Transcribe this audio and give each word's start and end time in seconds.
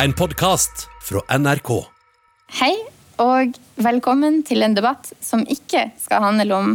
En 0.00 0.12
podkast 0.16 0.86
fra 1.04 1.20
NRK. 1.38 1.68
Hei, 2.56 2.72
og 3.20 3.58
velkommen 3.76 4.38
til 4.48 4.64
en 4.64 4.72
debatt 4.72 5.10
som 5.20 5.42
ikke 5.44 5.90
skal 6.00 6.24
handle 6.24 6.56
om, 6.56 6.70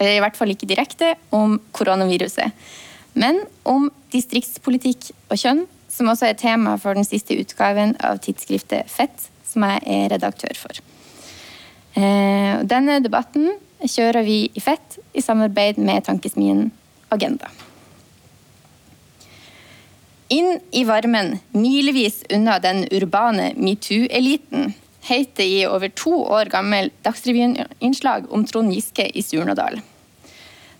i 0.00 0.16
hvert 0.24 0.38
fall 0.38 0.54
ikke 0.54 0.68
direkte, 0.70 1.10
om 1.36 1.58
koronaviruset, 1.76 2.56
men 3.12 3.42
om 3.68 3.90
distriktspolitikk 4.14 5.10
og 5.28 5.36
kjønn, 5.42 5.60
som 5.92 6.08
også 6.08 6.30
er 6.30 6.38
tema 6.40 6.78
for 6.80 6.96
den 6.96 7.04
siste 7.04 7.36
utgaven 7.36 7.92
av 8.00 8.22
tidsskriftet 8.24 8.88
Fett, 8.88 9.28
som 9.44 9.68
jeg 9.68 9.82
er 9.84 10.08
redaktør 10.14 10.56
for. 10.56 10.80
Eh, 11.92 12.62
denne 12.64 13.02
debatten 13.04 13.50
kjører 13.84 14.24
vi 14.24 14.46
i 14.48 14.64
Fett 14.64 14.96
i 15.12 15.20
samarbeid 15.20 15.76
med 15.76 16.08
tankesmien 16.08 16.70
Agenda. 17.12 17.52
Inn 20.32 20.60
i 20.70 20.84
varmen, 20.84 21.38
milevis 21.50 22.22
unna 22.30 22.54
den 22.58 22.86
urbane 22.90 23.50
metoo-eliten, 23.56 24.70
het 25.04 25.34
det 25.36 25.44
i 25.44 25.58
over 25.68 25.92
to 25.92 26.12
år 26.24 26.48
gammel 26.48 26.88
Dagsrevyen-innslag 27.04 28.30
om 28.32 28.46
Trond 28.48 28.72
Giske 28.72 29.10
i 29.12 29.20
Surnadal. 29.22 29.76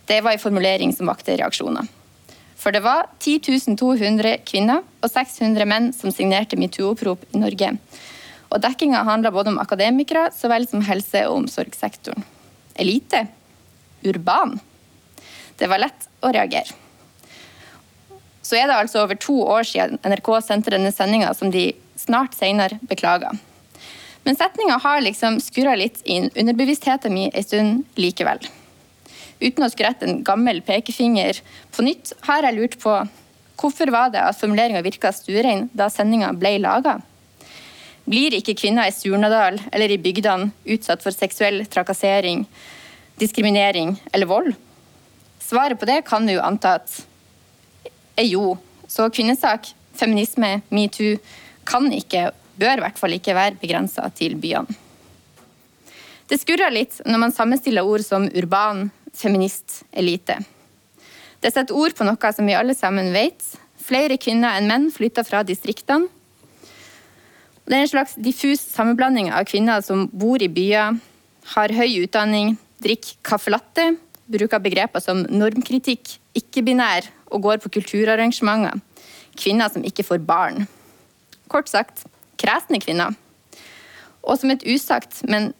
Det 0.09 0.23
var 0.25 0.33
en 0.33 0.41
formulering 0.41 0.95
som 0.97 1.11
vakte 1.11 1.37
reaksjoner. 1.37 1.85
For 2.57 2.73
det 2.73 2.81
var 2.81 3.11
10 3.21 3.77
200 3.77 4.39
kvinner 4.49 4.81
og 5.03 5.11
600 5.13 5.69
menn 5.69 5.93
som 5.93 6.09
signerte 6.09 6.57
metoo-opprop 6.57 7.29
i 7.29 7.45
Norge. 7.45 7.75
Og 8.49 8.61
dekkinga 8.65 9.05
handla 9.05 9.29
både 9.35 9.53
om 9.53 9.61
akademikere 9.61 10.31
så 10.33 10.49
vel 10.49 10.65
som 10.65 10.81
helse- 10.81 11.27
og 11.27 11.43
omsorgssektoren. 11.43 12.25
Elite? 12.73 13.27
Urban? 14.01 14.57
Det 15.61 15.69
var 15.69 15.85
lett 15.85 16.09
å 16.25 16.33
reagere. 16.33 16.82
Så 18.43 18.59
er 18.59 18.67
det 18.67 18.75
altså 18.75 19.05
over 19.05 19.15
to 19.15 19.37
år 19.47 19.63
siden 19.67 20.01
NRK 20.03 20.29
sendte 20.43 20.73
denne 20.73 20.91
sendinga, 20.91 21.31
som 21.33 21.51
de 21.51 21.71
snart 21.99 22.35
senere 22.35 22.79
beklaga. 22.89 23.31
Men 24.23 24.35
setninga 24.39 24.77
har 24.83 25.01
liksom 25.03 25.39
skurra 25.43 25.75
litt 25.79 25.99
inn 26.07 26.29
underbevisstheten 26.35 27.13
min 27.13 27.31
en 27.33 27.43
stund 27.43 27.99
likevel. 27.99 28.39
Uten 29.43 29.65
å 29.65 29.71
skrette 29.71 30.07
en 30.07 30.21
gammel 30.23 30.61
pekefinger 30.63 31.41
på 31.75 31.83
nytt, 31.83 32.13
har 32.27 32.47
jeg 32.47 32.55
lurt 32.55 32.77
på 32.83 32.93
hvorfor 33.59 33.91
var 33.95 34.11
det 34.11 34.23
at 34.23 34.39
formuleringa 34.39 34.83
virka 34.83 35.11
stuerein 35.15 35.69
da 35.75 35.89
sendinga 35.91 36.31
ble 36.35 36.55
laga? 36.63 36.97
Blir 38.07 38.35
ikke 38.35 38.55
kvinner 38.59 38.87
i 38.87 38.95
Surnadal 38.95 39.59
eller 39.71 39.91
i 39.91 39.99
bygdene 40.01 40.51
utsatt 40.75 41.03
for 41.03 41.15
seksuell 41.15 41.61
trakassering, 41.71 42.43
diskriminering 43.19 43.95
eller 44.11 44.27
vold? 44.27 44.55
Svaret 45.43 45.79
på 45.79 45.87
det 45.87 46.01
kan 46.07 46.27
vi 46.27 46.35
jo 46.35 46.43
anta 46.43 46.77
at 46.79 46.95
er 48.17 48.27
jo. 48.29 48.55
Så 48.87 49.07
kvinnesak, 49.13 49.71
feminisme, 49.97 50.61
metoo 50.69 51.17
kan 51.67 51.87
ikke, 51.93 52.31
bør 52.59 52.79
i 52.79 52.83
hvert 52.85 52.99
fall 52.99 53.15
ikke 53.15 53.35
være 53.37 53.59
begrensa 53.61 54.09
til 54.15 54.35
byene. 54.41 54.79
Det 56.29 56.39
skurrer 56.41 56.71
litt 56.73 57.01
når 57.05 57.19
man 57.19 57.33
sammenstiller 57.35 57.85
ord 57.85 58.03
som 58.05 58.25
urban, 58.31 58.87
feminist, 59.13 59.83
elite. 59.91 60.39
Det 61.43 61.51
setter 61.51 61.75
ord 61.75 61.93
på 61.97 62.07
noe 62.07 62.31
som 62.33 62.47
vi 62.47 62.55
alle 62.55 62.75
sammen 62.77 63.11
vet. 63.13 63.43
Flere 63.83 64.17
kvinner 64.17 64.55
enn 64.57 64.69
menn 64.69 64.87
flytter 64.93 65.27
fra 65.27 65.43
distriktene. 65.43 66.07
Det 67.63 67.75
er 67.77 67.85
en 67.85 67.91
slags 67.91 68.15
diffus 68.19 68.63
sammenblanding 68.73 69.29
av 69.31 69.45
kvinner 69.47 69.83
som 69.83 70.07
bor 70.11 70.41
i 70.43 70.49
byer, 70.51 70.97
har 71.53 71.75
høy 71.75 72.01
utdanning, 72.03 72.57
drikker 72.83 73.19
caffè 73.23 73.53
latte, 73.53 73.85
bruker 74.33 74.61
begreper 74.63 75.03
som 75.03 75.23
normkritikk, 75.29 76.17
ikke-binær 76.37 77.09
og 77.33 77.45
går 77.45 77.61
på 77.63 77.71
kulturarrangementer. 77.77 78.81
Kvinner 79.39 79.71
som 79.73 79.85
ikke 79.85 80.05
får 80.05 80.21
barn. 80.25 80.67
Kort 81.49 81.69
sagt 81.71 82.05
kresne 82.41 82.79
kvinner. 82.83 83.15
Og 84.23 84.39
som 84.39 84.51
et 84.53 84.63
usagt, 84.67 85.21
men 85.27 85.51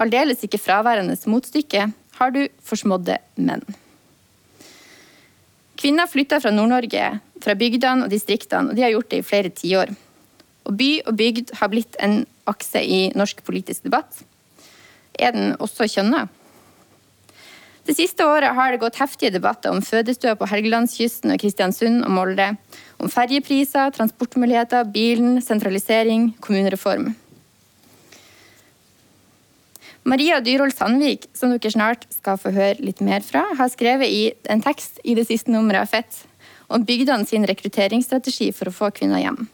aldeles 0.00 0.42
ikke 0.44 0.60
fraværende 0.60 1.16
motstykke, 1.26 1.90
har 2.18 2.34
du 2.34 2.46
forsmådde 2.64 3.18
menn. 3.36 3.64
Kvinner 5.78 6.06
flytter 6.06 6.38
fra 6.38 6.52
Nord-Norge, 6.54 7.06
fra 7.42 7.54
bygdene 7.58 8.06
og 8.06 8.12
distriktene, 8.12 8.70
og 8.70 8.78
de 8.78 8.84
har 8.84 8.92
gjort 8.94 9.10
det 9.10 9.22
i 9.22 9.26
flere 9.26 9.50
tiår. 9.50 9.90
Og 10.68 10.76
by 10.78 10.90
og 11.10 11.16
bygd 11.18 11.56
har 11.58 11.72
blitt 11.72 11.98
en 11.98 12.20
akse 12.46 12.82
i 12.82 13.00
norsk 13.18 13.42
politisk 13.42 13.88
debatt. 13.88 14.22
Er 15.18 15.34
den 15.34 15.56
også 15.58 15.88
kjønna? 15.90 16.28
Det 17.82 17.96
siste 17.98 18.22
året 18.22 18.54
har 18.54 18.70
det 18.70 18.78
gått 18.78 19.00
heftige 19.00 19.32
debatter 19.34 19.72
om 19.74 19.82
fødestua 19.82 20.36
på 20.38 20.46
Helgelandskysten 20.46 21.34
og 21.34 21.40
Kristiansund 21.42 22.04
og 22.06 22.12
Molde, 22.14 22.52
om 23.02 23.10
ferjepriser, 23.10 23.90
transportmuligheter, 23.96 24.86
bilen, 24.94 25.40
sentralisering, 25.42 26.30
kommunereform. 26.44 27.10
Maria 30.06 30.38
Dyrhol 30.42 30.70
Sandvik, 30.74 31.28
som 31.34 31.50
dere 31.50 31.70
snart 31.74 32.06
skal 32.10 32.38
få 32.38 32.50
høre 32.54 32.82
litt 32.82 33.02
mer 33.02 33.22
fra, 33.26 33.44
har 33.58 33.70
skrevet 33.70 34.10
i 34.10 34.22
en 34.50 34.62
tekst 34.62 35.02
i 35.02 35.14
det 35.18 35.26
siste 35.28 35.50
nummeret 35.50 35.82
av 35.82 35.90
Fett 35.90 36.22
om 36.72 36.86
bygdene 36.86 37.26
sin 37.26 37.46
rekrutteringsstrategi 37.46 38.50
for 38.54 38.70
å 38.70 38.74
få 38.74 38.90
kvinner 38.94 39.22
hjem. 39.22 39.44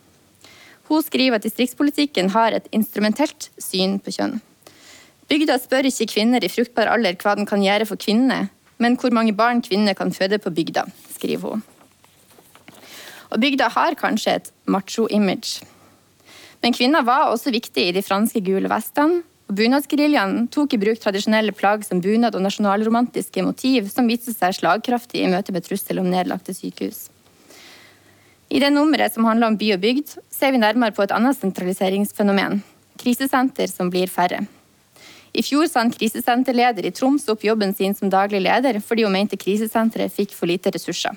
Hun 0.88 1.04
skriver 1.04 1.36
at 1.36 1.44
distriktspolitikken 1.44 2.30
har 2.36 2.56
et 2.56 2.68
instrumentelt 2.76 3.50
syn 3.60 3.98
på 4.00 4.14
kjønn. 4.14 4.38
Bygda 5.28 5.58
spør 5.60 5.88
ikke 5.90 6.08
kvinner 6.14 6.44
i 6.44 6.48
fruktbar 6.48 6.88
alder 6.88 7.16
hva 7.20 7.34
den 7.36 7.48
kan 7.48 7.60
gjøre 7.60 7.84
for 7.88 8.00
kvinnene, 8.00 8.46
men 8.80 8.94
hvor 8.96 9.12
mange 9.12 9.34
barn 9.36 9.60
kvinner 9.64 9.96
kan 9.98 10.12
føde 10.14 10.38
på 10.40 10.52
bygda, 10.54 10.86
skriver 11.18 11.52
hun. 11.52 11.64
Og 13.28 13.42
bygda 13.42 13.68
har 13.74 13.98
kanskje 14.00 14.38
et 14.38 14.48
macho-image. 14.64 15.66
Men 16.62 16.72
kvinner 16.72 17.04
var 17.04 17.28
også 17.28 17.52
viktig 17.52 17.90
i 17.90 17.92
de 17.92 18.02
franske 18.02 18.40
gule 18.44 18.70
vestene, 18.72 19.20
og 19.48 19.56
Bunadsgeriljaen 19.56 20.48
tok 20.52 20.74
i 20.76 20.80
bruk 20.80 20.98
tradisjonelle 21.00 21.54
plagg 21.56 21.84
som 21.86 22.02
bunad 22.04 22.34
og 22.36 22.42
nasjonalromantiske 22.44 23.44
motiv, 23.44 23.88
som 23.92 24.08
viste 24.08 24.34
seg 24.36 24.56
slagkraftig 24.58 25.22
i 25.24 25.30
møte 25.32 25.54
med 25.56 25.64
trussel 25.64 26.02
om 26.02 26.10
nedlagte 26.12 26.52
sykehus. 26.56 27.06
I 28.48 28.60
det 28.60 28.72
nummeret 28.72 29.12
som 29.12 29.24
handler 29.28 29.48
om 29.48 29.56
by 29.60 29.74
og 29.76 29.80
bygd, 29.84 30.18
ser 30.32 30.52
vi 30.52 30.60
nærmere 30.60 30.92
på 30.96 31.04
et 31.04 31.12
annet 31.16 31.36
sentraliseringsfenomen 31.36 32.62
krisesenter 32.98 33.68
som 33.70 33.92
blir 33.92 34.10
færre. 34.10 34.42
I 35.38 35.42
fjor 35.46 35.68
sa 35.70 35.84
en 35.84 35.92
krisesenterleder 35.94 36.86
i 36.88 36.90
Troms 36.90 37.28
opp 37.30 37.44
jobben 37.46 37.70
sin 37.74 37.94
som 37.94 38.10
daglig 38.10 38.40
leder 38.42 38.80
fordi 38.82 39.04
hun 39.06 39.14
mente 39.14 39.38
krisesenteret 39.38 40.14
fikk 40.14 40.34
for 40.34 40.50
lite 40.50 40.72
ressurser. 40.74 41.14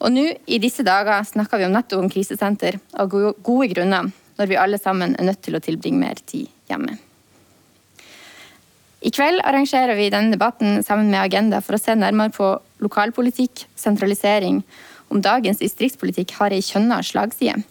Og 0.00 0.12
nå, 0.12 0.26
i 0.48 0.58
disse 0.60 0.84
dager, 0.84 1.24
snakker 1.28 1.60
vi 1.60 1.68
om 1.68 1.76
nettopp 1.76 2.04
om 2.04 2.10
krisesenter 2.12 2.78
av 2.96 3.08
gode 3.12 3.70
grunner, 3.72 4.08
når 4.40 4.48
vi 4.48 4.58
alle 4.60 4.80
sammen 4.80 5.16
er 5.16 5.28
nødt 5.28 5.42
til 5.44 5.56
å 5.56 5.62
tilbringe 5.64 6.00
mer 6.00 6.20
tid 6.24 6.48
hjemme. 6.68 6.96
I 9.00 9.12
kveld 9.16 9.40
arrangerer 9.48 9.96
vi 9.96 10.10
denne 10.12 10.36
debatten 10.36 10.82
sammen 10.84 11.08
med 11.08 11.22
Agenda 11.22 11.62
for 11.64 11.76
å 11.76 11.80
se 11.80 11.96
nærmere 11.96 12.32
på 12.36 12.52
lokalpolitikk, 12.84 13.64
sentralisering, 13.80 14.60
om 15.08 15.24
dagens 15.24 15.60
distriktspolitikk 15.64 16.36
har 16.36 16.52
ei 16.52 16.64
kjønna 16.64 17.00
slagside. 17.04 17.62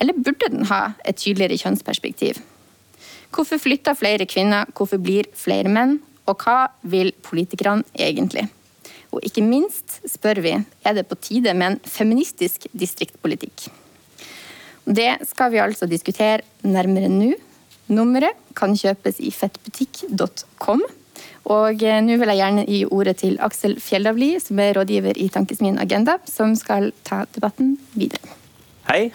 Eller 0.00 0.16
burde 0.16 0.48
den 0.52 0.68
ha 0.72 0.94
et 1.04 1.20
tydeligere 1.20 1.60
kjønnsperspektiv? 1.60 2.40
Hvorfor 3.36 3.60
flytter 3.60 3.92
flere 3.92 4.24
kvinner, 4.24 4.64
hvorfor 4.72 4.96
blir 5.02 5.26
flere 5.36 5.68
menn, 5.68 5.98
og 6.24 6.40
hva 6.40 6.70
vil 6.88 7.10
politikerne 7.26 7.84
egentlig? 7.92 8.46
Og 9.12 9.20
ikke 9.28 9.44
minst 9.44 9.98
spør 10.08 10.40
vi 10.44 10.54
er 10.56 10.94
det 10.96 11.04
på 11.10 11.18
tide 11.20 11.52
med 11.52 11.74
en 11.74 11.76
feministisk 11.84 12.64
distriktspolitikk. 12.72 13.66
Det 14.86 15.10
skal 15.28 15.52
vi 15.52 15.60
altså 15.60 15.88
diskutere 15.90 16.46
nærmere 16.64 17.10
nå. 17.12 17.34
Nummeret 17.92 18.38
kan 18.56 18.72
kjøpes 18.74 19.20
i 19.20 19.32
fettbutikk.com. 19.34 20.82
Og 21.52 21.82
eh, 21.84 22.00
nå 22.02 22.16
vil 22.18 22.32
jeg 22.32 22.40
gjerne 22.40 22.64
gi 22.66 22.80
ordet 22.88 23.16
til 23.20 23.36
Aksel 23.44 23.76
Fjellavli, 23.82 24.32
som 24.42 24.58
er 24.64 24.72
rådgiver 24.78 25.20
i 25.20 25.28
Tankesmien 25.32 25.78
Agenda, 25.82 26.16
som 26.26 26.56
skal 26.58 26.90
ta 27.06 27.22
debatten 27.36 27.76
videre. 27.94 28.34
Hei, 28.88 29.12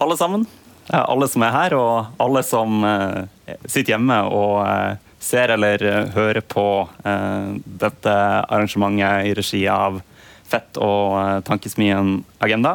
alle 0.00 0.18
sammen. 0.18 0.48
Alle 0.90 1.28
som 1.30 1.44
er 1.46 1.54
her, 1.54 1.76
og 1.78 2.22
alle 2.22 2.42
som 2.46 2.82
eh, 2.86 3.54
sitter 3.64 3.94
hjemme 3.94 4.16
og 4.26 4.56
eh, 4.64 4.98
ser 5.20 5.52
eller 5.52 5.82
hører 6.14 6.40
på 6.40 6.64
dette 7.04 8.12
arrangementet 8.48 9.26
i 9.28 9.34
regi 9.36 9.60
av 9.68 9.98
Fett 10.48 10.78
og 10.80 11.44
Tankesmien 11.44 12.22
Agenda. 12.40 12.72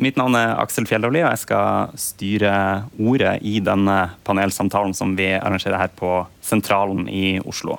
Mitt 0.00 0.16
navn 0.16 0.38
er 0.38 0.54
Aksel 0.56 0.86
Fjellavli, 0.88 1.20
og 1.20 1.34
jeg 1.34 1.42
skal 1.42 1.90
styre 2.00 2.52
ordet 2.96 3.34
i 3.44 3.58
denne 3.60 3.98
panelsamtalen 4.24 4.94
som 4.96 5.12
vi 5.18 5.26
arrangerer 5.34 5.76
her 5.82 5.90
på 5.98 6.22
Sentralen 6.40 7.04
i 7.12 7.34
Oslo. 7.44 7.76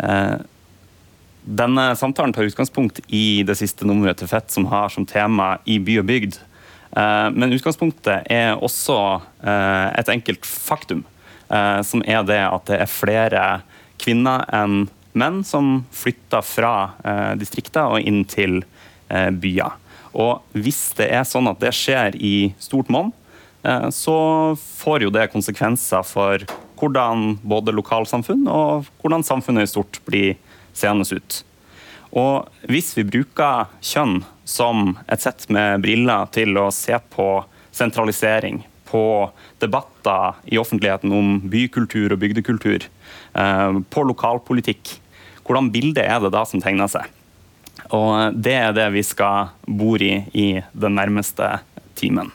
Eh, 0.00 0.36
denne 1.44 1.84
samtalen 2.00 2.32
tar 2.32 2.48
utgangspunkt 2.48 3.02
i 3.12 3.42
det 3.46 3.58
siste 3.60 3.84
nummeret 3.84 4.22
til 4.22 4.30
Fett, 4.32 4.48
som 4.50 4.70
har 4.72 4.88
som 4.94 5.04
tema 5.04 5.58
i 5.68 5.76
by 5.76 6.00
og 6.00 6.08
bygd. 6.08 6.40
Eh, 6.96 7.28
men 7.36 7.52
utgangspunktet 7.52 8.26
er 8.32 8.56
også 8.56 8.98
eh, 9.44 9.88
et 10.00 10.12
enkelt 10.16 10.48
faktum, 10.48 11.04
som 11.46 12.00
er 12.10 12.24
det 12.26 12.40
at 12.42 12.64
det 12.66 12.76
er 12.82 12.88
flere 12.90 13.42
kvinner 14.02 14.42
enn 14.50 14.88
menn 15.14 15.44
som 15.46 15.84
flytter 15.94 16.42
fra 16.42 16.72
distrikter 17.38 17.86
og 17.86 18.02
inn 18.02 18.24
til 18.26 18.64
byer. 19.06 19.76
Og 20.16 20.56
hvis 20.56 20.94
det 20.96 21.10
er 21.12 21.26
sånn 21.28 21.48
at 21.50 21.60
det 21.60 21.74
skjer 21.76 22.16
i 22.16 22.50
stort 22.62 22.88
monn, 22.92 23.12
eh, 23.66 23.88
så 23.92 24.16
får 24.56 25.06
jo 25.06 25.12
det 25.12 25.28
konsekvenser 25.32 26.06
for 26.08 26.46
hvordan 26.80 27.36
både 27.44 27.74
lokalsamfunn 27.76 28.46
og 28.52 28.88
hvordan 29.02 29.24
samfunnet 29.24 29.68
i 29.68 29.72
stort 29.74 30.00
blir 30.08 30.36
seende 30.76 31.06
ut. 31.12 31.42
Og 32.16 32.48
hvis 32.70 32.94
vi 32.96 33.04
bruker 33.04 33.68
kjønn 33.84 34.22
som 34.48 34.94
et 35.10 35.20
sett 35.20 35.48
med 35.52 35.82
briller 35.84 36.30
til 36.32 36.56
å 36.56 36.70
se 36.72 36.96
på 37.12 37.28
sentralisering, 37.76 38.62
på 38.86 39.02
debatter 39.60 40.38
i 40.48 40.60
offentligheten 40.60 41.12
om 41.12 41.34
bykultur 41.52 42.14
og 42.14 42.22
bygdekultur, 42.22 42.86
eh, 43.34 43.80
på 43.90 44.06
lokalpolitikk, 44.06 44.96
hvordan 45.44 45.70
bilde 45.74 46.02
er 46.02 46.22
det 46.22 46.32
da 46.32 46.44
som 46.46 46.62
tegner 46.62 46.88
seg? 46.88 47.04
Og 47.94 48.34
det 48.34 48.54
er 48.54 48.72
det 48.72 48.88
vi 48.94 49.02
skal 49.06 49.52
bore 49.66 50.24
i 50.32 50.46
i 50.46 50.62
den 50.72 50.96
nærmeste 50.96 51.58
timen. 51.98 52.32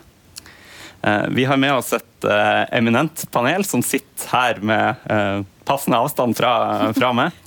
Eh, 1.03 1.23
vi 1.29 1.45
har 1.45 1.57
med 1.57 1.73
oss 1.73 1.93
et 1.93 2.25
eh, 2.29 2.77
eminent 2.77 3.25
panel 3.31 3.65
som 3.65 3.81
sitter 3.81 4.29
her 4.29 4.61
med 4.61 5.01
eh, 5.09 5.41
passende 5.65 5.97
avstand 5.97 6.37
fra, 6.37 6.53
fra 6.93 7.11
meg. 7.15 7.37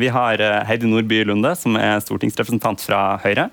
Vi 0.00 0.08
har 0.10 0.40
Heidi 0.66 0.88
Nordby 0.88 1.20
Lunde, 1.26 1.52
som 1.58 1.76
er 1.76 2.00
stortingsrepresentant 2.00 2.80
fra 2.82 3.18
Høyre. 3.22 3.48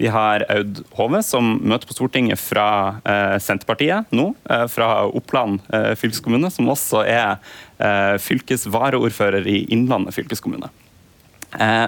Vi 0.00 0.08
har 0.10 0.42
Aud 0.48 0.80
Hove, 0.96 1.20
som 1.26 1.52
møter 1.60 1.90
på 1.90 1.94
Stortinget 1.94 2.40
fra 2.40 2.96
Senterpartiet 3.42 4.08
nå. 4.16 4.30
fra 4.72 4.88
Oppland 5.04 5.60
fylkeskommune, 6.00 6.48
som 6.54 6.70
også 6.72 7.02
er 7.04 7.36
fylkesvaraordfører 8.24 9.44
i 9.50 9.58
Innlandet 9.74 10.16
fylkeskommune. 10.16 10.70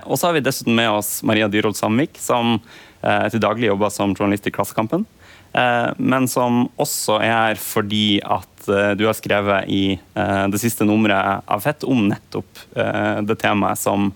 og 0.04 0.14
så 0.18 0.28
har 0.28 0.36
vi 0.36 0.44
dessuten 0.44 0.76
med 0.76 0.90
oss 0.90 1.22
Maria 1.24 1.48
Dyrhold 1.48 1.78
Sandvik, 1.78 2.20
som 2.20 2.58
til 3.00 3.42
daglig 3.42 3.72
jobber 3.72 3.94
som 3.94 4.12
journalist 4.12 4.50
i 4.50 4.54
Klassekampen. 4.54 5.06
Eh, 5.52 5.90
men 5.96 6.28
som 6.32 6.64
også 6.80 7.18
er 7.20 7.58
fordi 7.60 8.22
at 8.24 8.68
eh, 8.72 8.92
du 8.96 9.04
har 9.04 9.16
skrevet 9.18 9.68
i 9.68 9.82
eh, 9.98 10.44
det 10.48 10.60
siste 10.62 10.86
nummeret 10.88 11.44
av 11.44 11.60
Fett 11.64 11.84
om 11.84 12.06
nettopp 12.08 12.62
det 12.72 13.36
temaet 13.40 13.80
som 13.80 14.08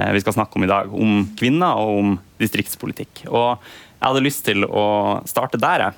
vi 0.00 0.20
skal 0.22 0.32
snakke 0.32 0.56
om 0.56 0.64
i 0.64 0.68
dag, 0.70 0.92
om 0.96 1.22
kvinner 1.36 1.76
og 1.78 1.98
om 2.00 2.12
distriktspolitikk. 2.40 3.26
Og 3.28 3.60
jeg 3.60 4.06
hadde 4.06 4.22
lyst 4.24 4.42
til 4.46 4.64
å 4.64 4.84
starte 5.28 5.60
der, 5.60 5.90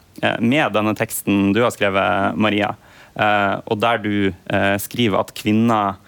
med 0.42 0.74
denne 0.74 0.94
teksten 0.98 1.52
du 1.54 1.60
har 1.62 1.70
skrevet, 1.70 2.34
Maria. 2.34 2.72
Og 3.14 3.78
der 3.78 4.02
du 4.02 4.16
skriver 4.82 5.22
at 5.22 5.30
kvinner 5.38 6.01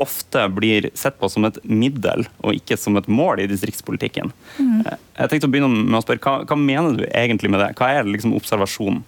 ofte 0.00 0.48
blir 0.48 0.90
sett 0.94 1.18
på 1.20 1.28
som 1.30 1.46
et 1.48 1.58
middel 1.64 2.26
og 2.42 2.56
ikke 2.56 2.78
som 2.80 2.96
et 2.98 3.08
mål 3.08 3.42
i 3.44 3.48
distriktspolitikken. 3.50 4.32
Mm. 4.58 4.84
Jeg 4.86 5.32
tenkte 5.32 5.48
å 5.48 5.52
begynne 5.52 5.84
med 5.84 5.98
å 5.98 6.04
spørre, 6.04 6.22
hva, 6.24 6.36
hva, 6.48 6.58
mener 6.60 7.00
du 7.00 7.04
egentlig 7.10 7.52
med 7.52 7.62
det? 7.62 7.72
Hva 7.78 7.92
er 7.94 8.08
liksom 8.08 8.34
observasjonen? 8.36 9.02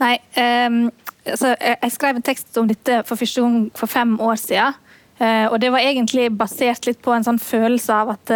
Nei, 0.00 0.16
um, 0.68 0.80
altså, 1.24 1.54
Jeg 1.56 1.92
skrev 1.94 2.18
en 2.18 2.26
tekst 2.26 2.56
om 2.60 2.68
dette 2.68 3.02
for 3.08 3.20
første 3.20 3.44
gang 3.44 3.60
for 3.76 3.90
fem 3.90 4.16
år 4.20 4.40
siden. 4.40 4.82
Og 5.16 5.54
det 5.62 5.70
var 5.72 5.80
egentlig 5.80 6.26
basert 6.36 6.84
litt 6.84 6.98
på 7.00 7.14
en 7.14 7.24
sånn 7.24 7.38
følelse 7.40 7.88
av 7.88 8.10
at 8.12 8.32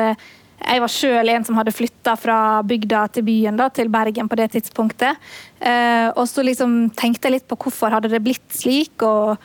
jeg 0.60 0.80
var 0.80 0.92
sjøl 0.92 1.28
en 1.28 1.44
som 1.44 1.58
hadde 1.58 1.74
flytta 1.76 2.14
fra 2.16 2.38
bygda 2.64 3.02
til 3.12 3.26
byen, 3.26 3.58
da, 3.60 3.66
til 3.68 3.90
Bergen 3.92 4.30
på 4.32 4.38
det 4.40 4.46
tidspunktet. 4.54 5.20
Og 6.16 6.24
så 6.24 6.44
liksom 6.44 6.88
tenkte 6.96 7.28
jeg 7.28 7.34
litt 7.36 7.46
på 7.52 7.58
hvorfor 7.60 7.92
hadde 7.92 8.08
det 8.08 8.22
blitt 8.24 8.56
slik, 8.56 9.04
og 9.04 9.36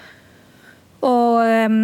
og 1.05 1.41
um, 1.45 1.79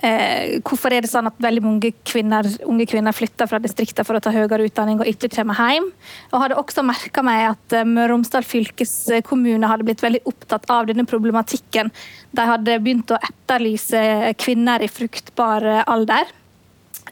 eh, 0.00 0.58
hvorfor 0.64 0.94
er 0.94 1.04
det 1.04 1.10
sånn 1.12 1.28
at 1.28 1.36
veldig 1.42 1.62
mange 1.64 1.92
kvinner, 2.08 2.46
unge 2.68 2.86
kvinner 2.88 3.16
flytter 3.16 3.50
fra 3.50 3.60
distriktene 3.62 4.06
for 4.08 4.16
å 4.16 4.22
ta 4.24 4.32
høyere 4.34 4.66
utdanning 4.68 5.02
og 5.02 5.10
ikke 5.10 5.30
kommer 5.34 5.58
hjem? 5.60 5.90
Og 6.32 6.44
hadde 6.44 6.58
også 6.60 6.84
merka 6.86 7.24
meg 7.26 7.50
at 7.52 7.76
eh, 7.76 7.86
Møre 7.88 8.08
og 8.08 8.16
Romsdal 8.16 8.46
fylkeskommune 8.48 9.70
hadde 9.70 9.88
blitt 9.88 10.04
veldig 10.04 10.24
opptatt 10.30 10.68
av 10.72 10.88
denne 10.90 11.06
problematikken. 11.10 11.92
De 12.32 12.48
hadde 12.52 12.80
begynt 12.80 13.12
å 13.12 13.20
etterlyse 13.20 14.02
kvinner 14.40 14.82
i 14.84 14.90
fruktbar 14.90 15.68
alder. 15.84 16.32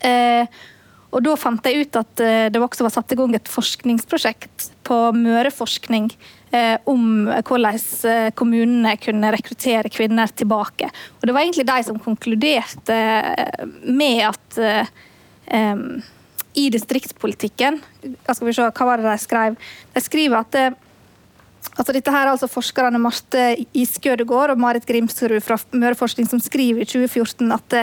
Eh, 0.05 0.61
og 1.09 1.23
da 1.25 1.37
fant 1.41 1.65
jeg 1.65 1.87
ut 1.87 2.01
at 2.01 2.21
eh, 2.25 2.49
det 2.53 2.61
også 2.61 2.85
var 2.85 2.93
satt 2.93 3.15
i 3.15 3.19
gang 3.19 3.37
et 3.37 3.49
forskningsprosjekt 3.49 4.71
på 4.89 4.99
Møreforskning 5.17 6.11
Eh, 6.51 6.79
om 6.89 7.27
hvordan 7.45 7.77
eh, 8.09 8.31
kommunene 8.33 8.95
kunne 8.97 9.33
rekruttere 9.35 9.91
kvinner 9.93 10.31
tilbake. 10.33 10.89
Og 11.21 11.27
Det 11.27 11.35
var 11.35 11.45
egentlig 11.45 11.67
de 11.69 11.83
som 11.85 11.99
konkluderte 12.01 12.97
med 13.85 14.23
at 14.31 14.61
um, 15.53 16.01
i 16.57 16.71
distriktspolitikken 16.73 17.83
skal 18.01 18.49
vi 18.49 18.55
se, 18.57 18.65
Hva 18.65 18.87
var 18.89 18.97
det 18.97 19.11
de 19.11 19.19
skrev? 19.21 19.59
De 19.93 20.01
skriver 20.01 20.41
at 20.41 20.57
altså 21.77 21.93
dette 21.93 22.17
her 22.17 22.25
er 22.25 22.33
altså 22.33 22.49
forskerne 22.49 23.03
Marte 23.03 23.51
Iskødegård 23.77 24.55
og 24.55 24.63
Marit 24.63 24.89
Grimsrud 24.89 25.37
fra 25.45 25.61
Møreforskning 25.77 26.31
som 26.33 26.41
skriver 26.41 26.81
i 26.81 26.89
2014 26.89 27.53
at 27.53 27.77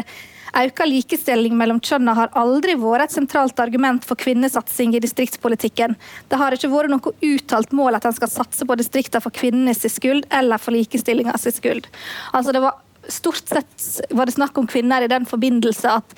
Auka 0.55 0.85
likestilling 0.87 1.57
mellom 1.59 1.81
kjønna 1.83 2.13
har 2.15 2.31
aldri 2.39 2.77
vært 2.79 3.09
et 3.09 3.17
sentralt 3.17 3.59
argument 3.59 4.05
for 4.07 4.19
kvinnesatsing 4.19 4.95
i 4.95 5.01
distriktspolitikken. 5.03 5.97
Det 6.31 6.39
har 6.39 6.55
ikke 6.55 6.71
vært 6.71 6.93
noe 6.93 7.13
uttalt 7.27 7.75
mål 7.75 7.99
at 7.99 8.07
en 8.07 8.15
skal 8.15 8.31
satse 8.31 8.67
på 8.67 8.79
distriktene 8.79 9.23
for 9.23 9.35
kvinnenes 9.35 9.83
skyld 9.97 10.29
eller 10.31 10.61
for 10.61 10.75
likestillinga 10.75 11.35
skyld. 11.43 11.91
Altså 12.33 12.55
det 12.55 12.65
var 12.65 12.81
Stort 13.05 13.45
sett 13.45 14.15
var 14.17 14.25
det 14.25 14.33
snakk 14.33 14.55
om 14.57 14.65
kvinner 14.65 15.03
i 15.05 15.09
den 15.11 15.27
forbindelse 15.29 15.91
at 15.99 16.15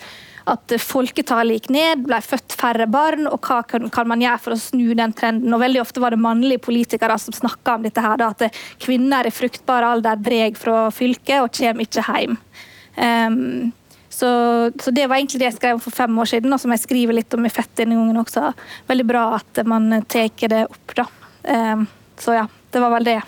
at 0.48 0.74
folketallet 0.80 1.58
gikk 1.58 1.72
ned, 1.76 2.06
ble 2.08 2.20
født 2.24 2.56
færre 2.56 2.88
barn, 2.88 3.26
og 3.28 3.44
hva 3.44 3.60
kan, 3.68 3.90
man 4.08 4.22
gjøre 4.24 4.40
for 4.44 4.56
å 4.56 4.60
snu 4.62 4.94
den 4.96 5.12
trenden. 5.18 5.52
Og 5.54 5.60
Veldig 5.60 5.82
ofte 5.84 6.04
var 6.04 6.16
det 6.16 6.22
mannlige 6.24 6.64
politikere 6.64 7.18
som 7.20 7.36
snakka 7.36 7.76
om 7.76 7.84
dette, 7.84 8.04
her, 8.04 8.24
at 8.24 8.62
kvinner 8.80 9.28
i 9.28 9.34
fruktbar 9.34 9.84
alder 9.84 10.22
drar 10.24 10.56
fra 10.60 10.78
fylket 10.96 11.42
og 11.44 11.52
kommer 11.58 11.88
ikke 11.88 12.06
hjem. 12.08 12.40
Um, 12.96 13.74
så, 14.18 14.72
så, 14.82 14.92
det 14.92 15.06
var 15.08 15.20
egentlig 15.20 15.44
det 15.44 15.52
jeg 15.52 15.58
skrev 15.60 15.80
for 15.84 15.94
fem 15.94 16.16
år 16.18 16.30
siden, 16.32 16.54
og 16.54 16.62
som 16.62 16.72
jeg 16.74 16.82
skriver 16.82 17.20
litt 17.20 17.34
om 17.38 17.46
i 17.46 17.52
Fett 17.54 17.70
denne 17.78 18.00
gangen 18.00 18.18
også. 18.18 18.50
Veldig 18.90 19.06
bra 19.06 19.28
at 19.38 19.62
man 19.70 19.92
tar 20.10 20.32
det 20.50 20.64
opp, 20.66 20.96
da. 20.98 21.06
Um, 21.46 21.84
så 22.18 22.34
ja, 22.34 22.48
det 22.74 22.82
var 22.82 22.96
vel 22.96 23.06
det 23.06 23.20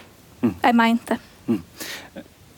mm. 0.41 0.55
jeg 0.55 0.77
mente. 0.79 1.19
Mm. 1.45 1.61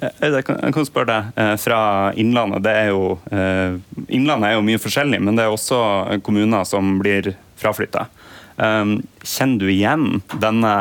Jeg 0.01 0.45
kan 0.47 0.87
spørre 0.87 1.09
deg, 1.11 1.35
eh, 1.43 1.51
fra 1.61 1.81
Innlandet 2.17 2.63
det 2.65 2.71
er 2.73 2.87
jo, 2.89 3.19
eh, 3.35 3.75
Innlandet 4.07 4.47
er 4.47 4.55
jo 4.55 4.63
mye 4.65 4.81
forskjellig, 4.81 5.19
men 5.21 5.35
det 5.37 5.43
er 5.43 5.53
også 5.53 5.81
kommuner 6.25 6.63
som 6.65 6.95
blir 7.03 7.33
fraflytta. 7.61 8.07
Um, 8.55 9.01
kjenner 9.21 9.59
du 9.59 9.69
igjen 9.69 10.07
denne 10.41 10.73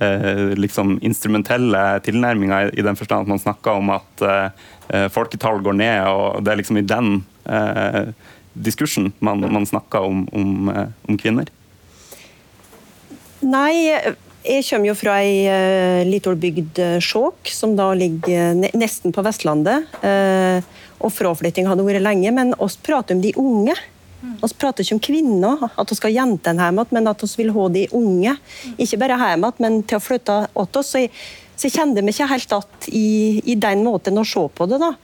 eh, 0.00 0.54
liksom 0.54 1.00
instrumentelle 1.04 1.82
tilnærminga 2.06 2.68
i 2.70 2.86
den 2.86 2.96
forstand 2.96 3.26
at 3.26 3.34
man 3.34 3.42
snakker 3.42 3.82
om 3.82 3.92
at 3.98 4.24
Eh, 4.24 4.50
folketall 5.12 5.62
går 5.64 5.76
ned, 5.78 5.98
og 6.08 6.42
det 6.44 6.52
er 6.52 6.58
liksom 6.60 6.78
i 6.80 6.86
den 6.86 7.14
eh, 7.48 8.12
diskursen 8.52 9.12
man, 9.18 9.40
man 9.52 9.66
snakker 9.66 10.04
om, 10.04 10.26
om, 10.32 10.68
eh, 10.68 10.88
om, 11.08 11.18
kvinner? 11.18 11.48
Nei, 13.42 13.98
jeg 14.42 14.66
kommer 14.68 14.90
jo 14.90 14.98
fra 14.98 15.16
ei 15.22 15.46
uh, 15.50 16.02
lita 16.06 16.34
bygd, 16.38 16.78
Skjåk, 17.02 17.50
som 17.50 17.74
da 17.78 17.88
ligger 17.94 18.54
nesten 18.78 19.14
på 19.14 19.24
Vestlandet. 19.26 19.88
Uh, 20.02 20.62
og 21.02 21.10
fraflytting 21.10 21.66
hadde 21.66 21.86
vært 21.86 22.04
lenge, 22.04 22.30
men 22.34 22.54
oss 22.62 22.76
prater 22.78 23.18
om 23.18 23.22
de 23.24 23.34
unge. 23.38 23.74
Vi 24.22 24.50
prater 24.58 24.84
ikke 24.86 24.94
om 24.94 25.02
kvinner, 25.02 25.64
at 25.74 25.90
vi 25.90 25.98
skal 25.98 26.12
ha 26.12 26.20
jentene 26.22 26.62
hjem 26.62 26.78
igjen, 26.78 26.94
men 26.94 27.10
at 27.10 27.24
vi 27.24 27.30
vil 27.40 27.54
ha 27.56 27.64
de 27.74 27.82
unge. 27.98 28.34
Ikke 28.78 29.00
bare 29.02 29.18
hjem 29.18 29.46
igjen, 29.48 29.62
men 29.64 29.80
til 29.82 29.98
å 29.98 30.04
flytte 30.04 30.36
til 30.52 30.82
oss. 30.82 30.92
Så 30.92 31.02
jeg, 31.02 31.10
så 31.56 31.68
jeg 31.68 31.92
vi 31.94 32.02
meg 32.02 32.14
ikke 32.14 32.30
helt 32.30 32.56
at 32.56 32.88
i, 32.88 33.40
i, 33.44 33.54
den 33.54 33.84
måten 33.86 34.18
å 34.18 34.24
se 34.26 34.42
på 34.54 34.66
det. 34.70 34.80
da. 34.82 34.94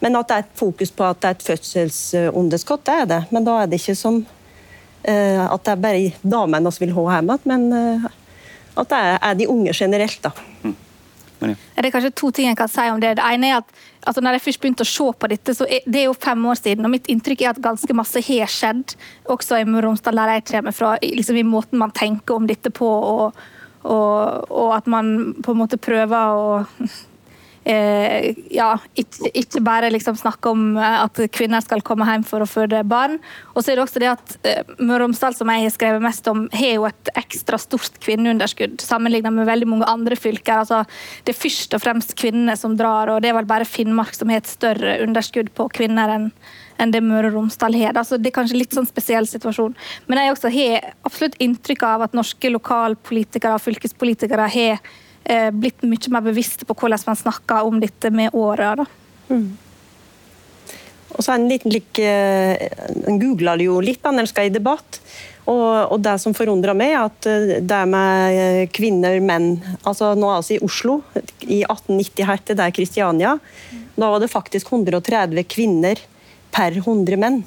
Men 0.00 0.16
at 0.16 0.30
det 0.30 0.36
er 0.36 0.46
et 0.46 0.58
fokus 0.58 0.92
på 0.94 1.04
at 1.04 1.20
det 1.20 1.28
er 1.28 1.36
et 1.36 1.46
fødselsunderskudd, 1.48 2.84
det 2.86 2.98
er 3.02 3.08
det. 3.10 3.22
Men 3.34 3.46
da 3.46 3.60
er 3.62 3.70
det 3.70 3.80
ikke 3.82 3.96
som 3.98 4.20
uh, 4.22 5.44
at 5.44 5.64
det 5.66 5.74
er 5.74 5.82
bare 5.82 6.12
damene 6.22 6.72
vi 6.78 6.86
vil 6.86 6.94
ha 6.96 7.06
hjemme 7.16 7.38
igjen, 7.38 7.50
men 7.50 8.04
uh, 8.04 8.10
at 8.78 8.92
det 8.92 9.00
er, 9.08 9.18
er, 9.18 9.40
de 9.40 9.48
unge 9.50 9.74
generelt. 9.74 10.22
da. 10.22 10.32
Mm. 10.62 10.76
Ja. 11.38 11.54
Det 11.54 11.86
er 11.86 11.94
kanskje 11.94 12.14
to 12.18 12.30
ting 12.34 12.48
jeg 12.48 12.58
kan 12.58 12.70
si 12.70 12.84
om 12.90 13.02
det. 13.02 13.12
Det 13.18 13.26
ene 13.26 13.52
er 13.52 13.60
at 13.60 13.68
altså 14.08 14.22
når 14.22 14.38
jeg 14.38 14.44
først 14.46 14.62
begynte 14.62 14.86
å 14.86 14.90
se 14.90 15.06
på 15.18 15.30
dette, 15.30 15.54
så 15.54 15.66
er, 15.66 15.84
det 15.86 16.00
er 16.00 16.08
jo 16.08 16.16
fem 16.18 16.46
år 16.50 16.58
siden, 16.58 16.86
og 16.86 16.94
mitt 16.94 17.10
inntrykk 17.10 17.44
er 17.44 17.52
at 17.52 17.62
ganske 17.62 17.94
masse 17.94 18.22
har 18.26 18.50
skjedd, 18.50 18.96
også 19.30 19.60
i 19.60 19.68
Møre 19.68 19.84
og 19.84 19.92
Romsdal, 19.92 20.18
der 20.18 20.38
jeg 20.38 20.48
kommer 20.50 20.74
fra, 20.74 20.96
liksom 21.02 21.38
i 21.38 21.46
måten 21.46 21.78
man 21.82 21.94
tenker 21.94 22.38
om 22.38 22.48
dette 22.48 22.72
på. 22.74 22.88
og 22.88 23.38
og, 23.88 24.50
og, 24.52 24.72
at 24.76 24.88
man 24.90 25.34
på 25.44 25.54
en 25.54 25.60
måte 25.62 25.80
prøver 25.80 26.36
å 26.36 26.60
eh, 27.68 28.34
ja, 28.54 28.70
ikke, 28.98 29.30
ikke, 29.32 29.62
bare 29.64 29.90
liksom 29.92 30.16
snakke 30.18 30.52
om 30.52 30.76
eh, 30.76 30.98
at 31.04 31.20
kvinner 31.34 31.62
skal 31.64 31.82
komme 31.86 32.06
hjem 32.08 32.24
for 32.26 32.44
å 32.44 32.48
føde 32.48 32.82
barn. 32.88 33.18
Og 33.54 33.62
så 33.62 33.72
er 33.72 33.78
det 33.78 33.84
også 33.84 34.02
det 34.02 34.10
at 34.12 34.36
eh, 34.48 34.74
Møre 34.78 35.02
og 35.02 35.08
Romsdal, 35.08 35.36
som 35.36 35.50
jeg 35.52 35.66
har 35.66 35.74
skrevet 35.74 36.04
mest 36.04 36.28
om, 36.30 36.46
har 36.54 36.74
jo 36.74 36.86
et 36.88 37.12
ekstra 37.18 37.60
stort 37.60 37.98
kvinneunderskudd 38.04 38.80
sammenlignet 38.84 39.34
med 39.34 39.48
veldig 39.48 39.68
mange 39.70 39.90
andre 39.90 40.18
fylker. 40.18 40.62
Altså, 40.62 40.84
det 41.24 41.34
er 41.34 41.42
først 41.42 41.76
og 41.76 41.84
fremst 41.84 42.16
kvinnene 42.18 42.56
som 42.58 42.76
drar, 42.78 43.12
og 43.12 43.22
det 43.22 43.32
er 43.32 43.38
vel 43.40 43.50
bare 43.50 43.68
Finnmark 43.68 44.16
som 44.16 44.32
har 44.32 44.42
et 44.42 44.50
større 44.50 44.98
underskudd 45.04 45.52
på 45.56 45.70
kvinner 45.78 46.16
enn 46.16 46.32
enn 46.78 46.92
det 46.94 47.00
Møre 47.02 47.32
og 47.32 47.34
Romsdal 47.34 47.74
har. 47.74 47.96
Altså, 47.98 48.20
det 48.22 48.30
er 48.30 48.36
kanskje 48.36 48.60
litt 48.60 48.76
sånn 48.76 48.86
spesiell 48.86 49.26
situasjon. 49.26 49.74
Men 50.06 50.20
jeg 50.22 50.34
også 50.34 50.52
har 50.54 50.92
absolutt 51.08 51.34
inntrykk 51.42 51.82
av 51.88 52.04
at 52.06 52.14
norske 52.14 52.52
lokalpolitikere 52.54 53.56
og 53.58 53.64
fylkespolitikere 53.64 54.46
har 54.54 54.78
blitt 55.52 55.82
mye 55.84 56.12
mer 56.14 56.22
bevisste 56.24 56.64
på 56.64 56.76
hvordan 56.78 57.02
man 57.04 57.16
snakker 57.20 57.66
om 57.68 57.80
dette 57.82 58.10
med 58.14 58.36
åra. 58.36 58.86
Mm. 59.28 59.56
Og 61.18 61.24
så 61.24 61.34
En 61.34 61.48
liten 61.48 61.72
lik, 61.72 61.98
eh, 61.98 62.68
en 63.06 63.18
googla 63.18 63.56
jo 63.60 63.80
litt 63.80 64.02
da 64.02 64.12
når 64.12 64.26
en 64.26 64.30
skal 64.30 64.48
i 64.48 64.54
debatt. 64.54 65.00
Og, 65.48 65.92
og, 65.92 66.00
Det 66.04 66.20
som 66.20 66.34
forundra 66.34 66.74
meg, 66.76 66.92
er 66.92 67.06
at 67.08 67.26
eh, 67.26 67.60
det 67.64 67.80
med 67.88 68.36
eh, 68.36 68.68
kvinner, 68.68 69.18
menn 69.20 69.58
altså 69.82 70.14
Nå 70.14 70.30
altså 70.30 70.54
i 70.54 70.62
Oslo. 70.62 71.00
I 71.42 71.64
1890 71.64 72.28
her 72.28 72.44
til 72.44 72.58
det 72.58 72.66
er 72.66 72.76
Kristiania. 72.76 73.38
Da 73.96 74.10
var 74.12 74.20
det 74.20 74.30
faktisk 74.30 74.70
130 74.70 75.42
kvinner 75.48 75.98
per 76.52 76.76
100 76.76 77.16
menn. 77.18 77.42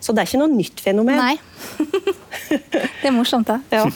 Så 0.00 0.14
det 0.14 0.22
er 0.22 0.30
ikke 0.30 0.42
noe 0.42 0.56
nytt 0.56 0.80
fenomen. 0.80 1.18
Nei. 1.18 1.36
det 3.02 3.06
er 3.10 3.14
morsomt, 3.14 3.50
det. 3.50 3.60
Ja. 3.70 3.86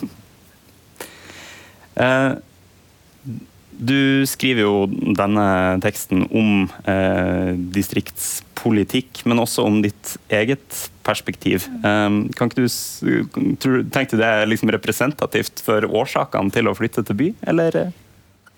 Du 3.83 4.23
skriver 4.31 4.63
jo 4.63 4.75
denne 5.19 5.45
teksten 5.83 6.23
om 6.31 6.69
eh, 6.87 7.53
distriktspolitikk, 7.75 9.25
men 9.27 9.43
også 9.43 9.65
om 9.67 9.81
ditt 9.83 10.15
eget 10.31 10.85
perspektiv. 11.07 11.67
Eh, 11.83 12.19
kan 12.39 12.53
ikke 12.53 12.63
du 12.63 13.83
Tenkte 13.91 14.15
du 14.15 14.23
det 14.23 14.29
er 14.29 14.47
liksom 14.47 14.71
representativt 14.75 15.65
for 15.67 15.87
årsakene 15.89 16.55
til 16.55 16.71
å 16.71 16.77
flytte 16.79 17.03
til 17.09 17.19
by, 17.19 17.29
eller? 17.51 17.81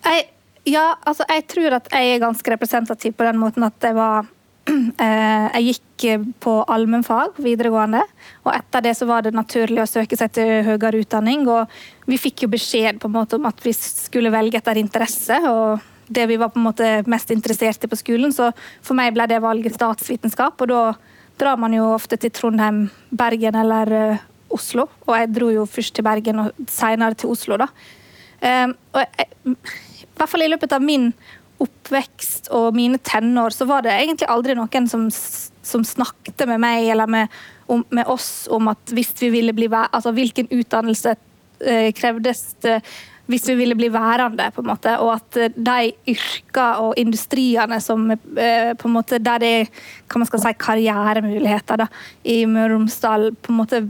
Jeg, 0.05 0.27
ja, 0.69 0.91
altså 1.01 1.25
jeg 1.31 1.47
tror 1.49 1.79
at 1.79 1.89
jeg 1.93 2.13
er 2.13 2.23
ganske 2.23 2.53
representativ 2.53 3.17
på 3.17 3.25
den 3.25 3.41
måten 3.41 3.65
at 3.65 3.89
jeg 3.89 3.97
var 3.97 4.29
jeg 5.55 5.65
gikk 5.67 6.05
eh, 6.09 6.23
på 6.41 6.53
allmennfag 6.71 7.37
videregående, 7.43 8.01
og 8.45 8.51
etter 8.53 8.85
det 8.87 8.95
så 8.97 9.07
var 9.09 9.25
det 9.25 9.35
naturlig 9.35 9.83
å 9.83 9.89
søke 9.89 10.17
seg 10.17 10.31
til 10.33 10.53
høyere 10.65 11.03
utdanning. 11.03 11.45
og 11.49 11.69
Vi 12.09 12.17
fikk 12.21 12.45
jo 12.45 12.53
beskjed 12.53 12.99
på 13.01 13.09
en 13.09 13.17
måte 13.17 13.37
om 13.37 13.45
at 13.49 13.61
vi 13.63 13.75
skulle 13.77 14.33
velge 14.33 14.61
etter 14.61 14.81
interesse. 14.81 15.37
og 15.49 15.91
det 16.07 16.27
vi 16.29 16.37
var 16.37 16.51
på 16.53 16.59
en 16.59 16.67
måte 16.67 16.87
mest 17.09 17.31
interessert 17.33 17.83
i 17.83 17.89
på 17.89 17.97
skolen, 17.97 18.31
så 18.33 18.51
For 18.81 18.93
meg 18.93 19.13
ble 19.13 19.25
det 19.27 19.41
valget 19.41 19.73
statsvitenskap, 19.73 20.61
og 20.61 20.67
da 20.69 20.93
drar 21.37 21.57
man 21.57 21.73
jo 21.73 21.93
ofte 21.93 22.17
til 22.17 22.29
Trondheim, 22.29 22.89
Bergen 23.09 23.55
eller 23.55 23.93
uh, 24.13 24.17
Oslo. 24.49 24.85
Og 25.07 25.17
jeg 25.17 25.33
dro 25.33 25.49
jo 25.49 25.65
først 25.65 25.95
til 25.95 26.05
Bergen 26.05 26.39
og 26.39 26.51
senere 26.69 27.17
til 27.17 27.33
Oslo, 27.33 27.57
da. 27.57 27.67
Og 28.45 29.01
jeg, 29.01 29.27
I 29.49 30.05
hvert 30.15 30.29
fall 30.29 30.45
i 30.45 30.51
løpet 30.51 30.77
av 30.77 30.85
min 30.85 31.09
oppvekst 31.63 32.49
og 32.55 32.75
mine 32.75 32.99
tenår, 33.03 33.55
så 33.55 33.67
var 33.69 33.85
det 33.85 33.93
egentlig 33.95 34.29
aldri 34.31 34.55
noen 34.57 34.89
som, 34.91 35.07
som 35.09 35.85
snakket 35.87 36.45
med 36.49 36.61
meg 36.63 36.89
eller 36.91 37.09
med, 37.09 37.41
om, 37.71 37.85
med, 37.89 38.05
oss 38.11 38.47
om 38.51 38.71
at 38.73 38.95
hvis 38.95 39.13
vi 39.21 39.31
ville 39.33 39.55
bli 39.55 39.69
altså 39.71 40.13
hvilken 40.15 40.49
utdannelse 40.51 41.15
eh, 41.63 41.91
krevdes 41.95 42.47
det 42.65 42.79
hvis 43.25 43.47
vi 43.49 43.55
ville 43.57 43.75
bli 43.77 43.89
værende, 43.89 44.51
på 44.53 44.61
en 44.61 44.69
måte, 44.69 44.91
og 45.01 45.15
at 45.15 45.37
eh, 45.41 45.53
de 45.55 45.93
yrker 46.13 46.81
og 46.83 46.93
industriene 47.01 47.79
som 47.81 48.11
eh, 48.11 48.73
på 48.77 48.89
en 48.89 48.93
måte, 48.93 49.17
der 49.17 49.41
det 49.41 49.51
er 49.61 49.69
hva 50.05 50.21
man 50.21 50.29
skal 50.29 50.43
si, 50.43 50.53
karrieremuligheter 50.61 51.81
da, 51.81 51.87
i 52.21 52.43
Møre 52.49 52.75
og 52.75 52.83
Romsdal, 52.83 53.31
på 53.33 53.53
en 53.53 53.59
måte 53.63 53.81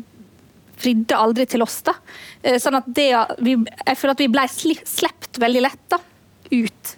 fridde 0.80 1.20
aldri 1.20 1.48
til 1.52 1.66
oss. 1.66 1.82
da. 1.88 1.98
Eh, 2.44 2.60
sånn 2.64 2.80
at 2.80 2.88
det, 2.88 3.10
Jeg 3.12 3.98
føler 3.98 4.16
at 4.16 4.24
vi 4.24 4.32
ble 4.32 4.48
sluppet 4.52 5.42
veldig 5.42 5.66
lett 5.68 5.84
da, 5.92 6.00
ut 6.52 6.96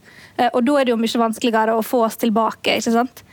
og 0.53 0.61
da 0.65 0.77
er 0.77 0.87
det 0.87 0.93
jo 0.93 0.99
mye 1.01 1.21
vanskeligere 1.21 1.75
å 1.77 1.85
få 1.85 2.03
oss 2.05 2.19
tilbake. 2.21 2.77
ikke 2.77 2.93
sant? 2.93 3.23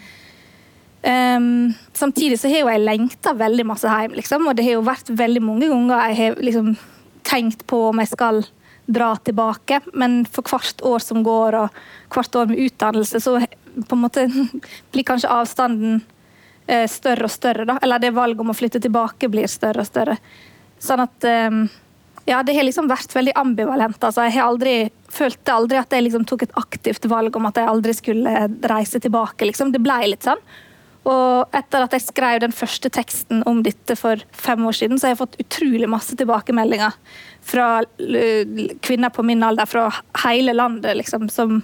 Um, 1.04 1.74
samtidig 1.92 2.38
så 2.40 2.48
har 2.48 2.62
jo 2.62 2.70
jeg 2.72 2.80
lengta 2.80 3.34
veldig 3.36 3.66
masse 3.68 3.84
hjem, 3.84 4.14
liksom, 4.16 4.46
og 4.48 4.56
det 4.56 4.64
har 4.64 4.78
jo 4.78 4.86
vært 4.86 5.10
veldig 5.12 5.42
mange 5.44 5.68
ganger 5.68 6.06
jeg 6.08 6.16
har 6.16 6.38
liksom 6.40 6.70
tenkt 7.28 7.66
på 7.68 7.80
om 7.90 8.00
jeg 8.00 8.08
skal 8.08 8.40
dra 8.86 9.10
tilbake, 9.20 9.82
men 9.92 10.22
for 10.24 10.48
hvert 10.48 10.80
år 10.84 11.04
som 11.04 11.20
går 11.24 11.58
og 11.60 11.76
hvert 12.14 12.40
år 12.40 12.48
med 12.48 12.62
utdannelse, 12.64 13.20
så 13.20 13.36
på 13.44 13.98
en 13.98 14.00
måte 14.00 14.24
blir 14.94 15.04
kanskje 15.04 15.32
avstanden 15.32 16.00
uh, 16.00 16.86
større 16.88 17.28
og 17.28 17.36
større. 17.36 17.68
da, 17.68 17.78
Eller 17.82 18.00
det 18.00 18.14
valget 18.16 18.40
om 18.40 18.52
å 18.52 18.56
flytte 18.56 18.80
tilbake 18.80 19.28
blir 19.32 19.50
større 19.50 19.84
og 19.84 19.90
større. 19.90 20.16
Sånn 20.80 21.04
at 21.04 21.28
um, 21.52 21.66
ja, 22.24 22.42
det 22.42 22.54
har 22.56 22.64
liksom 22.64 22.88
vært 22.88 23.12
veldig 23.14 23.34
ambivalent. 23.36 23.98
Altså, 24.00 24.24
jeg 24.24 24.38
har 24.38 24.48
aldri, 24.48 24.76
følte 25.12 25.52
aldri 25.52 25.80
at 25.80 25.92
jeg 25.92 26.06
liksom 26.06 26.24
tok 26.28 26.46
et 26.46 26.54
aktivt 26.56 27.04
valg 27.10 27.36
om 27.36 27.48
at 27.50 27.58
jeg 27.60 27.68
aldri 27.68 27.96
skulle 27.96 28.46
reise 28.70 29.00
tilbake. 29.02 29.44
Liksom. 29.50 29.74
Det 29.74 29.82
ble 29.84 29.98
litt 30.08 30.24
sånn. 30.24 30.40
Og 31.04 31.52
etter 31.52 31.84
at 31.84 31.92
jeg 31.92 32.06
skrev 32.06 32.38
den 32.40 32.54
første 32.56 32.88
teksten 32.88 33.42
om 33.48 33.60
dette 33.64 33.92
for 34.00 34.22
fem 34.32 34.64
år 34.64 34.76
siden, 34.78 34.96
så 34.96 35.06
har 35.06 35.12
jeg 35.12 35.20
fått 35.20 35.36
utrolig 35.42 35.90
masse 35.92 36.16
tilbakemeldinger 36.16 36.96
fra 37.44 37.66
kvinner 38.86 39.12
på 39.12 39.26
min 39.28 39.44
alder 39.44 39.68
fra 39.68 39.90
hele 40.24 40.56
landet 40.56 40.96
liksom, 40.96 41.28
som 41.28 41.58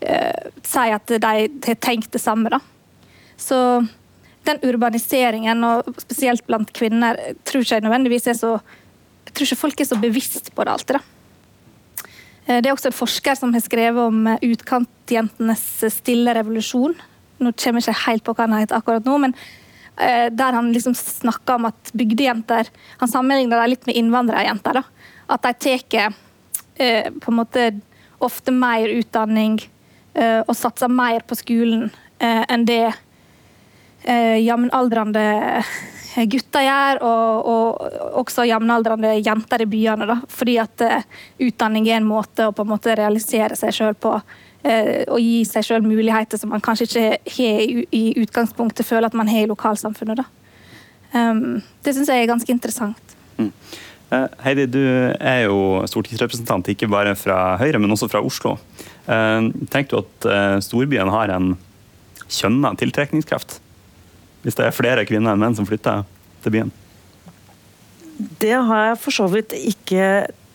eh, 0.00 0.48
sier 0.64 0.96
at 0.96 1.12
de 1.12 1.20
har 1.28 1.78
tenkt 1.84 2.16
det 2.16 2.24
samme. 2.24 2.48
Da. 2.56 2.62
Så 3.36 3.60
den 4.48 4.64
urbaniseringen, 4.64 5.60
og 5.66 6.00
spesielt 6.00 6.46
blant 6.48 6.72
kvinner, 6.72 7.20
tror 7.44 7.66
ikke 7.66 7.82
jeg 7.82 7.84
nødvendigvis 7.84 8.30
er 8.32 8.40
så 8.40 8.56
tror 9.36 9.48
ikke 9.48 9.60
folk 9.60 9.80
er 9.80 9.88
så 9.88 10.00
bevisst 10.00 10.50
på 10.54 10.64
det 10.64 10.72
alltid. 10.72 10.98
da. 10.98 11.16
Eh, 12.46 12.62
det 12.62 12.70
er 12.70 12.74
også 12.74 12.90
en 12.92 13.00
forsker 13.00 13.38
som 13.38 13.54
har 13.54 13.64
skrevet 13.64 14.08
om 14.08 14.26
eh, 14.30 14.42
utkantjentenes 14.52 15.66
stille 15.94 16.34
revolusjon. 16.36 16.96
Nå 17.42 17.52
kommer 17.58 17.82
jeg 17.82 17.90
ikke 17.90 18.06
helt 18.06 18.26
på 18.26 18.34
hva 18.36 18.46
han 18.46 18.58
heter 18.60 18.78
akkurat 18.78 19.06
nå, 19.06 19.16
men 19.26 19.34
eh, 19.98 20.28
der 20.32 20.56
han 20.56 20.70
liksom 20.74 20.94
snakker 20.96 21.58
om 21.58 21.68
at 21.68 21.92
bygdejenter 21.96 22.70
Han 23.02 23.12
sammenligner 23.12 23.60
det 23.60 23.72
litt 23.74 23.88
med 23.90 23.98
innvandrerjenter. 23.98 24.80
da. 24.80 24.84
At 25.28 25.42
de 25.42 25.78
tar 25.82 26.14
på 26.76 27.30
en 27.32 27.38
måte 27.38 27.70
ofte 28.20 28.52
mer 28.52 28.84
utdanning 28.92 29.54
og 30.44 30.52
satser 30.54 30.92
mer 30.92 31.22
på 31.24 31.38
skolen 31.40 31.86
enn 32.20 32.66
det 32.68 32.92
jevnaldrende 34.04 35.24
gutter 36.24 36.64
gjør, 36.64 37.00
og, 37.04 37.48
og 37.52 38.20
også 38.22 38.46
jevnaldrende 38.48 39.12
jenter 39.20 39.64
i 39.64 39.68
byene. 39.68 40.08
Da. 40.08 40.18
Fordi 40.32 40.56
at 40.62 40.84
uh, 40.86 41.24
utdanning 41.44 41.88
er 41.90 42.00
en 42.00 42.08
måte 42.08 42.48
å 42.48 42.54
på 42.56 42.64
en 42.64 42.72
måte 42.72 42.94
realisere 42.96 43.58
seg 43.58 43.74
sjøl 43.76 43.96
på. 44.00 44.14
Uh, 44.66 45.02
og 45.12 45.18
gi 45.20 45.42
seg 45.48 45.66
sjøl 45.66 45.84
muligheter 45.84 46.40
som 46.40 46.54
man 46.54 46.64
kanskje 46.64 46.88
ikke 46.88 47.04
har 47.36 47.60
i, 47.66 47.84
i, 47.92 48.04
utgangspunktet 48.24 48.88
føler 48.88 49.10
at 49.10 49.18
man 49.18 49.28
har 49.30 49.44
i 49.44 49.50
lokalsamfunnet. 49.50 50.24
Um, 51.12 51.60
det 51.84 51.94
syns 51.96 52.10
jeg 52.12 52.24
er 52.24 52.32
ganske 52.32 52.52
interessant. 52.52 53.14
Mm. 53.36 53.52
Heidi, 54.40 54.68
du 54.70 54.80
er 54.86 55.40
jo 55.48 55.82
stortingsrepresentant 55.90 56.68
ikke 56.70 56.86
bare 56.88 57.16
fra 57.18 57.56
Høyre, 57.58 57.80
men 57.82 57.90
også 57.90 58.06
fra 58.06 58.20
Oslo. 58.22 58.52
Tenker 59.02 59.88
du 59.90 59.96
at 59.98 60.26
storbyene 60.62 60.62
storbyen 60.62 61.10
har 61.10 61.32
en 61.34 61.48
kjønna 62.30 62.70
tiltrekningskraft? 62.78 63.58
Hvis 64.46 64.54
det 64.54 64.62
er 64.62 64.74
flere 64.74 65.02
kvinner 65.02 65.34
enn 65.34 65.40
menn 65.42 65.56
som 65.58 65.66
flytter 65.66 66.04
til 66.44 66.52
byen? 66.54 66.68
Det 68.38 68.54
har 68.54 68.92
jeg 68.92 68.98
for 69.02 69.16
så 69.16 69.26
vidt 69.32 69.56
ikke 69.58 70.04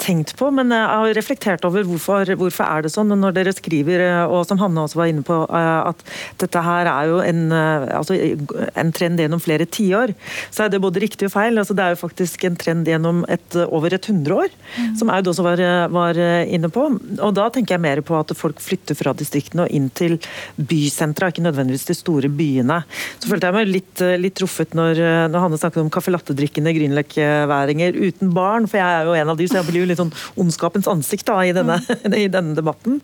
tenkt 0.02 0.34
på, 0.40 0.50
men 0.54 0.72
jeg 0.74 0.88
har 0.90 1.14
reflektert 1.18 1.66
over 1.68 1.86
hvorfor, 1.88 2.30
hvorfor 2.40 2.66
er 2.66 2.86
det 2.86 2.92
sånn. 2.94 3.12
Når 3.22 3.36
dere 3.36 3.54
skriver, 3.54 4.02
eh, 4.06 4.32
og 4.32 4.46
som 4.50 4.60
Hanne 4.62 4.86
også 4.86 5.00
var 5.00 5.12
inne 5.12 5.24
på, 5.26 5.38
eh, 5.46 5.90
at 5.92 6.02
dette 6.42 6.64
her 6.66 6.90
er 6.90 7.12
jo 7.12 7.20
en, 7.24 7.42
eh, 7.52 7.86
altså 7.98 8.18
en 8.18 8.92
trend 8.96 9.22
gjennom 9.22 9.42
flere 9.44 9.68
tiår, 9.70 10.16
så 10.50 10.66
er 10.66 10.74
det 10.74 10.82
både 10.82 11.04
riktig 11.04 11.30
og 11.30 11.36
feil. 11.36 11.60
Altså 11.62 11.76
det 11.78 11.86
er 11.86 11.96
jo 11.96 12.02
faktisk 12.02 12.46
en 12.48 12.58
trend 12.60 12.90
gjennom 12.90 13.24
et, 13.30 13.58
over 13.68 13.94
et 13.94 14.10
hundreår, 14.10 14.50
mm. 14.78 14.96
som 15.00 15.12
Aud 15.14 15.30
også 15.32 15.46
var, 15.46 15.62
var, 15.94 16.18
inne 16.52 16.70
på. 16.74 16.88
Og 17.22 17.34
da 17.38 17.50
tenker 17.54 17.76
jeg 17.76 17.84
mer 17.84 18.02
på 18.06 18.18
at 18.18 18.34
folk 18.38 18.60
flytter 18.64 18.98
fra 18.98 19.14
distriktene 19.18 19.68
og 19.68 19.76
inn 19.76 19.90
til 19.94 20.18
bysentra, 20.58 21.30
ikke 21.32 21.46
nødvendigvis 21.46 21.88
de 21.90 21.98
store 21.98 22.32
byene. 22.32 22.82
Så 23.20 23.30
følte 23.30 23.50
jeg 23.50 23.58
meg 23.60 23.70
litt, 23.70 24.04
litt 24.22 24.38
truffet 24.40 24.76
når, 24.78 25.00
når 25.32 25.46
Hanne 25.46 25.62
snakket 25.62 25.84
om 25.84 25.92
caffè 25.94 26.14
latte-drikkende 26.14 26.74
grünerløkkeværinger 26.78 27.98
uten 28.00 28.34
barn, 28.36 28.68
for 28.70 28.82
jeg 28.82 29.00
er 29.02 29.10
jo 29.10 29.18
en 29.18 29.34
av 29.34 29.40
de, 29.40 29.50
så 29.50 29.60
jeg 29.60 29.70
blir 29.70 29.84
jo 29.84 29.91
litt 29.92 30.02
sånn 30.02 30.14
ondskapens 30.42 30.90
ansikt 30.92 31.30
da, 31.30 31.40
i, 31.46 31.54
denne, 31.56 31.80
mm. 31.82 32.18
i 32.24 32.28
denne 32.32 32.58
debatten. 32.58 33.00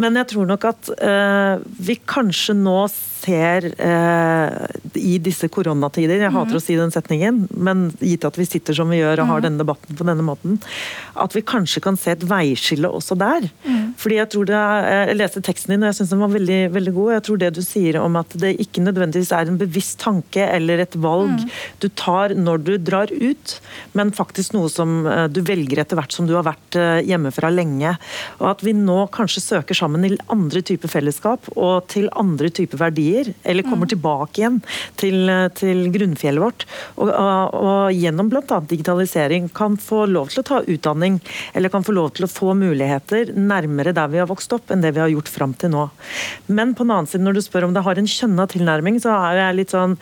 Men 0.00 0.18
jeg 0.20 0.32
tror 0.34 0.48
nok 0.48 0.68
at 0.70 0.92
uh, 1.00 1.64
vi 1.78 1.98
kanskje 2.08 2.56
nå 2.58 2.80
ser 3.18 3.66
uh, 3.82 4.68
i 4.94 5.16
disse 5.22 5.48
koronatider, 5.52 6.22
jeg 6.22 6.34
hater 6.34 6.54
mm. 6.54 6.60
å 6.60 6.64
si 6.64 6.78
den 6.78 6.94
setningen, 6.94 7.40
men 7.58 7.88
gitt 7.98 8.26
at 8.28 8.38
vi 8.38 8.46
sitter 8.48 8.76
som 8.76 8.90
vi 8.92 9.00
gjør 9.00 9.24
og 9.24 9.32
har 9.32 9.42
mm. 9.42 9.46
denne 9.48 9.62
debatten 9.64 9.98
på 9.98 10.06
denne 10.06 10.24
måten, 10.26 10.58
at 11.18 11.34
vi 11.34 11.44
kanskje 11.46 11.82
kan 11.84 11.98
se 11.98 12.14
et 12.14 12.26
veiskille 12.28 12.88
også 12.88 13.18
der. 13.18 13.48
Mm. 13.66 13.94
Fordi 13.98 14.18
Jeg 14.18 14.30
tror 14.32 14.48
det 14.48 14.56
er, 14.58 15.08
jeg 15.10 15.18
leste 15.18 15.42
teksten 15.44 15.74
din 15.74 15.84
og 15.84 15.90
jeg 15.90 15.98
synes 15.98 16.12
den 16.14 16.22
var 16.22 16.32
veldig, 16.34 16.60
veldig 16.74 16.94
god. 16.94 17.12
Jeg 17.16 17.24
tror 17.26 17.40
det 17.42 17.50
du 17.56 17.62
sier 17.64 17.98
om 18.00 18.18
at 18.20 18.34
det 18.42 18.54
ikke 18.62 18.84
nødvendigvis 18.84 19.32
er 19.34 19.50
en 19.50 19.60
bevisst 19.60 19.98
tanke 20.02 20.44
eller 20.46 20.82
et 20.82 20.96
valg 20.98 21.34
mm. 21.36 21.48
du 21.82 21.88
tar 21.98 22.34
når 22.38 22.64
du 22.66 22.72
drar 22.78 23.12
ut, 23.12 23.54
men 23.98 24.14
faktisk 24.14 24.54
noe 24.56 24.70
som 24.72 25.02
eh, 25.06 25.26
du 25.30 25.40
velger 25.46 25.82
etter 25.82 25.98
hvert 25.98 26.14
som 26.18 26.28
du 26.28 26.34
har 26.36 26.46
vært 26.46 26.78
eh, 26.78 27.00
hjemmefra 27.08 27.50
lenge. 27.54 27.94
Og 28.40 28.50
at 28.52 28.64
vi 28.66 28.74
nå 28.76 28.98
kanskje 29.14 29.44
søker 29.44 29.78
sammen 29.78 30.06
i 30.06 30.14
andre 30.32 30.62
typer 30.66 30.90
fellesskap 30.90 31.50
og 31.54 31.86
til 31.92 32.08
andre 32.18 32.50
typer 32.54 32.80
verdier, 32.82 33.32
eller 33.48 33.66
kommer 33.66 33.88
mm. 33.88 33.92
tilbake 33.94 34.42
igjen 34.42 34.60
til, 35.00 35.20
eh, 35.30 35.46
til 35.58 35.86
grunnfjellet 35.94 36.44
vårt. 36.44 36.66
Og, 36.96 37.12
og, 37.12 37.58
og 37.58 37.96
gjennom 37.96 38.32
bl.a. 38.32 38.60
digitalisering 38.70 39.50
kan 39.54 39.78
få 39.80 40.04
lov 40.10 40.32
til 40.32 40.42
å 40.42 40.48
ta 40.50 40.62
utdanning, 40.66 41.20
eller 41.54 41.72
kan 41.72 41.86
få 41.86 41.94
lov 41.96 42.14
til 42.16 42.26
å 42.26 42.32
få 42.32 42.54
muligheter 42.58 43.34
nærmere 43.38 43.94
der 43.96 44.10
vi 44.12 44.22
har 44.22 44.30
vokst 44.30 44.52
opp, 44.56 44.72
enn 44.72 44.82
det 44.84 44.94
vi 44.96 45.04
har 45.04 45.12
gjort 45.12 45.30
fram 45.32 45.54
til 45.58 45.72
nå. 45.74 45.88
Men 46.48 46.74
på 46.74 46.86
den 46.86 46.96
annen 46.96 47.10
side, 47.10 47.24
når 47.24 47.38
du 47.38 47.44
spør 47.44 47.68
om 47.68 47.76
det 47.76 47.84
har 47.86 48.00
en 48.00 48.10
kjønna 48.10 48.48
tilnærming, 48.50 48.98
så 49.02 49.14
er 49.14 49.42
jeg 49.42 49.60
litt 49.60 49.76
sånn 49.76 49.96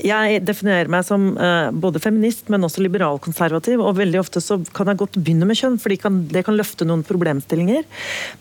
jeg 0.00 0.40
definerer 0.46 0.90
meg 0.92 1.04
som 1.06 1.28
uh, 1.38 1.70
både 1.72 2.00
feminist, 2.02 2.50
men 2.52 2.64
også 2.66 2.82
liberalkonservativ. 2.84 3.80
Og 3.82 3.98
veldig 3.98 4.20
ofte 4.20 4.42
så 4.44 4.58
kan 4.76 4.90
jeg 4.90 5.00
godt 5.00 5.18
begynne 5.20 5.48
med 5.48 5.58
kjønn, 5.58 5.78
for 5.82 5.92
det 5.92 6.44
kan 6.46 6.56
løfte 6.56 6.86
noen 6.88 7.04
problemstillinger. 7.06 7.84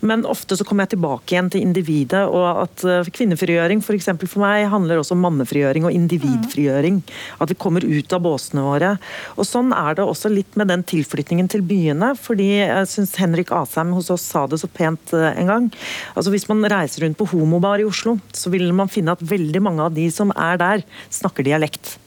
Men 0.05 0.25
ofte 0.29 0.57
så 0.57 0.67
kommer 0.67 0.85
jeg 0.85 0.95
tilbake 0.95 1.35
igjen 1.35 1.51
til 1.53 1.65
individet, 1.65 2.25
og 2.27 2.65
at 2.65 2.85
uh, 2.87 3.11
kvinnefrigjøring 3.15 3.83
for, 3.85 3.99
for 4.25 4.43
meg 4.43 4.67
handler 4.71 5.01
også 5.01 5.15
om 5.17 5.23
mannefrigjøring 5.25 5.87
og 5.87 5.95
individfrigjøring. 5.95 7.01
At 7.43 7.53
vi 7.53 7.59
kommer 7.59 7.85
ut 7.85 8.15
av 8.15 8.23
båsene 8.25 8.65
våre. 8.65 8.95
Og 9.35 9.47
Sånn 9.55 9.71
er 9.75 9.95
det 9.95 10.03
også 10.05 10.31
litt 10.33 10.57
med 10.59 10.67
den 10.71 10.83
tilflytningen 10.87 11.47
til 11.51 11.63
byene. 11.65 12.13
fordi 12.19 12.49
jeg 12.59 12.89
syns 12.91 13.15
Henrik 13.19 13.51
Asheim 13.55 13.93
hos 13.95 14.09
oss 14.13 14.25
sa 14.25 14.45
det 14.49 14.59
så 14.61 14.69
pent 14.71 15.13
uh, 15.15 15.31
en 15.31 15.51
gang. 15.51 15.69
Altså 16.15 16.33
Hvis 16.33 16.47
man 16.51 16.63
reiser 16.71 17.05
rundt 17.05 17.19
på 17.19 17.29
homobar 17.31 17.79
i 17.79 17.87
Oslo, 17.87 18.17
så 18.33 18.51
vil 18.53 18.71
man 18.73 18.91
finne 18.91 19.15
at 19.15 19.23
veldig 19.23 19.61
mange 19.63 19.83
av 19.85 19.95
de 19.95 20.07
som 20.13 20.31
er 20.35 20.59
der, 20.61 20.83
snakker 21.13 21.34
dialekt. 21.43 21.97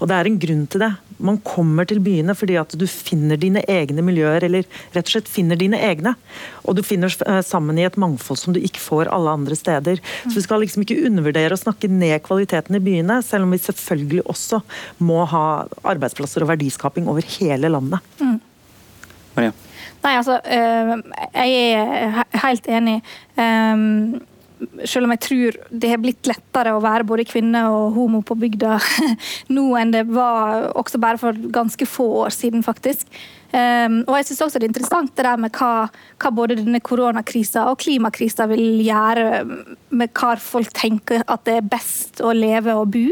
Og 0.00 0.08
det 0.10 0.16
er 0.16 0.28
en 0.28 0.38
grunn 0.42 0.64
til 0.70 0.82
det. 0.82 0.90
Man 1.22 1.38
kommer 1.46 1.86
til 1.88 2.00
byene 2.02 2.34
fordi 2.36 2.56
at 2.60 2.72
du 2.78 2.86
finner 2.90 3.38
dine 3.40 3.62
egne 3.70 4.02
miljøer, 4.04 4.44
eller 4.46 4.66
rett 4.94 5.04
og 5.04 5.12
slett 5.12 5.30
finner 5.30 5.58
dine 5.60 5.78
egne. 5.86 6.14
Og 6.64 6.78
du 6.78 6.82
finner 6.86 7.12
eh, 7.26 7.40
sammen 7.46 7.78
i 7.78 7.86
et 7.86 7.98
mangfold 8.00 8.40
som 8.40 8.56
du 8.56 8.60
ikke 8.62 8.82
får 8.82 9.10
alle 9.14 9.36
andre 9.38 9.58
steder. 9.58 10.02
Så 10.24 10.34
vi 10.34 10.44
skal 10.46 10.64
liksom 10.64 10.84
ikke 10.84 10.98
undervurdere 11.06 11.56
å 11.56 11.60
snakke 11.60 11.90
ned 11.92 12.18
kvaliteten 12.26 12.78
i 12.78 12.82
byene, 12.84 13.20
selv 13.26 13.46
om 13.46 13.54
vi 13.54 13.62
selvfølgelig 13.62 14.26
også 14.32 14.62
må 15.06 15.22
ha 15.30 15.44
arbeidsplasser 15.94 16.44
og 16.44 16.54
verdiskaping 16.54 17.10
over 17.10 17.26
hele 17.38 17.70
landet. 17.70 18.14
Mm. 18.20 18.38
Maria? 19.36 19.54
Nei, 20.00 20.16
altså, 20.16 20.40
øh, 20.40 20.94
jeg 21.36 21.56
er 21.76 22.22
helt 22.42 22.68
enig. 22.72 23.00
Selv 24.84 25.06
om 25.06 25.14
jeg 25.14 25.22
tror 25.24 25.58
det 25.70 25.90
har 25.92 26.00
blitt 26.02 26.28
lettere 26.28 26.74
å 26.76 26.82
være 26.84 27.06
både 27.08 27.26
kvinne 27.28 27.62
og 27.72 27.94
homo 27.96 28.20
på 28.26 28.36
bygda 28.40 28.78
nå 29.56 29.66
enn 29.80 29.94
det 29.94 30.04
var 30.10 30.70
også 30.78 31.00
bare 31.00 31.20
for 31.20 31.36
ganske 31.52 31.88
få 31.88 32.06
år 32.26 32.34
siden, 32.34 32.64
faktisk. 32.66 33.06
Um, 33.50 34.02
og 34.06 34.14
jeg 34.18 34.28
synes 34.28 34.42
også 34.46 34.60
det 34.60 34.68
er 34.68 34.70
interessant 34.70 35.14
det 35.18 35.24
der 35.26 35.40
med 35.40 35.56
hva, 35.58 35.88
hva 36.22 36.30
både 36.34 36.60
denne 36.60 36.78
koronakrisa 36.86 37.64
og 37.70 37.80
klimakrisa 37.82 38.46
vil 38.52 38.82
gjøre 38.86 39.40
med 39.90 40.12
hva 40.14 40.36
folk 40.38 40.70
tenker 40.76 41.24
at 41.26 41.42
det 41.48 41.56
er 41.58 41.70
best 41.72 42.22
å 42.22 42.34
leve 42.36 42.76
og 42.78 42.92
bo. 42.94 43.08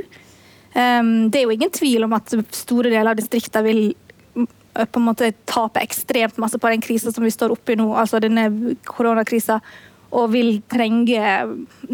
Um, 0.76 1.26
det 1.32 1.40
er 1.40 1.48
jo 1.48 1.56
ingen 1.56 1.74
tvil 1.74 2.06
om 2.06 2.14
at 2.14 2.36
store 2.54 2.92
deler 2.92 3.14
av 3.14 3.18
distriktene 3.18 3.66
vil 3.66 3.82
på 4.86 5.00
en 5.00 5.08
måte 5.08 5.32
tape 5.48 5.82
ekstremt 5.82 6.38
masse 6.38 6.58
på 6.58 6.70
den 6.70 6.82
krisa 6.84 7.12
som 7.12 7.24
vi 7.24 7.32
står 7.34 7.54
oppe 7.54 7.74
i 7.74 7.78
nå, 7.78 7.88
altså 7.98 8.20
denne 8.22 8.76
koronakrisa 8.86 9.58
og 10.08 10.30
vil 10.32 10.58
trenge 10.72 11.20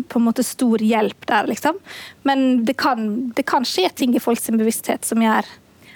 på 0.09 0.21
en 0.21 0.25
måte 0.25 0.45
stor 0.47 0.83
hjelp 0.83 1.27
der, 1.27 1.49
liksom. 1.51 1.81
Men 2.23 2.65
det 2.65 2.77
kan, 2.79 3.31
det 3.35 3.47
kan 3.51 3.67
skje 3.67 3.89
ting 3.95 4.15
i 4.15 4.23
folks 4.23 4.51
bevissthet 4.51 5.07
som 5.07 5.23
gjør 5.23 5.49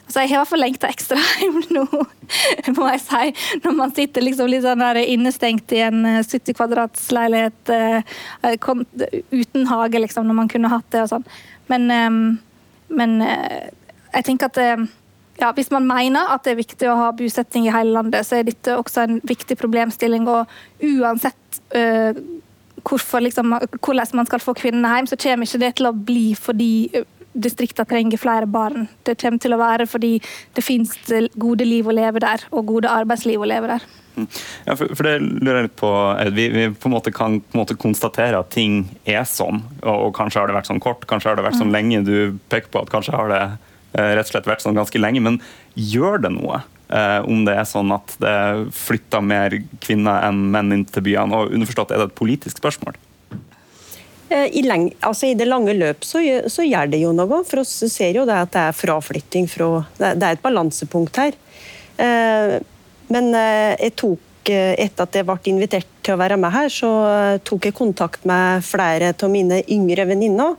Altså, 0.09 0.23
jeg 0.23 0.31
har 0.31 0.39
i 0.39 0.41
hvert 0.41 0.49
fall 0.49 0.63
lengta 0.63 0.89
ekstra 0.89 1.19
hjem 1.43 1.59
nå, 1.77 1.83
må 2.79 2.87
jeg 2.89 3.01
si. 3.03 3.59
Når 3.61 3.75
man 3.77 3.91
sitter 3.93 4.25
liksom 4.25 4.49
litt 4.49 4.63
sånn 4.65 4.81
der 4.81 5.03
innestengt 5.03 5.75
i 5.77 5.83
en 5.85 6.01
70 6.25 6.55
eh, 7.37 8.15
uh, 8.49 8.71
uten 9.29 9.69
hage, 9.69 10.01
liksom, 10.01 10.25
når 10.25 10.39
man 10.39 10.49
kunne 10.49 10.71
hatt 10.73 10.89
det 10.97 11.03
og 11.03 11.11
sånn. 11.13 11.29
Men, 11.69 11.85
um, 11.93 12.23
men 12.89 13.19
jeg 13.21 14.25
tenker 14.31 14.49
at 14.49 14.89
ja, 15.39 15.53
hvis 15.55 15.71
man 15.71 15.87
mener 15.87 16.33
at 16.35 16.45
det 16.45 16.55
er 16.55 16.63
viktig 16.63 16.89
å 16.91 16.97
ha 16.99 17.11
bosetting 17.17 17.69
i 17.69 17.75
hele 17.75 17.95
landet, 17.95 18.27
så 18.27 18.41
er 18.41 18.49
dette 18.49 18.75
også 18.75 19.05
en 19.05 19.21
viktig 19.27 19.59
problemstilling. 19.61 20.27
Og 20.31 20.51
uansett 20.83 21.61
uh, 21.77 22.19
hvorfor, 22.83 23.23
liksom, 23.23 23.55
hvordan 23.79 24.19
man 24.19 24.27
skal 24.27 24.43
få 24.43 24.57
kvinnene 24.59 24.97
hjem, 24.97 25.11
så 25.11 25.21
kommer 25.21 25.47
ikke 25.47 25.63
det 25.63 25.77
til 25.79 25.91
å 25.91 25.95
bli 25.95 26.27
fordi 26.39 26.73
øh, 26.99 27.07
distriktene 27.39 27.87
trenger 27.87 28.19
flere 28.19 28.51
barn. 28.51 28.89
Det 29.07 29.19
kommer 29.21 29.43
til 29.43 29.55
å 29.55 29.61
være 29.61 29.87
fordi 29.87 30.17
det 30.57 30.65
finnes 30.67 30.97
gode 31.39 31.67
liv 31.69 31.87
å 31.87 31.95
leve 31.95 32.23
der, 32.25 32.43
og 32.51 32.67
gode 32.73 32.91
arbeidsliv 32.91 33.43
å 33.43 33.49
leve 33.51 33.71
der. 33.75 33.87
Mm. 34.19 34.27
Ja, 34.67 34.75
for, 34.75 34.91
for, 34.91 35.07
det 35.07 35.21
lurer 35.23 35.61
jeg 35.61 35.69
litt 35.69 35.79
på. 35.79 35.93
Vi, 36.35 36.49
vi 36.51 36.67
på 36.75 36.91
en 36.91 36.97
måte 36.97 37.15
kan 37.15 37.39
på 37.39 37.55
en 37.55 37.63
måte 37.63 37.79
konstatere 37.79 38.41
at 38.41 38.51
ting 38.51 38.81
er 39.07 39.23
sånn, 39.29 39.63
og, 39.85 39.95
og, 39.95 40.13
kanskje 40.19 40.43
har 40.43 40.51
det 40.51 40.59
vært 40.59 40.73
sånn 40.73 40.83
kort, 40.83 41.07
kanskje 41.07 41.31
har 41.31 41.39
det 41.39 41.47
vært 41.47 41.61
sånn 41.61 41.71
mm. 41.71 41.77
lenge. 41.79 42.05
Du 42.09 42.39
peker 42.51 42.73
på 42.75 42.83
at 42.83 42.91
kanskje 42.95 43.15
har 43.15 43.31
det 43.31 43.43
Eh, 43.47 43.68
rett 43.93 44.27
og 44.27 44.33
slett 44.33 44.49
vært 44.49 44.65
sånn 44.65 44.79
ganske 44.79 45.01
lenge. 45.01 45.23
Men 45.25 45.41
gjør 45.75 46.23
det 46.25 46.33
noe 46.35 46.61
eh, 46.93 47.21
om 47.25 47.45
det 47.47 47.57
er 47.57 47.69
sånn 47.69 47.93
at 47.95 48.17
det 48.23 48.39
flytter 48.77 49.25
mer 49.25 49.57
kvinner 49.85 50.29
enn 50.29 50.49
menn 50.55 50.75
inn 50.77 50.87
til 50.89 51.07
byene? 51.09 51.43
Og 51.43 51.55
underforstått, 51.57 51.95
er 51.95 52.03
det 52.03 52.11
et 52.11 52.19
politisk 52.19 52.61
spørsmål? 52.61 52.99
Eh, 54.29 54.47
I, 54.61 54.65
leng, 54.69 54.91
altså 55.01 55.31
I, 55.31 55.37
det 55.39 55.49
lange 55.49 55.77
løp 55.77 56.05
så, 56.05 56.21
så, 56.53 56.67
gjør 56.67 56.93
det 56.93 57.03
jo 57.05 57.15
noe. 57.17 57.43
For 57.49 57.65
oss 57.65 57.77
ser 57.89 58.21
jo 58.21 58.27
det 58.29 58.39
at 58.45 58.55
det 58.57 58.65
er 58.69 58.81
fraflytting 58.81 59.49
fra 59.51 59.71
Det, 59.97 60.15
er 60.17 60.35
et 60.35 60.45
balansepunkt 60.45 61.23
her. 61.23 61.39
Men 63.09 63.33
jeg 63.35 63.95
tok 63.99 64.28
etter 64.51 65.05
at 65.05 65.17
jeg 65.19 65.27
ble 65.29 65.39
invitert 65.51 65.89
til 66.05 66.17
å 66.17 66.21
være 66.21 66.39
med 66.41 66.55
her, 66.55 66.71
så 66.73 66.91
tok 67.45 67.69
jeg 67.69 67.77
kontakt 67.77 68.25
med 68.29 68.65
flere 68.65 69.13
av 69.13 69.33
mine 69.33 69.61
yngre 69.69 70.07
venninner 70.09 70.57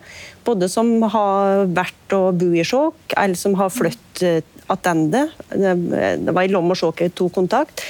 både 0.49 0.69
som 0.71 0.91
har 1.13 1.65
vært 1.73 2.15
og 2.17 2.39
bo 2.39 2.53
i 2.53 2.65
Skjåk, 2.65 3.17
eller 3.17 3.37
som 3.39 3.57
har 3.59 3.73
flyttet 3.73 4.45
tilbake. 4.69 5.25
Det 5.49 6.33
var 6.35 6.45
i 6.45 6.51
Lom 6.51 6.73
og 6.73 6.77
Skjåk 6.77 7.01
jeg 7.05 7.15
tok 7.17 7.33
kontakt. 7.33 7.83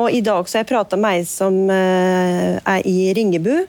Og 0.00 0.10
I 0.10 0.22
dag 0.24 0.48
så 0.48 0.58
har 0.58 0.64
jeg 0.64 0.72
prata 0.72 0.98
med 0.98 1.20
ei 1.20 1.26
som 1.28 1.54
eh, 1.70 2.56
er 2.58 2.86
i 2.88 3.12
Ringebu. 3.14 3.66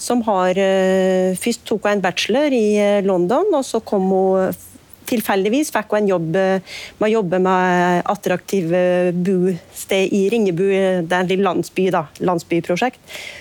Som 0.00 0.24
har 0.26 0.56
eh, 0.56 1.36
Først 1.38 1.66
tok 1.68 1.84
hun 1.84 1.92
en 1.92 2.02
bachelor 2.02 2.56
i 2.56 2.64
eh, 2.80 3.04
London, 3.04 3.52
og 3.54 3.64
så 3.68 3.82
kom 3.84 4.08
hun 4.10 4.56
tilfeldigvis 5.10 5.72
fikk 5.74 5.92
hun 5.92 6.00
en 6.00 6.10
jobb 6.10 6.28
med 6.32 7.06
å 7.06 7.10
jobbe 7.10 7.40
med 7.42 8.02
attraktive 8.10 8.82
bosted 9.26 10.14
i 10.16 10.24
Ringebu. 10.32 10.66
Det 10.70 11.10
er 11.10 11.24
en 11.24 11.30
liten 11.30 11.46
landsby, 11.46 11.88
da, 11.94 12.06
landsbyprosjekt. 12.22 13.00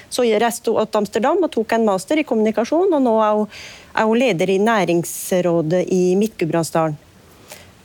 Så 0.10 0.26
reiste 0.42 0.74
hun 0.74 0.90
til 0.90 1.02
Amsterdam 1.04 1.46
og 1.46 1.54
tok 1.54 1.78
en 1.78 1.88
master 1.88 2.22
i 2.22 2.26
kommunikasjon, 2.28 2.90
og 2.98 3.06
nå 3.06 3.16
er 3.24 3.38
hun 3.38 3.62
er 4.00 4.06
hun 4.08 4.20
leder 4.20 4.50
i 4.50 4.58
næringsrådet 4.62 5.86
i 5.92 6.16
Midt-Gudbrandsdalen. 6.20 6.98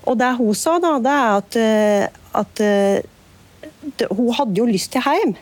Og 0.04 0.18
det 0.20 0.30
hun 0.36 0.54
sa, 0.54 0.76
da, 0.82 0.98
det 1.00 1.14
er 1.14 1.38
at, 1.38 1.56
eh, 1.56 2.06
at 2.36 4.10
hun 4.12 4.34
hadde 4.36 4.60
jo 4.60 4.68
lyst 4.68 4.92
til 4.92 5.04
hjem. 5.04 5.34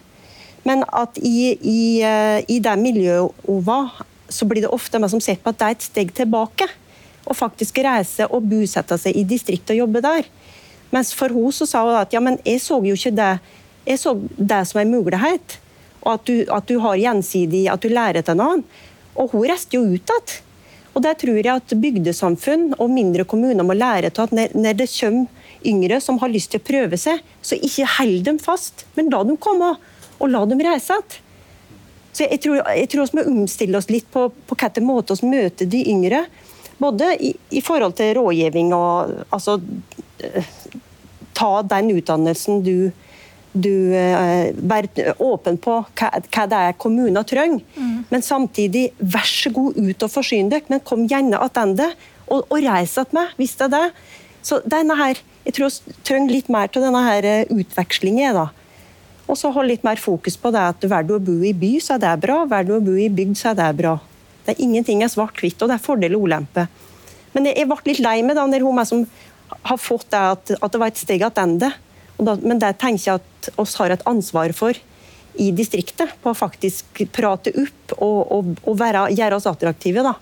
Men 0.63 0.85
at 0.87 1.19
i, 1.19 1.51
i, 1.59 1.83
eh, 2.07 2.45
i 2.47 2.61
det 2.63 2.77
miljøet 2.79 3.47
hun 3.49 3.65
var, 3.67 4.05
så 4.31 4.47
blir 4.49 4.63
det 4.63 4.71
ofte 4.73 5.01
meg 5.03 5.11
som 5.13 5.21
ser 5.21 5.41
på 5.43 5.51
at 5.51 5.59
det 5.59 5.67
er 5.67 5.77
et 5.77 5.89
steg 5.89 6.15
tilbake. 6.17 6.69
Å 7.27 7.37
faktisk 7.37 7.79
reise 7.85 8.27
og 8.29 8.47
bosette 8.51 8.99
seg 8.99 9.17
i 9.17 9.27
distriktet 9.29 9.75
og 9.77 9.85
jobbe 9.85 10.03
der. 10.05 10.29
Mens 10.93 11.13
for 11.17 11.33
henne 11.33 11.55
så 11.57 11.69
sa 11.69 11.85
hun 11.87 11.99
at 12.01 12.15
ja, 12.15 12.21
men 12.21 12.39
jeg 12.45 12.61
så 12.65 12.81
jo 12.85 12.97
ikke 12.99 13.15
det 13.17 13.35
jeg 13.87 13.99
så 13.99 14.15
det 14.37 14.63
som 14.71 14.81
en 14.83 14.95
mulighet. 14.95 15.59
Og 16.03 16.15
at 16.15 16.25
du, 16.27 16.37
at 16.51 16.67
du 16.71 16.79
har 16.83 16.99
gjensidig, 16.99 17.67
at 17.71 17.83
du 17.83 17.91
lærer 17.93 18.25
til 18.27 18.39
noen. 18.39 18.65
Og 19.19 19.35
hun 19.35 19.47
reiste 19.47 19.79
jo 19.79 19.85
ut 19.87 20.03
igjen. 20.03 20.41
Og 20.93 21.01
Der 21.01 21.15
tror 21.17 21.39
jeg 21.39 21.49
at 21.49 21.73
bygdesamfunn 21.81 22.75
og 22.77 22.91
mindre 22.93 23.25
kommuner 23.25 23.65
må 23.65 23.73
lære 23.73 24.11
til 24.13 24.27
at 24.27 24.53
når 24.53 24.75
det 24.77 24.91
kommer 24.93 25.27
yngre 25.65 26.01
som 26.05 26.19
har 26.21 26.29
lyst 26.29 26.51
til 26.53 26.61
å 26.61 26.67
prøve 26.67 26.99
seg, 27.01 27.23
så 27.41 27.57
ikke 27.57 27.89
hold 27.97 28.27
dem 28.27 28.41
fast, 28.43 28.85
men 28.97 29.09
la 29.09 29.23
dem 29.25 29.39
komme, 29.41 29.71
og 30.19 30.29
la 30.29 30.43
dem 30.51 30.61
reise 30.61 30.93
igjen. 30.93 31.21
Så 32.13 32.27
jeg 32.27 32.43
tror, 32.45 32.59
jeg 32.77 32.91
tror 32.93 33.09
vi 33.09 33.17
må 33.17 33.23
omstille 33.31 33.79
oss 33.79 33.89
litt 33.89 34.05
på, 34.13 34.27
på 34.29 34.57
hvilken 34.61 34.85
måte 34.85 35.17
vi 35.17 35.31
møter 35.33 35.71
de 35.73 35.81
yngre. 35.89 36.27
Både 36.83 37.13
i, 37.23 37.33
i 37.55 37.63
forhold 37.65 37.97
til 37.99 38.17
rådgivning 38.19 38.75
og 38.77 39.23
altså, 39.31 39.61
eh, 40.25 40.53
Ta 41.33 41.63
den 41.65 41.95
utdannelsen 41.95 42.61
du 42.61 42.93
du 43.53 43.93
eh, 43.93 44.53
være 44.57 45.13
åpen 45.21 45.59
på 45.61 45.75
hva, 45.85 46.09
hva 46.33 46.45
det 46.49 46.61
er 46.69 46.79
kommunen 46.81 47.21
trenger. 47.29 47.61
Mm. 47.77 48.07
Men 48.09 48.25
samtidig, 48.25 48.87
vær 48.97 49.29
så 49.29 49.53
god 49.53 49.77
ut 49.77 50.07
og 50.07 50.13
forsyn 50.13 50.49
dere, 50.53 50.65
men 50.73 50.81
kom 50.81 51.05
gjerne 51.09 51.37
tilbake 51.37 51.91
og, 52.29 52.47
og 52.49 52.59
reis 52.65 52.97
tilbake 52.97 53.37
hvis 53.37 53.57
det 53.61 53.69
er 53.69 53.75
det. 53.77 53.85
Så 54.43 54.63
denne 54.67 54.97
her, 54.99 55.21
Jeg 55.43 55.55
tror 55.57 55.71
vi 55.75 55.93
trenger 56.07 56.31
litt 56.31 56.49
mer 56.55 56.69
av 56.71 56.85
denne 56.85 57.01
her 57.03 57.27
eh, 57.27 57.49
utvekslingen. 57.51 58.37
da. 58.37 58.49
Og 59.27 59.35
så 59.39 59.51
holde 59.51 59.73
litt 59.73 59.85
mer 59.85 59.99
fokus 59.99 60.37
på 60.39 60.53
det 60.55 60.63
at 60.63 60.85
velger 60.85 61.09
du 61.09 61.15
å 61.17 61.19
bo 61.19 61.35
i 61.43 61.53
by, 61.53 61.81
så 61.83 61.97
er 61.97 62.03
det 62.05 62.13
bra. 62.23 62.45
Velger 62.47 62.71
du 62.71 62.77
å 62.77 62.85
bo 62.87 62.95
i 62.95 63.09
bygd, 63.11 63.35
så 63.41 63.51
er 63.51 63.59
det 63.59 63.71
bra. 63.81 63.97
Det 64.43 64.55
er 64.55 64.63
Ingenting 64.65 65.03
er 65.05 65.11
svart-hvitt, 65.13 65.61
og 65.63 65.71
det 65.71 65.79
er 65.79 65.85
fordel 65.85 66.17
og 66.19 66.27
ulempe. 66.27 66.67
Men 67.33 67.49
jeg, 67.49 67.59
jeg 67.63 67.71
ble 67.71 67.79
litt 67.89 68.03
lei 68.05 68.19
meg 68.27 68.39
da 68.39 68.47
når 68.49 68.67
hun 68.67 68.85
som 68.89 69.05
har 69.69 69.81
fått 69.81 70.09
det 70.13 70.23
at, 70.37 70.55
at 70.59 70.73
det 70.73 70.81
var 70.81 70.93
et 70.93 71.01
steg 71.01 71.25
tilbake. 71.25 71.73
Men 72.23 72.61
det 72.63 72.77
tenker 72.81 73.05
jeg 73.07 73.21
at 73.21 73.53
oss 73.61 73.77
har 73.81 73.93
et 73.93 74.05
ansvar 74.09 74.53
for 74.57 74.77
i 75.41 75.51
distriktet. 75.57 76.13
På 76.23 76.33
å 76.33 76.39
faktisk 76.39 77.05
prate 77.15 77.55
opp 77.63 77.97
og, 77.99 78.21
og, 78.37 78.53
og 78.69 78.79
være, 78.79 79.09
gjøre 79.17 79.39
oss 79.39 79.49
attraktive. 79.51 80.05
da. 80.05 80.15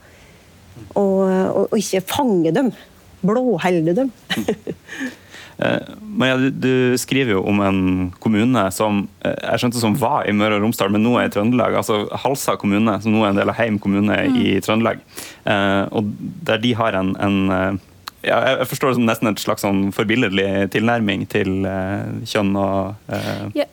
Og, 0.96 1.24
og, 1.66 1.76
ikke 1.78 2.04
fange 2.08 2.54
dem. 2.56 2.70
Blåhelde 3.26 3.96
dem. 4.02 4.14
Eh, 5.60 5.78
Maja, 6.00 6.36
du, 6.36 6.50
du, 6.50 6.98
skriver 6.98 7.34
jo 7.36 7.42
om 7.48 7.60
en 7.60 7.80
kommune 8.22 8.62
som 8.72 9.02
eh, 9.20 9.36
jeg 9.36 9.62
skjønte 9.62 9.82
som 9.82 9.96
var 10.00 10.24
i 10.28 10.34
Møre 10.36 10.56
og 10.56 10.64
Romsdal, 10.64 10.92
men 10.94 11.04
nå 11.04 11.18
er 11.20 11.28
i 11.28 11.34
Trøndelag. 11.34 11.76
altså 11.82 12.02
Halsa 12.24 12.56
kommune, 12.60 12.96
som 13.04 13.12
nå 13.12 13.24
er 13.24 13.34
en 13.34 13.40
del 13.42 13.52
av 13.52 13.58
Heim 13.60 13.78
kommune 13.82 14.16
mm. 14.16 14.40
i 14.40 14.56
Trøndelag. 14.64 15.02
Eh, 15.44 15.84
og 15.92 16.12
Der 16.48 16.62
de 16.62 16.74
har 16.78 16.96
en, 16.96 17.12
en 17.20 17.80
ja, 18.24 18.38
jeg 18.50 18.68
forstår 18.68 18.92
det 18.92 19.00
som 19.00 19.08
nesten 19.08 19.30
et 19.30 19.40
slags 19.40 19.64
sånn 19.64 19.86
forbilledlig 19.96 20.70
tilnærming 20.74 21.24
til 21.32 21.64
kjønn 22.28 22.50
og 22.60 23.14
ja, 23.56 23.64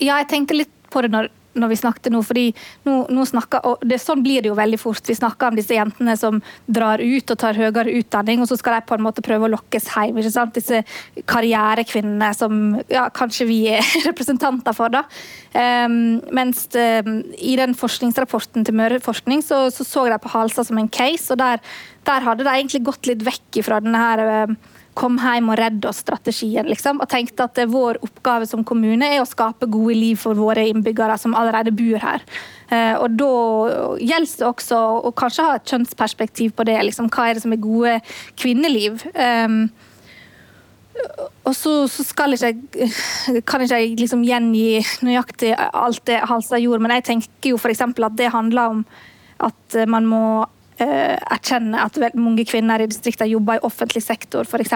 ja, 0.00 0.14
jeg 0.14 0.28
tenkte 0.30 0.56
litt 0.56 0.72
på 0.92 1.02
det 1.04 1.10
når 1.12 1.28
når 1.58 1.72
vi 1.72 1.78
snakket 1.80 2.12
nå, 2.12 2.22
fordi 2.26 2.44
nå, 2.86 2.96
nå 3.12 3.26
snakker, 3.28 3.64
og 3.68 3.84
det, 3.86 4.00
Sånn 4.02 4.24
blir 4.24 4.42
det 4.42 4.50
jo 4.50 4.58
veldig 4.58 4.78
fort. 4.80 5.04
Vi 5.06 5.16
snakker 5.16 5.50
om 5.50 5.58
disse 5.58 5.76
jentene 5.76 6.16
som 6.18 6.40
drar 6.66 7.02
ut 7.02 7.32
og 7.32 7.38
tar 7.38 7.58
høyere 7.58 7.92
utdanning, 8.00 8.42
og 8.42 8.50
så 8.50 8.58
skal 8.58 8.78
de 8.78 8.88
på 8.88 8.96
en 8.96 9.04
måte 9.04 9.24
prøve 9.24 9.46
å 9.46 9.52
lokkes 9.52 9.90
hjem. 9.92 10.18
ikke 10.18 10.32
sant? 10.34 10.56
Disse 10.56 10.82
karrierekvinnene 11.30 12.32
som 12.36 12.58
ja, 12.90 13.06
kanskje 13.14 13.46
vi 13.50 13.60
er 13.76 13.86
representanter 14.08 14.76
for. 14.76 14.92
da. 14.92 15.04
Um, 15.52 16.20
mens 16.34 16.64
um, 16.74 17.18
i 17.36 17.56
den 17.60 17.76
forskningsrapporten 17.78 18.66
til 18.66 18.76
Møre 18.78 19.00
Forskning 19.04 19.42
så, 19.44 19.66
så, 19.74 19.84
så 19.86 20.06
de 20.08 20.18
på 20.22 20.32
Halsa 20.32 20.64
som 20.66 20.80
en 20.80 20.90
case, 20.92 21.28
og 21.34 21.40
der, 21.42 21.62
der 22.08 22.24
hadde 22.24 22.46
de 22.46 22.52
egentlig 22.52 22.86
gått 22.88 23.10
litt 23.10 23.24
vekk 23.26 23.62
fra 23.66 23.82
denne 23.84 24.00
her 24.00 24.24
um, 24.48 24.56
kom 24.98 25.16
hjem 25.20 25.50
og 25.52 25.58
redd 25.60 25.86
oss-strategien. 25.88 26.66
Liksom, 26.68 27.00
og 27.02 27.10
tenkte 27.10 27.46
at 27.46 27.60
vår 27.70 28.00
oppgave 28.04 28.48
som 28.48 28.64
kommune 28.66 29.08
er 29.08 29.22
å 29.22 29.28
skape 29.28 29.68
gode 29.72 29.96
liv 29.96 30.20
for 30.20 30.38
våre 30.38 30.66
innbyggere 30.68 31.16
som 31.20 31.36
allerede 31.38 31.72
bor 31.76 32.02
her. 32.02 32.24
Eh, 32.68 32.96
og 32.98 33.16
Da 33.20 33.30
gjelder 34.00 34.36
det 34.42 34.48
også 34.48 34.82
å 35.08 35.14
kanskje 35.16 35.46
ha 35.48 35.56
et 35.56 35.72
kjønnsperspektiv 35.72 36.52
på 36.56 36.68
det. 36.68 36.78
Liksom, 36.90 37.08
hva 37.12 37.28
er 37.28 37.38
det 37.38 37.44
som 37.46 37.56
er 37.56 37.62
gode 37.62 37.96
kvinneliv? 38.40 39.00
Um, 39.16 39.64
og 41.48 41.54
så, 41.56 41.86
så 41.88 42.04
skal 42.04 42.36
ikke 42.36 42.52
kan 43.48 43.62
ikke 43.64 43.78
jeg 43.80 43.94
liksom 43.96 44.26
gjengi 44.28 44.82
nøyaktig 45.06 45.54
alt 45.56 46.02
det 46.06 46.20
Halstad 46.28 46.60
gjorde, 46.60 46.84
men 46.84 46.92
jeg 46.98 47.06
tenker 47.08 47.54
jo 47.54 47.60
f.eks. 47.60 47.80
at 47.80 48.18
det 48.18 48.28
handler 48.34 48.76
om 48.76 48.82
at 49.42 49.78
man 49.88 50.06
må 50.06 50.24
erkjenne 50.80 51.78
at 51.84 51.98
mange 52.18 52.44
kvinner 52.48 52.80
i 52.80 52.88
distriktene 52.90 53.30
jobber 53.30 53.58
i 53.58 53.64
offentlig 53.66 54.02
sektor, 54.02 54.46
f.eks. 54.48 54.72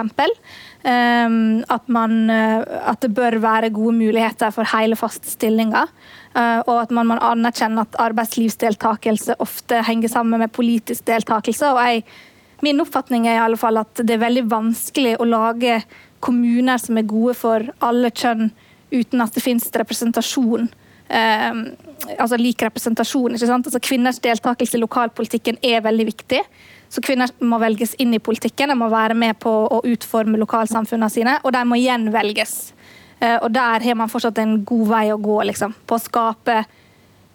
Um, 0.86 1.64
at, 1.72 1.88
uh, 1.88 2.90
at 2.92 3.00
det 3.02 3.10
bør 3.16 3.38
være 3.42 3.72
gode 3.74 3.96
muligheter 3.96 4.52
for 4.54 4.68
hele 4.76 4.96
faste 4.96 5.30
stillinger. 5.30 5.88
Uh, 6.36 6.60
og 6.66 6.82
at 6.82 6.94
man 6.94 7.08
må 7.08 7.18
anerkjenne 7.24 7.86
at 7.86 7.98
arbeidslivsdeltakelse 7.98 9.38
ofte 9.42 9.82
henger 9.86 10.12
sammen 10.12 10.40
med 10.40 10.52
politisk 10.52 11.06
deltakelse. 11.06 11.72
og 11.72 11.80
jeg, 11.88 12.04
Min 12.62 12.80
oppfatning 12.80 13.26
er 13.26 13.36
i 13.36 13.44
alle 13.44 13.56
fall 13.56 13.76
at 13.76 14.00
det 14.00 14.14
er 14.14 14.24
veldig 14.24 14.46
vanskelig 14.50 15.16
å 15.20 15.28
lage 15.28 15.82
kommuner 16.20 16.80
som 16.80 16.96
er 16.96 17.08
gode 17.08 17.34
for 17.36 17.66
alle 17.84 18.10
kjønn, 18.10 18.50
uten 18.92 19.20
at 19.20 19.34
det 19.34 19.42
finnes 19.44 19.72
representasjon 19.74 20.70
eh, 21.08 21.60
altså 22.18 22.38
lik 22.40 22.62
representasjon. 22.62 23.34
ikke 23.34 23.50
sant? 23.50 23.66
Altså 23.66 23.82
Kvinners 23.82 24.20
deltakelse 24.24 24.78
i 24.78 24.82
lokalpolitikken 24.82 25.60
er 25.62 25.84
veldig 25.86 26.06
viktig. 26.12 26.42
Så 26.88 27.02
kvinner 27.02 27.32
må 27.42 27.58
velges 27.58 27.96
inn 27.98 28.14
i 28.14 28.22
politikken, 28.22 28.70
de 28.70 28.78
må 28.78 28.88
være 28.92 29.16
med 29.18 29.38
på 29.42 29.50
å 29.50 29.80
utforme 29.90 30.38
lokalsamfunnene 30.38 31.10
sine, 31.10 31.38
og 31.42 31.52
de 31.52 31.64
må 31.66 31.78
gjenvelges. 31.80 32.54
Eh, 33.18 33.38
og 33.40 33.50
der 33.54 33.82
har 33.82 33.98
man 33.98 34.12
fortsatt 34.12 34.38
en 34.38 34.60
god 34.64 34.86
vei 34.92 35.06
å 35.12 35.18
gå, 35.18 35.40
liksom, 35.50 35.74
på 35.86 35.96
å 35.96 36.04
skape 36.04 36.60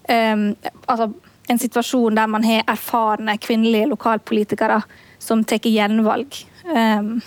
eh, 0.07 0.47
altså, 0.85 1.11
en 1.51 1.59
situasjon 1.59 2.15
der 2.15 2.29
man 2.31 2.45
har 2.47 2.63
erfarne 2.69 3.37
kvinnelige 3.41 3.89
lokalpolitikere 3.91 4.81
som 5.21 5.43
tar 5.43 5.67
gjenvalg. 5.67 6.37
Um, 6.65 7.19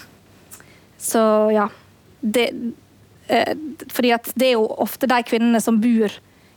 så 0.99 1.23
ja. 1.55 1.69
Det, 2.21 2.47
uh, 3.29 3.53
fordi 3.93 4.13
at 4.17 4.31
det 4.35 4.47
er 4.49 4.55
jo 4.57 4.65
ofte 4.81 5.09
de 5.11 5.19
kvinnene 5.29 5.61
som 5.61 5.77
bor 5.83 6.15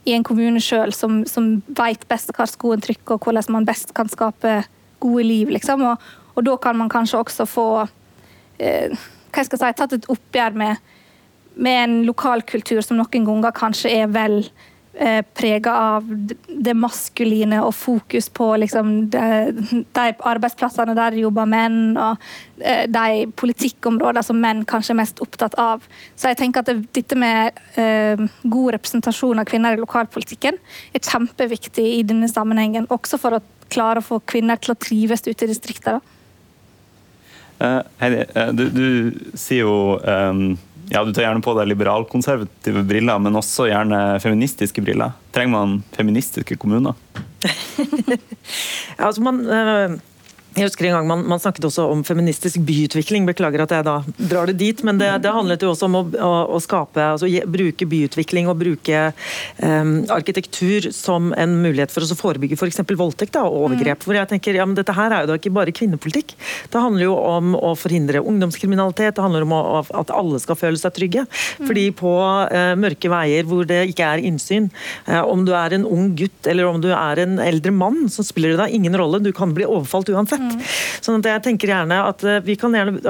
i 0.08 0.16
en 0.16 0.24
kommune 0.24 0.62
sjøl 0.64 0.94
som, 0.96 1.22
som 1.28 1.58
vet 1.78 2.06
best 2.08 2.32
hvor 2.36 2.50
skoen 2.50 2.84
trykker, 2.84 3.18
og 3.18 3.28
hvordan 3.28 3.52
man 3.58 3.68
best 3.68 3.94
kan 3.98 4.10
skape 4.12 4.62
gode 5.04 5.26
liv. 5.28 5.52
Liksom. 5.52 5.84
Og, 5.84 6.08
og 6.36 6.48
da 6.48 6.56
kan 6.64 6.80
man 6.80 6.92
kanskje 6.92 7.20
også 7.20 7.48
få 7.50 7.68
eh, 8.60 8.96
hva 9.34 9.44
jeg 9.44 9.52
si, 9.52 9.60
tatt 9.60 9.98
et 9.98 10.08
oppgjør 10.10 10.56
med, 10.58 10.80
med 11.60 11.84
en 11.84 12.00
lokalkultur 12.08 12.82
som 12.86 13.00
noen 13.00 13.28
ganger 13.28 13.56
kanskje 13.56 13.94
er 14.00 14.10
vel 14.14 14.40
prega 15.38 15.74
av 15.78 16.08
det 16.48 16.74
maskuline 16.74 17.60
og 17.62 17.74
fokus 17.76 18.30
på 18.34 18.48
liksom, 18.64 18.94
de, 19.14 19.52
de, 19.94 20.06
arbeidsplassene 20.32 20.96
der 20.98 21.14
det 21.14 21.22
jobber 21.22 21.50
menn, 21.50 21.98
og 22.02 22.18
eh, 22.62 22.86
de 22.90 23.28
politikkområdene 23.38 24.26
som 24.26 24.40
menn 24.42 24.64
kanskje 24.68 24.96
er 24.96 25.00
mest 25.02 25.22
opptatt 25.24 25.58
av. 25.62 25.86
Så 26.16 26.32
jeg 26.32 26.40
tenker 26.42 26.64
at 26.64 26.72
det, 26.72 26.80
dette 26.98 27.20
med 27.20 27.62
eh, 27.80 28.26
god 28.44 28.74
representasjon 28.78 29.44
av 29.44 29.50
kvinner 29.50 29.78
i 29.78 29.82
lokalpolitikken 29.82 30.58
er 30.58 31.06
kjempeviktig 31.06 31.88
i 32.00 32.04
denne 32.08 32.30
sammenhengen, 32.32 32.90
også 32.94 33.22
for 33.22 33.38
å 33.38 33.44
klare 33.74 34.02
å 34.02 34.08
få 34.08 34.22
kvinner 34.26 34.60
til 34.62 34.74
å 34.74 34.80
trives 34.80 35.28
ute 35.28 35.46
i 35.46 35.52
distriktene. 35.52 36.02
Uh, 37.58 37.82
Heidi, 37.98 38.22
uh, 38.38 38.52
du, 38.54 38.68
du, 38.70 38.88
sier 39.34 39.66
jo 39.66 39.78
um 39.98 40.58
ja, 40.92 41.04
Du 41.04 41.14
tar 41.14 41.28
gjerne 41.28 41.44
på 41.44 41.54
deg 41.58 41.70
liberalkonservative 41.72 42.84
briller, 42.88 43.20
men 43.20 43.40
også 43.40 43.70
gjerne 43.70 44.20
feministiske 44.24 44.84
briller. 44.84 45.16
Trenger 45.36 45.54
man 45.54 45.80
feministiske 45.98 46.60
kommuner? 46.60 46.98
altså 49.06 49.26
man... 49.26 49.44
Øh 49.48 49.98
jeg 50.58 50.72
husker 50.72 50.88
en 50.90 50.96
gang 50.98 51.08
man, 51.10 51.24
man, 51.30 51.42
snakket 51.42 51.68
også 51.70 51.86
om 51.92 52.02
feministisk 52.08 52.62
byutvikling, 52.66 53.28
beklager 53.30 53.62
at 53.64 53.74
jeg 53.76 53.86
da 53.86 53.98
drar 54.18 54.50
det 54.50 54.58
dit. 54.58 54.82
Men 54.88 54.98
det, 55.02 55.10
det 55.22 55.34
handlet 55.34 55.62
jo 55.64 55.72
også 55.74 55.86
om 55.90 55.98
å, 56.00 56.04
å, 56.18 56.32
å 56.58 56.62
skape, 56.64 57.04
altså 57.14 57.30
bruke 57.46 57.86
byutvikling 57.90 58.50
og 58.50 58.58
bruke 58.62 59.04
um, 59.62 59.92
arkitektur 60.14 60.90
som 60.96 61.30
en 61.38 61.58
mulighet 61.62 61.94
for 61.94 62.06
å 62.06 62.18
forebygge 62.18 62.58
f.eks. 62.58 62.82
For 62.88 63.00
voldtekt 63.00 63.36
da, 63.38 63.46
og 63.46 63.68
overgrep. 63.68 64.02
Mm. 64.02 64.08
Hvor 64.08 64.18
jeg 64.18 64.32
tenker 64.32 64.58
ja, 64.58 64.66
men 64.66 64.78
dette 64.78 64.96
her 64.98 65.14
er 65.14 65.26
jo 65.26 65.32
da 65.32 65.38
ikke 65.38 65.54
bare 65.54 65.76
kvinnepolitikk. 65.76 66.34
Det 66.74 66.82
handler 66.82 67.06
jo 67.06 67.18
om 67.20 67.54
å 67.58 67.74
forhindre 67.78 68.24
ungdomskriminalitet, 68.26 69.18
det 69.18 69.26
handler 69.26 69.46
om 69.46 69.54
å, 69.54 69.62
at 70.02 70.14
alle 70.16 70.42
skal 70.42 70.58
føle 70.60 70.82
seg 70.82 70.96
trygge. 70.98 71.28
Mm. 71.28 71.68
Fordi 71.70 71.86
på 72.02 72.16
uh, 72.18 72.74
mørke 72.80 73.12
veier 73.14 73.46
hvor 73.50 73.68
det 73.70 73.84
ikke 73.92 74.10
er 74.16 74.26
innsyn, 74.26 74.72
uh, 75.10 75.22
om 75.28 75.46
du 75.46 75.54
er 75.58 75.78
en 75.78 75.86
ung 75.86 76.14
gutt 76.18 76.50
eller 76.50 76.70
om 76.70 76.82
du 76.82 76.90
er 76.96 77.22
en 77.22 77.38
eldre 77.44 77.76
mann, 77.76 78.08
så 78.12 78.26
spiller 78.26 78.56
det 78.56 78.62
da 78.64 78.70
ingen 78.72 78.98
rolle. 78.98 79.22
Du 79.22 79.34
kan 79.36 79.54
bli 79.54 79.68
overfalt 79.68 80.10
uansett. 80.14 80.47
Mm. 80.48 80.64
Sånn 81.06 81.22
at 81.22 81.30
jeg 81.32 81.44
tenker 81.48 81.72
gjerne 81.74 82.00
at 82.10 82.24
eh, 82.28 82.42
vi 82.46 82.58
kan 82.60 82.76
gjerne, 82.76 83.02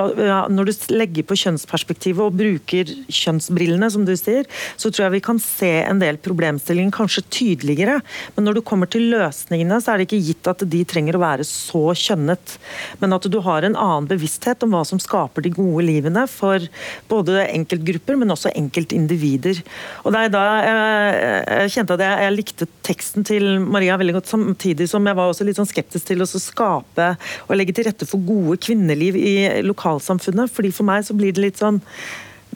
Når 0.53 0.69
du 0.69 0.73
legger 0.95 1.25
på 1.27 1.37
kjønnsperspektivet 1.39 2.23
og 2.23 2.37
bruker 2.37 2.91
kjønnsbrillene, 3.07 3.89
som 3.93 4.05
du 4.07 4.13
sier, 4.17 4.47
så 4.79 4.91
tror 4.91 5.07
jeg 5.07 5.17
vi 5.17 5.23
kan 5.27 5.41
se 5.41 5.71
en 5.83 6.01
del 6.01 6.19
problemstillinger 6.21 6.93
kanskje 6.95 7.25
tydeligere. 7.33 7.99
Men 8.35 8.47
når 8.47 8.59
du 8.59 8.63
kommer 8.67 8.89
til 8.91 9.09
løsningene, 9.13 9.79
så 9.81 9.93
er 9.93 10.01
det 10.01 10.09
ikke 10.09 10.23
gitt 10.29 10.51
at 10.51 10.65
de 10.67 10.83
trenger 10.87 11.17
å 11.17 11.23
være 11.23 11.47
så 11.47 11.83
kjønnet. 11.97 12.57
Men 13.01 13.15
at 13.17 13.27
du 13.29 13.39
har 13.45 13.65
en 13.65 13.77
annen 13.77 14.09
bevissthet 14.09 14.63
om 14.65 14.75
hva 14.75 14.83
som 14.87 15.01
skaper 15.01 15.45
de 15.45 15.53
gode 15.55 15.85
livene 15.87 16.25
for 16.31 16.63
både 17.11 17.47
enkeltgrupper, 17.47 18.19
men 18.19 18.33
også 18.33 18.53
enkeltindivider. 18.55 19.61
Og 20.03 20.13
det 20.13 20.25
er 20.25 20.33
da 20.33 20.45
jeg, 20.63 21.17
jeg 21.47 21.75
kjente 21.77 21.97
at 21.97 22.05
jeg 22.07 22.35
likte 22.35 22.69
teksten 22.87 23.25
til 23.27 23.57
Maria 23.63 23.97
veldig 23.99 24.17
godt, 24.19 24.31
samtidig 24.31 24.89
som 24.89 25.05
jeg 25.07 25.17
var 25.17 25.31
også 25.31 25.47
litt 25.47 25.59
sånn 25.59 25.69
skeptisk 25.69 26.07
til 26.09 26.23
å 26.23 26.27
skape 26.27 27.11
og 27.47 27.57
legge 27.57 27.75
til 27.75 27.87
rette 27.89 28.07
for 28.09 28.23
gode 28.27 28.59
kvinneliv 28.63 29.17
i 29.19 29.35
lokalsamfunnet. 29.65 30.51
fordi 30.51 30.71
For 30.75 30.87
meg 30.87 31.05
så 31.07 31.17
blir 31.17 31.35
det 31.35 31.43
litt 31.43 31.61
sånn 31.61 31.81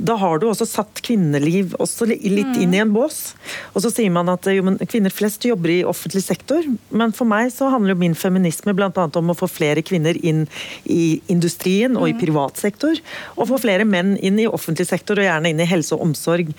da 0.02 0.16
har 0.18 0.40
du 0.42 0.48
også 0.50 0.66
satt 0.68 1.02
kvinneliv 1.06 1.76
også 1.82 2.08
litt 2.10 2.58
inn 2.60 2.74
i 2.74 2.82
en 2.82 2.94
bås. 2.94 3.34
Og 3.76 3.84
så 3.86 3.92
sier 3.94 4.12
man 4.14 4.30
at 4.32 4.48
jo, 4.50 4.66
kvinner 4.90 5.14
flest 5.14 5.46
jobber 5.46 5.74
i 5.74 5.82
offentlig 5.88 6.24
sektor, 6.26 6.66
men 6.90 7.14
for 7.16 7.30
meg 7.30 7.52
så 7.54 7.70
handler 7.72 7.96
jo 7.96 8.02
min 8.02 8.18
feminisme 8.18 8.74
bl.a. 8.78 8.90
om 8.92 9.34
å 9.34 9.38
få 9.38 9.50
flere 9.52 9.84
kvinner 9.86 10.18
inn 10.18 10.46
i 10.90 11.22
industrien 11.32 11.98
og 12.00 12.10
i 12.10 12.16
privat 12.18 12.60
sektor, 12.62 12.98
og 13.38 13.50
få 13.52 13.62
flere 13.62 13.86
menn 13.88 14.16
inn 14.20 14.40
i 14.42 14.50
offentlig 14.50 14.88
sektor 14.90 15.20
og 15.20 15.28
gjerne 15.28 15.54
inn 15.54 15.62
i 15.62 15.70
helse 15.70 15.96
og 15.98 16.06
omsorg. 16.08 16.52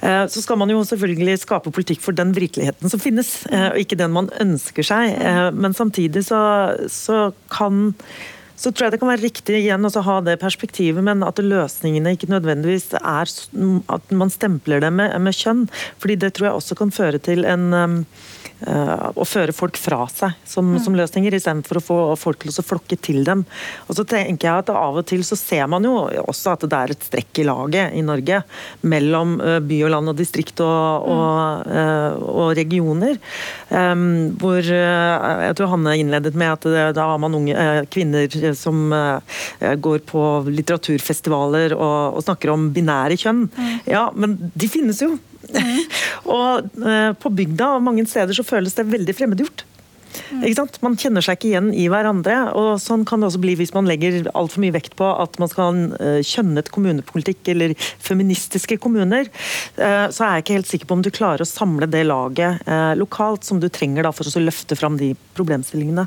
Eh, 0.00 0.24
så 0.30 0.44
skal 0.44 0.60
man 0.60 0.72
jo 0.72 0.84
selvfølgelig 0.86 1.40
skape 1.42 1.74
politikk 1.74 2.02
for 2.04 2.16
den 2.16 2.34
virkeligheten 2.36 2.92
som 2.92 3.02
finnes, 3.02 3.36
eh, 3.50 3.70
og 3.72 3.82
ikke 3.82 3.98
den 4.00 4.14
man 4.14 4.30
ønsker 4.42 4.86
seg. 4.86 5.16
Eh, 5.18 5.50
men 5.56 5.76
samtidig 5.76 6.26
så, 6.28 6.40
så 6.92 7.26
kan 7.52 7.92
så 8.56 8.70
tror 8.70 8.86
jeg 8.86 8.94
det 8.94 9.00
kan 9.02 9.10
være 9.10 9.24
riktig 9.24 9.58
igjen 9.58 9.88
å 9.88 10.04
ha 10.06 10.20
det 10.24 10.38
perspektivet, 10.42 11.02
men 11.04 11.24
at 11.26 11.42
løsningene 11.42 12.14
ikke 12.14 12.30
nødvendigvis 12.30 12.92
er 13.00 13.30
at 13.96 14.14
man 14.14 14.32
stempler 14.32 14.84
det 14.84 14.92
med, 14.94 15.14
med 15.20 15.34
kjønn. 15.36 15.66
fordi 15.98 16.16
det 16.22 16.34
tror 16.36 16.48
jeg 16.48 16.60
også 16.60 16.78
kan 16.78 16.94
føre 16.94 17.18
til 17.22 17.44
en 17.48 17.72
uh, 17.74 19.10
å 19.14 19.24
føre 19.26 19.52
folk 19.52 19.76
fra 19.80 20.04
seg 20.08 20.36
som, 20.48 20.70
mm. 20.74 20.78
som 20.84 20.96
løsninger, 20.96 21.34
istedenfor 21.36 21.80
å 21.80 21.84
få 21.84 21.98
folk 22.16 22.44
til 22.44 22.54
å 22.54 22.64
flokke 22.64 22.96
til 22.96 23.24
dem. 23.26 23.42
Og 23.88 23.98
så 23.98 24.06
tenker 24.08 24.48
jeg 24.48 24.64
at 24.64 24.72
Av 24.74 24.96
og 25.00 25.06
til 25.08 25.24
så 25.26 25.36
ser 25.38 25.66
man 25.70 25.84
jo 25.84 25.92
også 26.22 26.54
at 26.54 26.64
det 26.70 26.78
er 26.78 26.94
et 26.94 27.04
strekk 27.06 27.42
i 27.42 27.46
laget 27.48 27.96
i 27.98 28.04
Norge 28.06 28.40
mellom 28.86 29.36
uh, 29.42 29.58
by 29.64 29.80
og 29.86 29.92
land 29.96 30.12
og 30.14 30.18
distrikt 30.18 30.62
og, 30.64 31.08
og, 31.14 31.66
uh, 31.68 32.16
og 32.30 32.54
regioner. 32.58 33.18
Um, 33.68 34.34
hvor 34.40 34.60
jeg 34.64 35.56
tror 35.58 35.72
Hanne 35.74 35.96
innledet 35.98 36.34
med 36.38 36.54
at 36.54 36.68
det, 36.68 36.86
da 36.96 37.08
har 37.10 37.20
man 37.20 37.36
unge 37.36 37.68
kvinner 37.92 38.28
som 38.58 38.92
går 39.60 40.02
på 40.08 40.22
litteraturfestivaler 40.48 41.74
og, 41.76 42.18
og 42.18 42.24
snakker 42.26 42.52
om 42.52 42.68
binære 42.74 43.16
kjønn. 43.20 43.46
Mm. 43.48 43.76
Ja, 43.88 44.08
men 44.14 44.36
de 44.54 44.70
finnes 44.70 45.00
jo. 45.04 45.14
Mm. 45.52 45.84
og 46.38 46.74
uh, 46.80 47.12
på 47.20 47.32
bygda 47.42 47.76
og 47.76 47.86
mange 47.86 48.06
steder 48.08 48.36
så 48.36 48.46
føles 48.46 48.76
det 48.76 48.90
veldig 48.90 49.16
fremmedgjort. 49.16 49.64
Mm. 50.30 50.44
Man 50.84 50.94
kjenner 50.94 51.24
seg 51.26 51.36
ikke 51.36 51.48
igjen 51.48 51.72
i 51.74 51.88
hverandre. 51.90 52.36
og 52.54 52.76
Sånn 52.82 53.02
kan 53.08 53.18
det 53.18 53.32
også 53.32 53.40
bli 53.42 53.56
hvis 53.58 53.72
man 53.74 53.88
legger 53.90 54.28
altfor 54.30 54.62
mye 54.62 54.74
vekt 54.76 54.94
på 54.98 55.08
at 55.10 55.40
man 55.42 55.50
skal 55.50 55.64
ha 55.64 55.72
en 55.74 56.22
kjønnet 56.22 56.70
kommunepolitikk 56.74 57.50
eller 57.50 57.74
feministiske 57.80 58.78
kommuner. 58.78 59.26
Så 59.74 60.22
er 60.22 60.36
jeg 60.36 60.44
ikke 60.44 60.58
helt 60.60 60.70
sikker 60.70 60.90
på 60.90 61.00
om 61.00 61.02
du 61.02 61.10
klarer 61.10 61.42
å 61.42 61.50
samle 61.50 61.90
det 61.90 62.04
laget 62.06 62.62
lokalt 62.94 63.42
som 63.42 63.58
du 63.58 63.66
trenger 63.66 64.06
da, 64.06 64.14
for 64.14 64.30
å 64.30 64.44
løfte 64.46 64.78
fram 64.78 65.02
de 65.02 65.16
problemstillingene. 65.34 66.06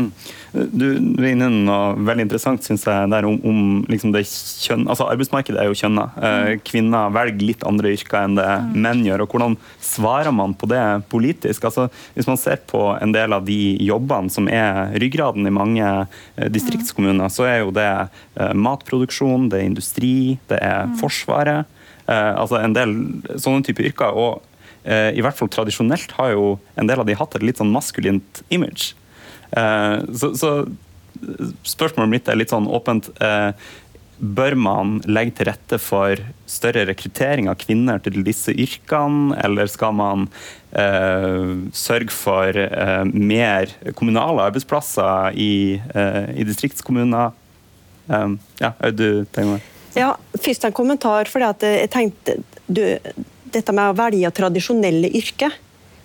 Mm. 0.00 0.12
Du, 0.50 0.86
du, 0.98 1.20
er 1.22 1.30
inne 1.30 1.46
på 1.46 1.58
noe 1.62 2.06
veldig 2.08 2.24
interessant 2.26 2.64
synes 2.66 2.82
jeg, 2.86 3.10
der 3.12 3.26
om, 3.28 3.36
om 3.46 3.60
liksom 3.90 4.10
det 4.14 4.24
kjønn, 4.26 4.88
altså 4.90 5.06
Arbeidsmarkedet 5.12 5.60
er 5.62 5.68
jo 5.70 5.76
kjønna. 5.78 6.06
Eh, 6.16 6.38
mm. 6.56 6.62
Kvinner 6.66 7.12
velger 7.14 7.46
litt 7.46 7.66
andre 7.68 7.92
yrker 7.94 8.24
enn 8.24 8.38
det 8.38 8.48
mm. 8.48 8.72
menn 8.86 9.04
gjør. 9.06 9.24
og 9.24 9.34
Hvordan 9.34 9.56
svarer 9.84 10.34
man 10.34 10.56
på 10.58 10.68
det 10.70 10.82
politisk? 11.12 11.68
Altså, 11.70 11.86
hvis 12.16 12.28
man 12.30 12.40
ser 12.40 12.62
på 12.70 12.82
en 12.96 13.14
del 13.14 13.36
av 13.36 13.46
de 13.46 13.60
jobbene 13.86 14.32
som 14.32 14.50
er 14.50 14.96
ryggraden 15.00 15.46
i 15.46 15.54
mange 15.54 15.86
eh, 15.86 16.50
distriktskommuner, 16.50 17.30
så 17.30 17.46
er 17.46 17.62
jo 17.62 17.74
det 17.74 17.88
eh, 17.90 18.54
matproduksjon, 18.54 19.50
det 19.52 19.60
er 19.62 19.70
industri, 19.70 20.14
det 20.50 20.58
er 20.64 20.90
Forsvaret. 21.00 21.68
altså 22.10 22.58
En 22.58 22.72
del 22.74 22.92
sånne 23.38 23.62
typer 23.64 23.86
yrker. 23.86 24.16
og 24.16 24.46
i 24.80 25.20
hvert 25.20 25.36
fall 25.36 25.50
tradisjonelt 25.52 26.14
har 26.16 26.32
jo 26.32 26.44
en 26.80 26.88
del 26.88 27.02
av 27.02 27.06
de 27.06 27.14
hatt 27.14 27.34
et 27.36 27.44
litt 27.44 27.60
sånn 27.60 27.70
maskulint 27.70 28.40
image. 28.48 28.94
Eh, 29.56 29.96
så, 30.14 30.32
så, 30.38 30.50
spørsmålet 31.66 32.12
mitt 32.12 32.28
er 32.30 32.38
litt 32.38 32.52
sånn 32.52 32.68
åpent. 32.70 33.10
Eh, 33.20 33.52
bør 34.20 34.54
man 34.60 34.98
legge 35.08 35.38
til 35.38 35.48
rette 35.48 35.78
for 35.80 36.20
større 36.50 36.84
rekruttering 36.90 37.48
av 37.48 37.56
kvinner 37.60 38.00
til 38.04 38.20
disse 38.26 38.52
yrkene, 38.52 39.32
eller 39.40 39.70
skal 39.72 39.94
man 39.96 40.26
eh, 40.76 41.56
sørge 41.72 42.12
for 42.12 42.56
eh, 42.60 43.04
mer 43.08 43.72
kommunale 43.96 44.50
arbeidsplasser 44.50 45.36
i, 45.40 45.80
eh, 45.80 46.26
i 46.36 46.46
distriktskommuner? 46.48 47.32
Um, 48.10 48.38
ja, 48.60 48.74
du 48.92 49.24
meg. 49.38 49.66
Ja, 49.94 50.14
først 50.36 50.64
en 50.66 50.74
kommentar. 50.74 51.28
for 51.30 51.40
jeg 51.40 51.90
tenkte 51.90 52.40
du, 52.66 52.82
Dette 53.50 53.72
med 53.74 53.90
å 53.90 53.96
velge 53.98 54.30
tradisjonelle 54.34 55.10
yrker 55.18 55.54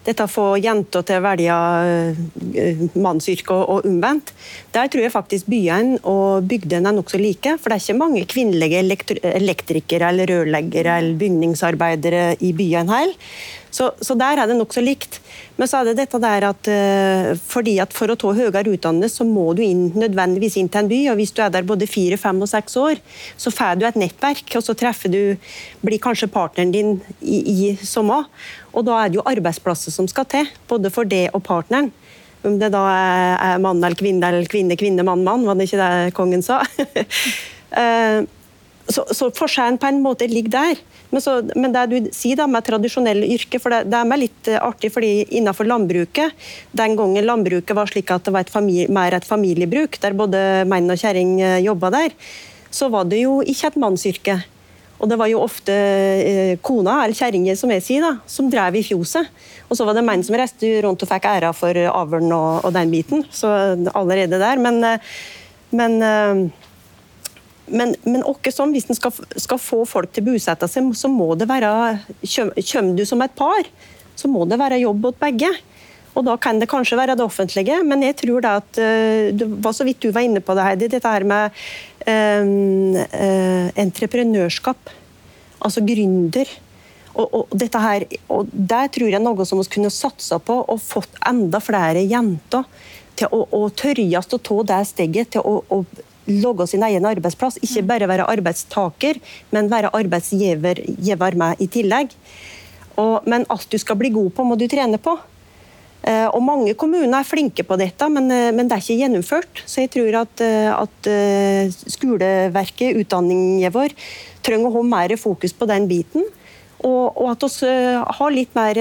dette 0.05 0.25
å 0.25 0.31
få 0.31 0.45
jenter 0.61 1.05
til 1.05 1.19
å 1.19 1.25
velge 1.25 1.55
uh, 1.55 2.85
mannsyrke 3.01 3.55
og 3.55 3.87
omvendt, 3.89 4.31
der 4.75 4.89
tror 4.91 5.05
jeg 5.05 5.15
faktisk 5.15 5.49
byene 5.51 5.99
og 6.09 6.47
bygdene 6.49 6.91
er 6.91 6.97
nokså 6.97 7.21
like. 7.21 7.57
For 7.59 7.71
det 7.71 7.79
er 7.79 7.83
ikke 7.83 7.99
mange 8.03 8.25
kvinnelige 8.29 8.83
elektrikere 9.35 10.13
eller 10.13 10.31
rørleggere 10.31 10.99
eller 11.01 11.21
bygningsarbeidere 11.21 12.25
i 12.45 12.53
byene 12.57 12.99
heller. 12.99 13.29
Så, 13.75 13.89
så, 13.99 14.15
der 14.15 14.39
er 14.39 14.47
det 14.47 14.55
nokså 14.55 14.83
likt. 14.83 15.19
Men 15.55 15.69
så 15.71 15.79
er 15.79 15.87
det 15.87 15.95
dette 16.01 16.19
der 16.19 16.45
at 16.49 16.67
uh, 16.67 17.29
fordi 17.39 17.77
at 17.79 17.93
for 17.95 18.11
å 18.11 18.17
ta 18.19 18.33
høyere 18.35 18.73
utdannelse, 18.75 19.21
så 19.21 19.27
må 19.27 19.47
du 19.55 19.61
inn, 19.63 19.87
nødvendigvis 19.95 20.57
inn 20.59 20.69
til 20.71 20.83
en 20.83 20.91
by. 20.91 20.99
og 21.11 21.19
Hvis 21.21 21.31
du 21.35 21.39
er 21.45 21.53
der 21.53 21.67
både 21.67 21.87
fire, 21.87 22.19
fem 22.19 22.41
og 22.43 22.51
seks 22.51 22.75
år, 22.81 22.99
så 23.39 23.53
får 23.53 23.79
du 23.79 23.87
et 23.87 23.99
nettverk. 24.01 24.43
og 24.59 24.65
Så 24.65 24.75
treffer 24.77 25.13
du, 25.13 25.21
blir 25.85 26.03
kanskje 26.03 26.31
partneren 26.31 26.75
din 26.75 26.97
i, 27.21 27.39
i 27.39 27.75
sommer. 27.87 28.27
Og 28.75 28.83
da 28.87 28.99
er 28.99 29.11
det 29.13 29.21
jo 29.21 29.27
arbeidsplasser 29.31 29.95
som 29.95 30.09
skal 30.11 30.27
til, 30.31 30.51
både 30.67 30.91
for 30.91 31.07
det 31.07 31.29
og 31.31 31.45
partneren. 31.47 31.93
Om 32.45 32.59
det 32.61 32.73
da 32.75 32.83
er 32.91 33.61
mann 33.63 33.79
eller 33.79 33.97
kvinne 33.97 34.27
eller 34.27 34.49
kvinne, 34.51 34.75
kvinne, 34.77 35.07
mann, 35.07 35.23
mann, 35.25 35.47
var 35.47 35.57
det 35.57 35.69
ikke 35.69 35.81
det 35.81 36.15
kongen 36.17 36.43
sa? 36.45 36.59
så, 38.87 39.05
så 39.13 39.29
forskjellen 39.33 39.79
på 39.81 39.89
en 39.89 40.01
måte 40.03 40.27
ligger 40.29 40.53
der. 40.53 40.81
Men, 41.09 41.21
så, 41.21 41.37
men, 41.55 41.73
det 41.73 41.85
du 41.91 42.09
sier 42.13 42.37
da 42.39 42.47
med 42.49 42.65
tradisjonelle 42.65 43.27
yrker, 43.35 43.61
for 43.61 43.73
det, 43.73 43.85
det 43.91 43.99
er 43.99 44.09
meg 44.09 44.21
litt 44.25 44.49
eh, 44.51 44.61
artig, 44.61 44.91
fordi 44.93 45.13
innenfor 45.39 45.67
landbruket, 45.69 46.35
den 46.75 46.97
gangen 46.99 47.25
landbruket 47.25 47.77
var 47.77 47.89
slik 47.89 48.11
at 48.13 48.27
det 48.27 48.33
var 48.35 48.45
et 48.45 48.53
familie, 48.53 48.89
mer 48.93 49.15
et 49.17 49.27
familiebruk, 49.27 49.99
der 50.03 50.17
både 50.17 50.41
menn 50.69 50.91
og 50.91 50.99
kjerring 51.01 51.37
eh, 51.41 51.61
jobba 51.65 51.93
der, 51.95 52.17
så 52.73 52.91
var 52.93 53.07
det 53.09 53.23
jo 53.23 53.39
ikke 53.45 53.71
et 53.71 53.79
mannsyrke. 53.81 54.41
Og 54.95 55.09
det 55.11 55.17
var 55.19 55.27
jo 55.27 55.41
ofte 55.43 55.73
eh, 55.75 56.53
kona, 56.63 57.01
eller 57.03 57.17
kjerringa 57.17 57.55
som 57.59 57.71
jeg 57.73 57.83
sier, 57.83 58.05
da, 58.05 58.29
som 58.31 58.51
drev 58.51 58.77
i 58.79 58.83
fjoset. 58.85 59.31
Og 59.69 59.77
så 59.77 59.87
var 59.87 59.97
det 59.97 60.05
menn 60.07 60.23
som 60.23 60.37
reiste 60.39 60.69
rundt 60.85 61.03
og 61.03 61.09
fikk 61.09 61.25
æra 61.27 61.51
for 61.55 61.79
avlen 61.89 62.31
og, 62.31 62.61
og, 62.63 62.71
den 62.75 62.93
biten. 62.93 63.25
Så 63.33 63.49
allerede 63.91 64.39
der. 64.39 64.61
Men, 64.61 64.83
eh, 64.87 65.17
men 67.67 67.95
men, 68.06 68.23
sånn, 68.54 68.73
hvis 68.75 68.89
en 68.89 68.97
skal, 68.97 69.13
skal, 69.41 69.62
få 69.62 69.84
folk 69.89 70.12
til 70.13 70.25
å 70.25 70.32
bosette 70.34 70.67
seg, 70.69 70.91
så 70.97 71.10
må 71.12 71.34
det 71.39 71.47
være 71.49 71.71
Kommer 72.21 72.97
du 72.97 73.06
som 73.08 73.23
et 73.25 73.36
par, 73.38 73.69
så 74.15 74.30
må 74.32 74.45
det 74.49 74.60
være 74.62 74.84
jobb 74.84 75.12
åt 75.12 75.23
begge. 75.23 75.49
Og 76.15 76.23
Da 76.23 76.38
kan 76.39 76.60
det 76.62 76.69
kanskje 76.71 76.97
være 76.97 77.17
det 77.19 77.25
offentlige, 77.25 77.82
men 77.84 78.04
jeg 78.06 78.15
tror 78.21 78.43
det 78.43 78.51
at 78.62 78.78
eh, 78.80 79.32
det 79.36 79.47
var 79.63 79.75
så 79.75 79.84
vidt 79.88 80.04
du 80.06 80.13
var 80.15 80.23
inne 80.23 80.39
på 80.39 80.56
det, 80.56 80.63
Heidi, 80.63 80.88
dette 80.93 81.12
her 81.12 81.25
med 81.28 81.51
um, 82.08 82.95
uh, 82.95 83.67
entreprenørskap. 83.75 84.93
Altså 85.60 85.84
gründer. 85.84 86.47
Og, 87.15 87.28
og, 87.28 87.51
dette 87.56 87.80
her, 87.80 88.06
og 88.32 88.47
Der 88.51 88.88
tror 88.91 89.12
jeg 89.12 89.23
noe 89.23 89.45
som 89.47 89.60
vi 89.60 89.67
kunne 89.75 89.91
satsa 89.91 90.39
på 90.39 90.56
og 90.63 90.82
fått 90.84 91.19
enda 91.28 91.62
flere 91.63 92.04
jenter 92.04 92.63
til 93.15 93.32
å, 93.32 93.45
å 93.56 93.69
tørre 93.71 94.04
å 94.19 94.39
ta 94.43 94.58
det 94.71 94.82
steget 94.91 95.32
til 95.36 95.43
å, 95.47 95.62
å 95.71 95.84
logge 96.27 96.67
sin 96.69 96.83
egen 96.85 97.05
arbeidsplass. 97.05 97.59
Ikke 97.61 97.83
mm. 97.83 97.89
bare 97.91 98.09
være 98.09 98.27
arbeidstaker, 98.33 99.21
men 99.55 99.71
være 99.71 99.93
arbeidsgiver 99.95 100.83
med 101.38 101.63
i 101.63 101.69
tillegg. 101.71 102.13
Og, 103.01 103.25
men 103.27 103.47
alt 103.51 103.71
du 103.71 103.77
skal 103.81 103.97
bli 103.99 104.11
god 104.15 104.31
på, 104.35 104.45
må 104.47 104.57
du 104.59 104.67
trene 104.71 104.99
på. 105.01 105.17
Uh, 106.05 106.29
og 106.38 106.41
Mange 106.45 106.75
kommuner 106.77 107.17
er 107.17 107.25
flinke 107.25 107.63
på 107.65 107.77
dette, 107.81 108.07
men, 108.13 108.29
uh, 108.29 108.51
men, 108.53 108.67
det 108.69 108.77
er 108.77 108.83
ikke 108.83 108.99
gjennomført. 108.99 109.63
Så 109.65 109.81
jeg 109.81 109.91
tror 109.95 110.19
at, 110.21 110.43
uh, 110.45 110.83
at 110.83 111.09
skoleverket, 111.95 112.99
utdanningen 113.01 113.73
vår, 113.73 113.95
trenger 114.45 114.69
å 114.69 114.75
ha 114.77 114.83
mer 114.85 115.15
fokus 115.17 115.55
på 115.57 115.67
den 115.69 115.89
biten. 115.89 116.27
Og, 116.85 117.15
og 117.17 117.31
at 117.33 117.47
vi 117.49 117.71
har 118.19 118.35
litt 118.35 118.51
mer 118.53 118.77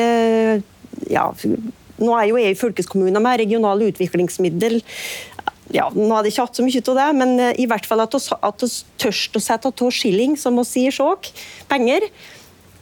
ja, 1.09 1.29
Nå 1.95 2.11
er 2.19 2.27
jo 2.27 2.37
jeg 2.37 2.53
i 2.53 2.59
fylkeskommunen 2.59 3.23
med 3.23 3.39
regionale 3.39 3.87
utviklingsmiddel 3.93 4.81
ja, 5.73 5.89
nå 5.95 6.11
hadde 6.13 6.29
jeg 6.29 6.35
ikke 6.35 6.47
hatt 6.47 6.59
så 6.59 6.67
mye 6.67 6.83
av 6.83 6.99
det, 7.01 7.09
men 7.21 7.35
eh, 7.41 7.59
i 7.63 7.69
hvert 7.71 7.87
fall 7.89 8.05
at 8.05 8.15
vi 8.15 8.71
tør 9.01 9.15
å 9.39 9.43
sette 9.43 9.71
av 9.71 9.93
skilling, 9.95 10.37
som 10.41 10.59
vi 10.61 10.67
sier 10.69 10.95
sjåk, 10.95 11.31
penger, 11.71 12.09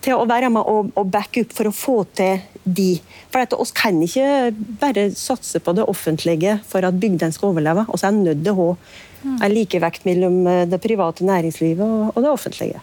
til 0.02 0.18
å 0.18 0.26
være 0.26 0.50
med 0.50 0.66
og, 0.66 0.90
og 0.98 1.10
backe 1.14 1.44
opp 1.44 1.54
for 1.54 1.70
å 1.70 1.74
få 1.76 1.96
til 2.18 2.42
de. 2.64 2.96
For 3.30 3.44
at 3.44 3.54
oss 3.54 3.70
kan 3.76 4.00
ikke 4.02 4.50
bare 4.80 5.08
satse 5.14 5.62
på 5.62 5.74
det 5.78 5.86
offentlige 5.86 6.58
for 6.68 6.82
at 6.86 6.98
bygdene 6.98 7.34
skal 7.34 7.52
overleve. 7.52 7.86
Vi 7.86 8.02
er 8.02 8.16
nødt 8.18 8.42
til 8.42 8.52
å 8.56 8.72
ha 8.72 9.36
en 9.46 9.54
likevekt 9.54 10.06
mellom 10.08 10.42
eh, 10.50 10.64
det 10.70 10.82
private 10.82 11.26
næringslivet 11.28 11.86
og, 11.86 12.16
og 12.16 12.24
det 12.24 12.32
offentlige. 12.32 12.82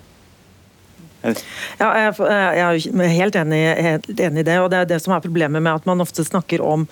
Ja, 1.19 1.89
jeg, 1.99 2.13
er 2.15 3.11
helt 3.11 3.35
enig, 3.35 3.59
helt 3.83 4.07
enig, 4.09 4.43
i 4.43 4.47
det. 4.47 4.55
og 4.61 4.69
Det 4.71 4.77
er 4.79 4.87
det 4.87 4.99
som 5.03 5.13
er 5.15 5.23
problemet 5.23 5.59
med 5.59 5.81
at 5.81 5.87
man 5.89 5.99
ofte 5.99 6.23
snakker 6.23 6.63
om 6.63 6.85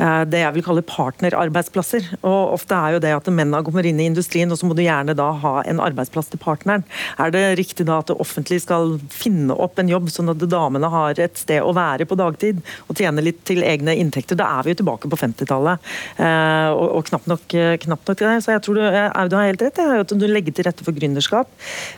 eh, 0.00 0.22
det 0.28 0.40
jeg 0.40 0.56
vil 0.56 0.64
kalle 0.64 0.84
partnerarbeidsplasser. 0.88 2.06
og 2.22 2.54
Ofte 2.56 2.78
er 2.78 2.96
jo 2.96 3.02
det 3.04 3.12
at 3.12 3.28
mennene 3.28 3.60
kommer 3.66 3.84
inn 3.84 4.00
i 4.00 4.08
industrien, 4.08 4.50
og 4.52 4.60
så 4.60 4.68
må 4.68 4.76
du 4.76 4.84
gjerne 4.86 5.16
da 5.16 5.28
ha 5.42 5.54
en 5.68 5.82
arbeidsplass 5.84 6.32
til 6.32 6.40
partneren. 6.40 6.86
Er 7.20 7.34
det 7.34 7.44
riktig 7.60 7.86
da 7.88 8.00
at 8.00 8.08
det 8.08 8.16
offentlige 8.24 8.64
skal 8.64 8.96
finne 9.12 9.52
opp 9.52 9.80
en 9.80 9.92
jobb, 9.92 10.08
sånn 10.12 10.32
at 10.32 10.46
damene 10.48 10.88
har 10.92 11.20
et 11.20 11.36
sted 11.40 11.60
å 11.60 11.74
være 11.76 12.08
på 12.08 12.18
dagtid 12.18 12.64
og 12.88 12.96
tjene 12.96 13.24
litt 13.24 13.44
til 13.48 13.62
egne 13.66 13.96
inntekter? 14.00 14.38
Da 14.40 14.48
er 14.58 14.64
vi 14.64 14.74
jo 14.74 14.80
tilbake 14.80 15.12
på 15.12 15.20
50-tallet, 15.20 15.92
eh, 16.16 16.70
og, 16.72 16.86
og 17.00 17.08
knapt, 17.10 17.28
nok, 17.30 17.46
knapt 17.84 18.08
nok 18.08 18.24
det. 18.24 18.34
Så 18.46 18.56
jeg 18.56 18.64
tror 18.64 18.80
du, 18.80 18.84
du 18.88 19.38
har 19.38 19.50
helt 19.50 19.68
rett, 19.68 19.84
er 19.84 20.06
at 20.06 20.16
du 20.16 20.26
legger 20.30 20.56
til 20.56 20.70
rette 20.70 20.86
for 20.86 20.96
gründerskap. 20.96 21.52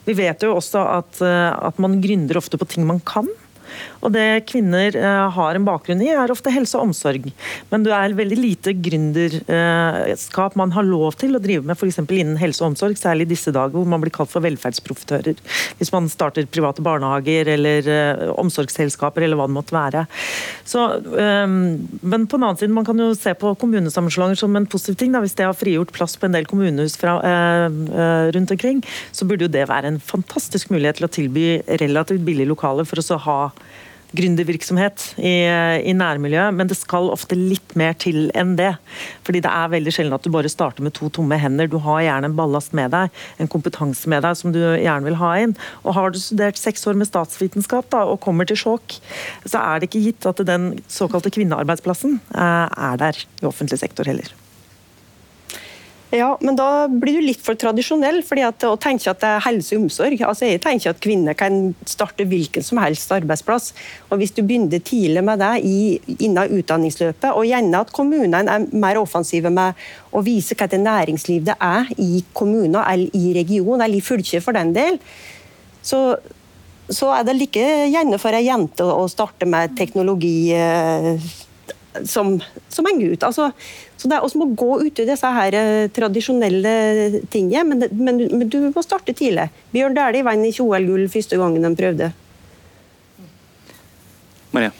Vi 0.06 0.18
vet 0.18 0.42
jo 0.42 0.56
også 0.58 0.82
at, 0.98 1.22
at 1.22 1.75
at 1.76 1.82
man 1.84 2.00
gründer 2.00 2.40
ofte 2.40 2.56
på 2.56 2.68
ting 2.72 2.86
man 2.88 3.02
kan. 3.04 3.28
Og 4.06 4.12
det 4.14 4.46
kvinner 4.46 4.94
uh, 4.94 5.26
har 5.34 5.58
en 5.58 5.66
bakgrunn 5.66 6.02
i, 6.04 6.12
er 6.14 6.30
ofte 6.30 6.52
helse 6.54 6.78
og 6.78 6.88
omsorg. 6.88 7.26
Men 7.72 7.82
det 7.86 7.94
er 7.94 8.14
veldig 8.16 8.38
lite 8.38 8.74
gründerskap 8.78 10.54
man 10.58 10.74
har 10.76 10.86
lov 10.86 11.16
til 11.18 11.34
å 11.34 11.42
drive 11.42 11.66
med 11.66 11.74
f.eks. 11.74 11.98
innen 12.04 12.36
helse 12.38 12.62
og 12.62 12.72
omsorg, 12.72 12.98
særlig 13.00 13.26
i 13.26 13.32
disse 13.34 13.50
dager 13.54 13.74
hvor 13.74 13.88
man 13.90 14.02
blir 14.02 14.14
kalt 14.14 14.30
for 14.30 14.44
velferdsprofitører. 14.44 15.40
Hvis 15.80 15.90
man 15.94 16.06
starter 16.12 16.46
private 16.46 16.84
barnehager 16.86 17.50
eller 17.56 17.90
uh, 17.90 18.28
omsorgsselskaper 18.38 19.26
eller 19.26 19.40
hva 19.40 19.48
det 19.50 19.56
måtte 19.56 19.74
være. 19.74 20.04
Så, 20.66 20.84
um, 21.02 21.56
men 22.06 22.28
på 22.30 22.38
den 22.38 22.46
annen 22.46 22.60
side, 22.60 22.74
man 22.76 22.86
kan 22.86 23.02
jo 23.02 23.10
se 23.18 23.34
på 23.34 23.56
kommunesammenslåinger 23.58 24.38
som 24.38 24.54
en 24.54 24.68
positiv 24.70 25.00
ting. 25.00 25.14
Da. 25.16 25.24
Hvis 25.24 25.34
det 25.38 25.48
har 25.48 25.58
frigjort 25.58 25.94
plass 25.96 26.14
på 26.14 26.28
en 26.28 26.36
del 26.36 26.46
kommunehus 26.46 26.94
fra, 27.00 27.16
rundt 28.34 28.52
omkring, 28.52 28.82
så 29.14 29.26
burde 29.26 29.46
jo 29.46 29.52
det 29.52 29.64
være 29.70 29.90
en 29.90 29.98
fantastisk 30.02 30.70
mulighet 30.70 31.00
til 31.00 31.08
å 31.08 31.12
tilby 31.12 31.46
relativt 31.82 32.24
billige 32.26 32.50
lokaler 32.52 32.86
for 32.88 33.02
å 33.02 33.20
ha 33.26 33.38
gründervirksomhet 34.16 35.02
i, 35.18 35.34
i 35.82 35.94
nærmiljøet, 35.96 36.54
men 36.54 36.70
det 36.70 36.78
skal 36.78 37.10
ofte 37.12 37.38
litt 37.38 37.74
mer 37.78 37.96
til 37.98 38.30
enn 38.38 38.54
det. 38.58 38.72
Fordi 39.26 39.42
det 39.44 39.52
er 39.52 39.72
veldig 39.72 39.94
sjelden 39.94 40.16
at 40.16 40.24
du 40.26 40.32
bare 40.34 40.52
starter 40.52 40.84
med 40.86 40.94
to 40.96 41.10
tomme 41.12 41.38
hender. 41.40 41.70
Du 41.70 41.78
har 41.84 42.04
gjerne 42.04 42.30
en 42.30 42.38
ballast 42.38 42.76
med 42.76 42.94
deg, 42.94 43.12
en 43.42 43.50
kompetanse 43.52 44.10
med 44.12 44.24
deg 44.26 44.38
som 44.38 44.54
du 44.54 44.60
gjerne 44.62 45.08
vil 45.08 45.20
ha 45.20 45.34
inn. 45.42 45.56
Og 45.84 45.96
Har 45.98 46.12
du 46.12 46.20
studert 46.22 46.60
seks 46.60 46.86
år 46.86 46.98
med 46.98 47.10
statsvitenskap 47.10 47.90
da, 47.94 48.04
og 48.06 48.22
kommer 48.24 48.48
til 48.48 48.60
Skjåk, 48.60 48.98
så 49.48 49.60
er 49.62 49.80
det 49.80 49.90
ikke 49.90 50.06
gitt 50.08 50.28
at 50.28 50.42
den 50.46 50.74
såkalte 50.92 51.32
kvinnearbeidsplassen 51.34 52.20
eh, 52.34 52.66
er 52.90 53.00
der 53.02 53.22
i 53.42 53.48
offentlig 53.48 53.80
sektor 53.82 54.08
heller. 54.08 54.45
Ja, 56.14 56.36
men 56.40 56.54
da 56.54 56.86
blir 56.86 57.18
du 57.18 57.24
litt 57.26 57.40
for 57.42 57.58
tradisjonell 57.58 58.20
fordi 58.26 58.44
at, 58.46 58.62
Å 58.68 58.76
tenke 58.78 59.10
at 59.10 59.18
det 59.22 59.30
er 59.32 59.42
helse 59.42 59.74
og 59.74 59.86
omsorg. 59.86 60.20
Altså, 60.22 60.46
jeg 60.46 60.62
tenker 60.62 60.92
at 60.92 61.00
kvinner 61.02 61.34
kan 61.38 61.72
starte 61.88 62.26
hvilken 62.30 62.62
som 62.62 62.78
helst 62.78 63.10
arbeidsplass. 63.14 63.72
og 64.10 64.20
Hvis 64.20 64.34
du 64.36 64.44
begynner 64.44 64.78
tidlig 64.78 65.24
med 65.26 65.42
det 65.42 65.52
i, 65.66 65.78
innen 66.20 66.54
utdanningsløpet, 66.60 67.32
og 67.32 67.48
gjerne 67.48 67.82
at 67.82 67.90
kommunene 67.96 68.44
er 68.46 68.68
mer 68.70 69.00
offensive 69.02 69.50
med 69.50 69.74
å 70.14 70.22
vise 70.26 70.54
hva 70.54 70.70
det 70.70 70.80
næringsliv 70.84 71.48
det 71.50 71.58
er 71.58 71.90
i 71.98 72.22
kommuner 72.32 72.86
eller 72.86 73.18
i 73.18 73.34
regionen, 73.34 73.82
eller 73.82 73.98
i 73.98 74.06
fylket 74.06 74.44
for 74.44 74.54
den 74.56 74.70
del, 74.76 75.00
så, 75.82 76.14
så 76.86 77.10
er 77.16 77.26
det 77.26 77.34
like 77.40 77.66
gjerne 77.90 78.20
for 78.22 78.36
ei 78.36 78.46
jente 78.46 78.86
å 78.86 79.08
starte 79.10 79.48
med 79.50 79.74
teknologi 79.78 80.54
eh, 80.54 81.18
som, 82.04 82.36
som 82.72 82.88
en 82.88 83.00
gutt. 83.00 83.24
Altså, 83.26 83.50
så 83.96 84.10
det 84.10 84.16
er 84.16 84.26
også 84.26 84.40
må 84.40 84.50
gå 84.58 84.80
ut 84.84 85.00
i 85.02 85.06
disse 85.08 85.30
her 85.38 85.56
eh, 85.56 85.88
tradisjonelle 85.94 86.74
tingene, 87.32 87.64
men, 87.70 87.86
men, 87.96 88.20
men, 88.30 88.48
du 88.52 88.58
må 88.68 88.84
starte 88.84 89.14
tidlig. 89.16 89.48
Bjørn 89.72 89.96
Dæhlie 89.96 90.26
vant 90.26 90.48
ikke 90.48 90.66
OL-gull 90.66 91.08
første 91.12 91.40
gangen 91.40 91.64
de 91.64 91.72
prøvde. 91.78 92.10
Maria? 94.54 94.72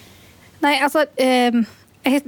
Nei, 0.63 0.77
altså 0.81 1.05
eh, 1.21 1.57
Jeg, 2.07 2.23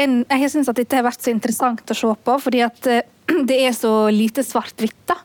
en, 0.00 0.20
jeg 0.30 0.52
syns 0.52 0.70
at 0.70 0.78
dette 0.78 0.96
har 0.96 1.04
vært 1.06 1.24
så 1.24 1.32
interessant 1.32 1.92
å 1.92 1.96
se 1.96 2.12
på, 2.28 2.38
fordi 2.42 2.62
at 2.66 2.90
eh, 2.92 3.04
det 3.48 3.60
er 3.66 3.74
så 3.76 3.94
lite 4.12 4.44
svart-hvitt. 4.46 5.00
da. 5.08 5.20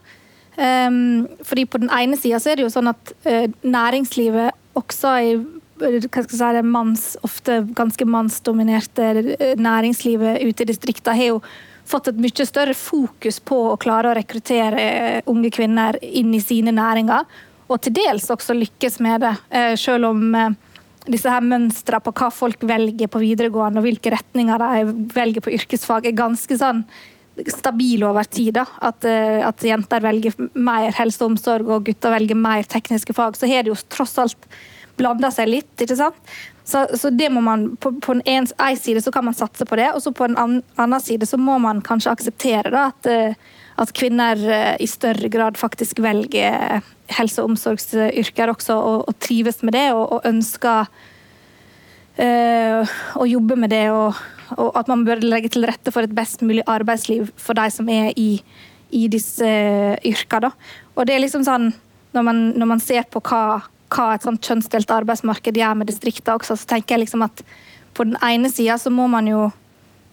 Um, 0.62 1.30
fordi 1.48 1.66
På 1.66 1.80
den 1.80 1.90
ene 1.96 2.18
sida 2.20 2.38
er 2.52 2.60
det 2.60 2.66
jo 2.66 2.74
sånn 2.74 2.92
at 2.92 3.14
uh, 3.24 3.48
næringslivet 3.64 4.58
også 4.78 5.14
i 5.24 5.30
hva 5.82 6.24
skal 6.24 6.38
jeg 6.38 6.62
si, 6.62 6.68
manns, 6.68 7.04
ofte 7.26 7.62
ganske 7.78 8.06
mannsdominerte 8.08 9.12
eh, 9.36 9.54
næringslivet 9.60 10.42
ute 10.46 10.64
i 10.66 10.70
distriktene 10.70 11.18
har 11.18 11.32
jo 11.34 11.40
fått 11.92 12.12
et 12.12 12.20
mye 12.22 12.48
større 12.48 12.76
fokus 12.78 13.42
på 13.44 13.58
å 13.72 13.78
klare 13.82 14.12
å 14.12 14.18
rekruttere 14.18 14.82
eh, 14.82 15.22
unge 15.32 15.52
kvinner 15.54 15.98
inn 16.02 16.34
i 16.38 16.42
sine 16.44 16.74
næringer, 16.76 17.26
og 17.72 17.80
til 17.82 17.96
dels 18.02 18.28
også 18.32 18.56
lykkes 18.58 19.00
med 19.04 19.24
det. 19.26 19.34
Eh, 19.50 19.74
selv 19.80 20.12
om 20.12 20.36
disse 21.08 21.32
her 21.32 21.42
mønstrene 21.42 22.04
på 22.06 22.14
hva 22.14 22.30
folk 22.34 22.62
velger 22.68 23.10
på 23.10 23.24
videregående, 23.24 23.82
og 23.82 23.88
hvilke 23.88 24.14
retninger 24.14 24.62
de 24.62 25.08
velger 25.16 25.44
på 25.44 25.56
yrkesfag, 25.58 26.06
er 26.06 26.20
ganske 26.20 26.58
sånn 26.60 26.84
stabile 27.48 28.06
over 28.06 28.28
tid. 28.28 28.54
Da. 28.60 28.68
At, 28.84 29.08
at 29.08 29.64
jenter 29.66 30.04
velger 30.04 30.36
mer 30.54 30.92
helse 30.94 31.24
og 31.24 31.32
omsorg, 31.32 31.72
og 31.72 31.88
gutter 31.88 32.14
velger 32.14 32.38
mer 32.38 32.68
tekniske 32.70 33.16
fag. 33.18 33.40
Så 33.40 33.50
har 33.50 33.64
det 33.64 33.72
jo 33.72 33.80
tross 33.90 34.20
alt 34.22 34.52
blander 35.02 35.34
seg 35.34 35.50
litt. 35.50 35.74
ikke 35.82 35.98
sant? 36.00 36.34
Så, 36.64 36.86
så 36.98 37.10
det 37.10 37.30
må 37.34 37.42
man, 37.44 37.76
På, 37.82 37.92
på 37.92 38.16
en, 38.16 38.22
en, 38.26 38.78
side 38.78 39.02
så 39.02 39.12
kan 39.12 39.26
man 39.26 39.36
satse 39.36 39.66
på 39.66 39.76
det, 39.80 39.90
og 39.96 40.02
så 40.04 40.14
på 40.16 40.28
en 40.28 40.38
annen 40.38 41.02
side 41.02 41.28
så 41.28 41.40
må 41.42 41.58
man 41.60 41.82
kanskje 41.84 42.14
akseptere 42.14 42.72
da, 42.72 42.88
at, 42.94 43.10
eh, 43.10 43.34
at 43.82 43.94
kvinner 43.98 44.40
eh, 44.40 44.76
i 44.80 44.88
større 44.88 45.30
grad 45.34 45.58
faktisk 45.60 46.00
velger 46.04 46.82
helse- 47.12 47.44
og 47.44 47.52
omsorgsyrker 47.52 48.54
også, 48.54 48.78
og, 48.78 49.08
og 49.10 49.18
trives 49.20 49.64
med 49.66 49.76
det 49.76 49.88
og, 49.96 50.06
og 50.18 50.30
ønsker 50.30 50.88
øh, 52.22 52.96
å 53.18 53.28
jobbe 53.28 53.58
med 53.60 53.74
det. 53.74 53.88
Og, 53.92 54.22
og, 54.56 54.72
at 54.78 54.92
man 54.92 55.06
bør 55.08 55.24
legge 55.26 55.52
til 55.52 55.68
rette 55.68 55.92
for 55.92 56.06
et 56.06 56.16
best 56.16 56.46
mulig 56.46 56.64
arbeidsliv 56.70 57.34
for 57.42 57.58
de 57.58 57.68
som 57.74 57.90
er 57.92 58.14
i, 58.16 58.36
i 58.96 59.08
disse 59.12 59.52
yrkene. 60.08 60.54
Og 60.96 61.08
det 61.08 61.18
er 61.18 61.26
liksom 61.26 61.44
sånn, 61.48 61.72
når 62.16 62.28
man, 62.28 62.42
når 62.60 62.74
man 62.76 62.84
ser 62.84 63.08
på 63.12 63.24
hva 63.24 63.62
hva 63.92 64.14
et 64.16 64.26
sånt 64.26 64.44
kjønnsdelt 64.46 64.92
arbeidsmarked 64.96 65.58
gjør 65.60 65.78
med 65.80 65.92
distriktene 65.92 66.38
også, 66.40 66.58
så 66.60 66.70
tenker 66.74 66.96
jeg 66.96 67.06
liksom 67.06 67.26
at 67.28 67.44
på 67.98 68.08
den 68.08 68.18
ene 68.24 68.52
sida 68.52 68.78
så 68.80 68.92
må 68.94 69.08
man 69.12 69.28
jo 69.28 69.50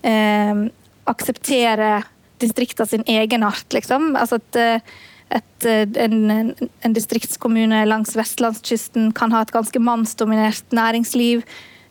eh, 0.07 0.65
akseptere 1.09 2.01
distriktene 2.43 2.91
sin 2.91 3.07
egenart, 3.11 3.67
liksom. 3.75 4.13
Altså 4.19 4.39
at 4.39 4.59
et, 5.35 5.67
en, 6.01 6.53
en, 6.57 6.95
distriktskommune 6.97 7.83
langs 7.89 8.15
vestlandskysten 8.17 9.11
kan 9.17 9.35
ha 9.35 9.43
et 9.45 9.53
ganske 9.53 9.81
mannsdominert 9.83 10.73
næringsliv 10.75 11.43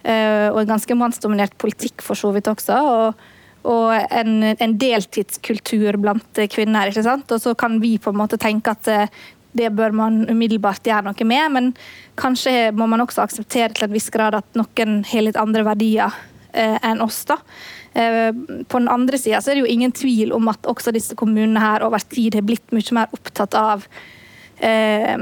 eh, 0.04 0.48
og 0.50 0.62
en 0.64 0.72
ganske 0.72 0.98
mannsdominert 0.98 1.58
politikk, 1.62 2.02
for 2.06 2.18
så 2.18 2.34
vidt 2.36 2.50
også. 2.52 2.84
og 2.84 3.28
og 3.68 3.90
en, 4.16 4.44
en, 4.54 4.74
deltidskultur 4.80 5.98
blant 6.00 6.40
kvinner. 6.54 6.88
ikke 6.88 7.04
sant? 7.04 7.32
Og 7.36 7.42
så 7.44 7.52
kan 7.58 7.82
vi 7.84 7.98
på 8.00 8.14
en 8.14 8.20
måte 8.22 8.40
tenke 8.40 8.72
at 8.72 8.88
eh, 8.88 9.10
det 9.58 9.72
bør 9.76 9.96
man 9.96 10.24
umiddelbart 10.30 10.86
gjøre 10.88 11.10
noe 11.10 11.28
med, 11.28 11.46
men 11.54 11.72
kanskje 12.20 12.72
må 12.78 12.88
man 12.90 13.04
også 13.04 13.26
akseptere 13.26 13.74
til 13.76 13.88
en 13.88 13.96
viss 13.96 14.12
grad 14.14 14.38
at 14.38 14.60
noen 14.60 15.02
har 15.08 15.26
litt 15.26 15.40
andre 15.40 15.66
verdier 15.68 16.14
eh, 16.54 16.78
enn 16.82 17.02
oss. 17.04 17.24
da. 17.30 17.40
Eh, 17.98 18.30
på 18.68 18.80
den 18.80 18.92
andre 18.92 19.18
sida 19.18 19.42
er 19.42 19.58
det 19.58 19.66
jo 19.66 19.74
ingen 19.74 19.96
tvil 19.96 20.36
om 20.36 20.48
at 20.52 20.70
også 20.70 20.94
disse 20.96 21.18
kommunene 21.18 21.64
her 21.64 21.86
over 21.88 22.04
tid 22.04 22.38
har 22.38 22.46
blitt 22.46 22.76
mye 22.76 22.98
mer 22.98 23.18
opptatt 23.18 23.58
av 23.58 23.88
eh, 24.60 25.18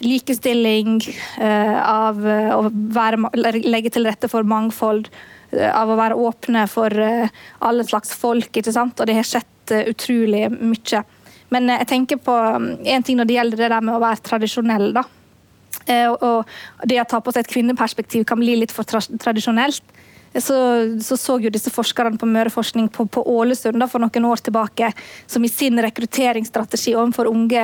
likestilling, 0.00 1.00
eh, 1.40 1.90
av 1.90 2.26
eh, 2.26 2.52
å 2.54 2.68
være, 2.72 3.20
legge 3.64 3.92
til 3.94 4.08
rette 4.08 4.30
for 4.30 4.46
mangfold, 4.48 5.08
av 5.72 5.88
å 5.88 5.96
være 5.96 6.16
åpne 6.20 6.66
for 6.68 6.92
alle 6.92 7.84
slags 7.88 8.10
folk. 8.20 8.50
ikke 8.52 8.72
sant? 8.74 9.00
Og 9.00 9.08
det 9.08 9.14
har 9.16 9.24
skjedd 9.24 9.72
utrolig 9.88 10.42
mye. 10.52 11.00
Men 11.54 11.70
jeg 11.72 11.88
tenker 11.88 12.20
på 12.20 12.34
um, 12.34 12.72
en 12.84 13.04
ting 13.04 13.18
når 13.18 13.28
det 13.28 13.38
gjelder 13.38 13.62
det 13.62 13.70
der 13.72 13.84
med 13.84 13.96
å 13.96 14.02
være 14.02 14.24
tradisjonell. 14.26 14.90
da. 14.96 15.04
Eh, 15.88 16.10
og 16.10 16.88
det 16.88 17.00
å 17.00 17.08
ta 17.08 17.20
på 17.24 17.32
seg 17.32 17.46
et 17.46 17.52
kvinneperspektiv 17.54 18.26
kan 18.28 18.40
bli 18.40 18.58
litt 18.60 18.74
for 18.74 18.88
tradisjonelt. 18.88 19.96
Så, 20.38 20.54
så, 21.00 21.16
så 21.16 21.38
jo 21.40 21.50
disse 21.50 21.70
forskerne 21.72 22.18
på 22.20 22.26
Møreforskning 22.28 22.90
på, 22.92 23.06
på 23.08 23.22
Ålesund 23.32 23.80
da, 23.80 23.88
for 23.88 24.02
noen 24.02 24.26
år 24.28 24.42
tilbake, 24.44 24.90
som 25.26 25.44
i 25.44 25.48
sin 25.48 25.80
rekrutteringsstrategi 25.82 26.92
overfor 26.92 27.30
unge 27.30 27.62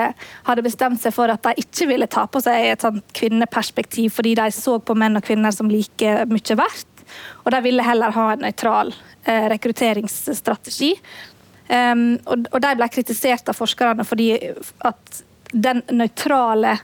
hadde 0.49 0.65
bestemt 0.65 1.03
seg 1.03 1.13
for 1.15 1.31
at 1.31 1.45
de 1.45 1.61
ikke 1.61 1.91
ville 1.93 2.09
ta 2.11 2.25
på 2.25 2.41
seg 2.43 2.71
et 2.71 2.87
sånt 2.87 3.05
kvinneperspektiv, 3.15 4.17
fordi 4.17 4.33
de 4.41 4.49
så 4.57 4.79
på 4.81 4.97
menn 4.97 5.21
og 5.21 5.27
kvinner 5.29 5.53
som 5.55 5.71
like 5.71 6.17
mye 6.31 6.59
verdt. 6.59 7.05
Og 7.45 7.53
de 7.53 7.61
ville 7.69 7.85
heller 7.85 8.17
ha 8.17 8.27
en 8.33 8.43
nøytral 8.47 8.95
eh, 9.29 9.45
rekrutteringsstrategi. 9.53 10.95
Um, 11.75 12.19
og, 12.29 12.45
og, 12.53 12.59
de 12.63 12.75
ble 12.79 12.89
kritisert 12.93 13.49
av 13.51 13.57
forskerne 13.59 14.05
fordi 14.07 14.29
at 14.87 15.23
den 15.55 15.81
nøytrale, 15.95 16.77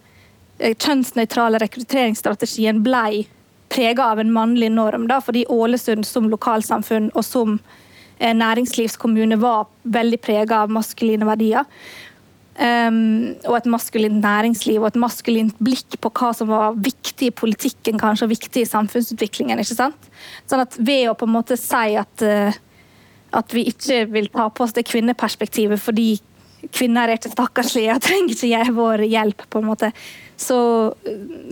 eh, 0.58 0.74
kjønnsnøytrale 0.74 1.60
rekrutteringsstrategien 1.62 2.80
ble 2.82 3.24
prega 3.70 4.10
av 4.12 4.22
en 4.22 4.32
mannlig 4.34 4.70
norm. 4.74 5.06
Da, 5.10 5.20
fordi 5.22 5.44
Ålesund 5.50 6.06
som 6.06 6.30
lokalsamfunn 6.32 7.10
og 7.14 7.26
som 7.26 7.58
eh, 8.18 8.34
næringslivskommune 8.34 9.38
var 9.42 9.68
veldig 9.82 10.20
prega 10.22 10.64
av 10.64 10.72
maskuline 10.74 11.28
verdier. 11.28 11.66
Um, 12.60 13.36
og 13.48 13.54
et 13.56 13.68
maskulint 13.72 14.18
næringsliv 14.20 14.82
og 14.82 14.90
et 14.90 14.98
maskulint 15.00 15.54
blikk 15.64 15.94
på 16.02 16.10
hva 16.12 16.32
som 16.36 16.50
var 16.50 16.74
viktig 16.76 17.30
i 17.30 17.32
politikken 17.32 17.96
kanskje, 17.96 18.26
og 18.26 18.34
viktig 18.34 18.64
i 18.64 18.68
samfunnsutviklingen. 18.68 19.62
ikke 19.62 19.78
sant? 19.78 20.10
Sånn 20.50 20.66
at 20.66 20.76
Ved 20.76 21.06
å 21.08 21.14
på 21.16 21.28
en 21.28 21.36
måte 21.38 21.56
si 21.56 21.94
at 21.96 22.26
uh, 22.26 22.58
at 23.36 23.54
vi 23.54 23.66
ikke 23.70 24.04
vil 24.10 24.28
ta 24.32 24.48
på 24.50 24.64
oss 24.66 24.74
det 24.76 24.88
kvinneperspektivet 24.88 25.80
fordi 25.82 26.16
kvinner 26.74 27.08
er 27.08 27.18
ikke 27.18 27.32
stakkarslige 27.32 27.94
og 27.96 28.02
trenger 28.04 28.34
ikke 28.34 28.74
vår 28.76 29.04
hjelp, 29.08 29.46
på 29.50 29.60
en 29.60 29.68
måte. 29.70 29.90
Så, 30.40 30.56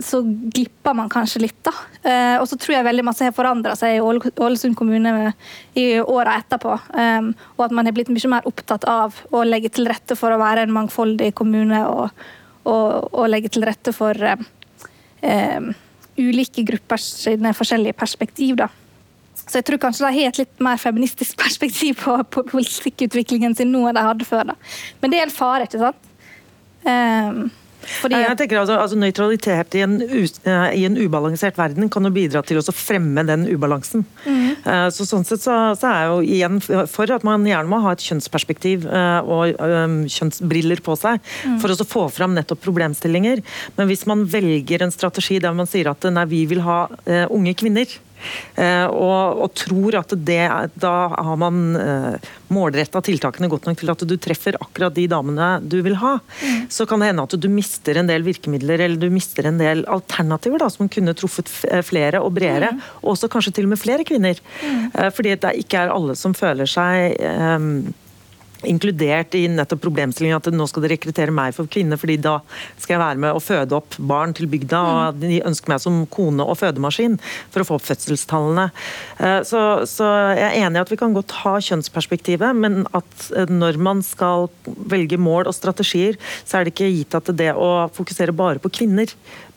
så 0.01 0.21
glipper 0.25 0.95
man 0.97 1.11
kanskje 1.13 1.43
litt, 1.43 1.57
da. 1.65 1.73
Eh, 2.01 2.35
og 2.41 2.47
så 2.49 2.57
tror 2.57 2.75
jeg 2.75 2.87
veldig 2.87 3.05
masse 3.05 3.25
har 3.25 3.35
forandra 3.37 3.75
seg 3.77 3.99
i 3.99 4.01
Ålesund 4.01 4.77
kommune 4.77 5.33
i 5.77 5.85
åra 6.01 6.39
etterpå. 6.41 6.77
Um, 6.95 7.31
og 7.57 7.67
at 7.67 7.75
man 7.77 7.89
er 7.89 7.93
blitt 7.93 8.09
mye 8.13 8.31
mer 8.33 8.49
opptatt 8.49 8.87
av 8.89 9.19
å 9.29 9.43
legge 9.45 9.69
til 9.77 9.89
rette 9.89 10.17
for 10.17 10.33
å 10.33 10.41
være 10.41 10.65
en 10.65 10.73
mangfoldig 10.73 11.35
kommune 11.37 11.83
og, 11.85 12.25
og, 12.65 13.13
og 13.13 13.29
legge 13.29 13.53
til 13.53 13.67
rette 13.69 13.93
for 13.93 14.17
um, 14.25 15.71
ulike 16.17 16.65
grupper 16.65 17.05
sine 17.05 17.53
forskjellige 17.57 17.97
perspektiv. 17.99 18.57
da. 18.63 18.71
Så 19.45 19.59
jeg 19.59 19.69
tror 19.69 19.81
kanskje 19.85 20.05
de 20.05 20.17
har 20.17 20.33
et 20.33 20.43
litt 20.43 20.63
mer 20.63 20.81
feministisk 20.81 21.39
perspektiv 21.43 22.01
på, 22.03 22.17
på 22.33 22.45
politikkutviklingen 22.51 23.57
sin 23.57 23.73
nå 23.73 23.87
enn 23.89 23.97
de 23.97 24.09
hadde 24.11 24.27
før. 24.27 24.51
da. 24.53 24.59
Men 25.01 25.13
det 25.13 25.21
er 25.21 25.29
en 25.29 25.39
fare, 25.39 25.69
ikke 25.69 25.81
sant? 25.81 26.05
Um, 26.79 27.49
fordi, 27.79 28.17
jeg 28.19 28.35
tenker 28.39 28.59
altså, 28.59 28.75
altså 28.79 28.97
Nøytralitet 28.99 29.75
i 29.79 29.81
en, 29.85 29.93
uh, 30.03 30.67
i 30.75 30.81
en, 30.83 30.97
ubalansert 30.99 31.57
verden 31.57 31.87
kan 31.91 32.05
jo 32.05 32.11
bidra 32.13 32.41
til 32.45 32.59
å 32.59 32.75
fremme 32.75 33.23
den 33.27 33.45
ubalansen. 33.47 34.03
Mm. 34.25 34.91
Så 34.93 35.07
Sånn 35.07 35.23
sett 35.27 35.41
så, 35.41 35.55
så, 35.79 35.87
er 35.87 36.01
jeg 36.03 36.09
jo 36.11 36.35
igjen 36.35 36.59
for 36.91 37.11
at 37.15 37.23
man 37.27 37.47
gjerne 37.47 37.71
må 37.71 37.79
ha 37.85 37.93
et 37.95 38.03
kjønnsperspektiv 38.03 38.83
uh, 38.91 39.23
og 39.23 39.55
um, 39.63 40.01
kjønnsbriller 40.11 40.83
på 40.85 40.97
seg 40.99 41.23
mm. 41.23 41.55
for 41.63 41.71
å 41.71 41.87
få 41.87 42.05
fram 42.13 42.35
nettopp 42.35 42.61
problemstillinger. 42.67 43.41
Men 43.79 43.89
hvis 43.89 44.05
man 44.11 44.27
velger 44.29 44.83
en 44.83 44.93
strategi 44.93 45.39
der 45.41 45.55
man 45.55 45.69
sier 45.69 45.91
at 45.93 46.05
nei, 46.11 46.27
vi 46.29 46.43
vil 46.51 46.63
ha 46.67 46.83
unge 47.31 47.55
kvinner 47.57 47.87
Eh, 47.87 48.08
og, 48.89 49.43
og, 49.43 49.53
tror 49.57 49.99
at 50.01 50.13
det, 50.27 50.41
da 50.81 50.93
har 51.13 51.39
man 51.39 51.61
uh, 51.77 52.29
målretta 52.53 53.01
tiltakene 53.05 53.49
godt 53.51 53.69
nok 53.69 53.79
til 53.79 53.91
at 53.93 54.03
du 54.07 54.15
treffer 54.21 54.57
akkurat 54.59 54.95
de 54.95 55.05
damene 55.11 55.51
du 55.63 55.79
vil 55.85 55.97
ha. 56.01 56.17
Mm. 56.41 56.67
Så 56.73 56.87
kan 56.89 57.01
det 57.01 57.11
hende 57.11 57.25
at 57.27 57.37
du 57.39 57.49
mister 57.51 57.99
en 57.99 58.09
del 58.09 58.25
virkemidler 58.27 58.85
eller 58.85 58.99
du 58.99 59.09
mister 59.13 59.49
en 59.49 59.61
del 59.61 59.85
alternativer 59.89 60.61
da, 60.63 60.69
som 60.73 60.91
kunne 60.91 61.15
truffet 61.17 61.51
eh, 61.69 61.83
flere 61.85 62.23
og 62.23 62.33
bredere. 62.37 62.73
Mm. 62.75 62.83
Og 63.03 63.15
også 63.15 63.31
kanskje 63.31 63.55
til 63.59 63.69
og 63.69 63.73
med 63.75 63.81
flere 63.81 64.05
kvinner. 64.07 64.39
Mm. 64.63 64.85
Fordi 65.15 65.35
det 65.39 65.55
ikke 65.63 65.83
er 65.83 65.93
alle 65.93 66.15
som 66.19 66.35
føler 66.37 66.69
seg 66.69 67.17
inkludert 68.67 69.35
i 69.37 69.45
nettopp 69.51 69.81
problemstillingen 69.85 70.39
at 70.39 70.49
nå 70.51 70.67
skal 70.67 70.83
de 70.83 70.91
rekruttere 70.91 71.33
meg 71.35 71.55
for 71.55 71.69
kvinner, 71.71 71.99
fordi 71.99 72.17
da 72.21 72.39
skal 72.77 72.95
jeg 72.95 73.01
være 73.01 73.21
med 73.23 73.37
og 73.37 73.43
føde 73.43 73.77
opp 73.77 73.97
barn 74.11 74.33
til 74.35 74.49
bygda. 74.51 74.79
og 74.79 75.21
De 75.21 75.39
ønsker 75.47 75.71
meg 75.71 75.83
som 75.83 76.01
kone 76.11 76.43
og 76.43 76.59
fødemaskin 76.59 77.17
for 77.53 77.63
å 77.63 77.69
få 77.69 77.79
opp 77.79 77.87
fødselstallene. 77.87 78.69
Eh, 79.19 79.39
så, 79.47 79.63
så 79.89 80.09
jeg 80.35 80.47
er 80.49 80.57
enig 80.65 80.79
i 80.79 80.83
at 80.83 80.93
vi 80.93 80.99
kan 80.99 81.15
godt 81.15 81.37
ha 81.43 81.55
kjønnsperspektivet, 81.69 82.57
men 82.59 82.83
at 82.97 83.29
eh, 83.35 83.49
når 83.49 83.79
man 83.81 84.03
skal 84.05 84.49
velge 84.65 85.19
mål 85.19 85.49
og 85.49 85.55
strategier, 85.55 86.19
så 86.43 86.59
er 86.59 86.67
det 86.67 86.75
ikke 86.75 86.91
gitt 86.91 87.19
at 87.19 87.31
det 87.39 87.53
å 87.55 87.87
fokusere 87.95 88.35
bare 88.35 88.61
på 88.63 88.73
kvinner 88.81 89.13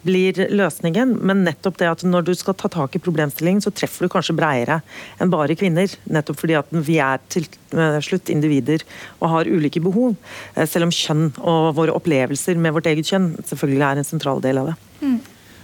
blir 0.07 0.39
løsningen, 0.53 1.17
men 1.23 1.45
nettopp 1.47 1.79
det 1.81 1.91
at 1.91 2.05
når 2.07 2.27
du 2.27 2.33
skal 2.39 2.57
ta 2.59 2.71
tak 2.73 2.97
i 2.97 3.03
problemstillingen, 3.03 3.63
så 3.65 3.73
treffer 3.75 4.07
du 4.07 4.13
kanskje 4.13 4.37
bredere 4.39 4.81
enn 5.23 5.33
bare 5.33 5.57
kvinner. 5.59 5.93
Nettopp 6.13 6.41
fordi 6.43 6.59
at 6.59 6.73
vi 6.73 6.99
er 7.03 7.23
til 7.33 7.47
eh, 7.77 7.99
slutt 8.05 8.33
individer 8.33 8.85
og 9.21 9.29
har 9.37 9.51
ulike 9.51 9.83
behov. 9.85 10.17
Eh, 10.55 10.67
selv 10.69 10.89
om 10.89 10.95
kjønn 10.95 11.29
og 11.41 11.75
våre 11.79 11.95
opplevelser 11.97 12.59
med 12.59 12.75
vårt 12.77 12.91
eget 12.91 13.11
kjønn 13.13 13.35
selvfølgelig 13.41 13.87
er 13.89 14.03
en 14.03 14.11
sentral 14.13 14.43
del 14.45 14.63
av 14.63 14.73
det. 14.73 14.79
Mm. 15.03 15.21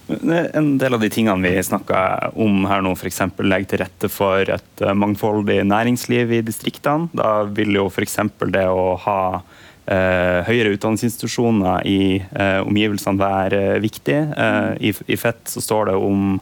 En 0.09 0.69
del 0.81 0.97
av 0.97 1.03
de 1.03 1.11
tingene 1.13 1.45
vi 1.45 1.61
snakka 1.63 2.31
om 2.41 2.63
her 2.71 2.81
nå, 2.81 2.95
f.eks. 2.97 3.21
legge 3.45 3.75
til 3.75 3.83
rette 3.83 4.09
for 4.09 4.49
et 4.49 4.85
eh, 4.85 4.97
mangfoldig 4.97 5.61
næringsliv 5.69 6.39
i 6.39 6.45
distriktene. 6.47 7.11
Da 7.13 7.43
vil 7.45 7.77
jo 7.77 7.89
f.eks. 7.91 8.21
det 8.55 8.69
å 8.73 8.95
ha 9.05 9.21
eh, 9.37 9.58
høyere 9.89 10.75
utdanningsinstitusjoner 10.77 11.87
i 11.89 12.01
eh, 12.21 12.61
omgivelsene 12.61 13.21
være 13.21 13.61
viktig. 13.85 14.19
Eh, 14.37 14.73
i, 14.91 14.93
i, 15.07 15.17
FET 15.17 15.49
så 15.49 15.63
står 15.65 15.91
det 15.91 15.95
om 15.97 16.35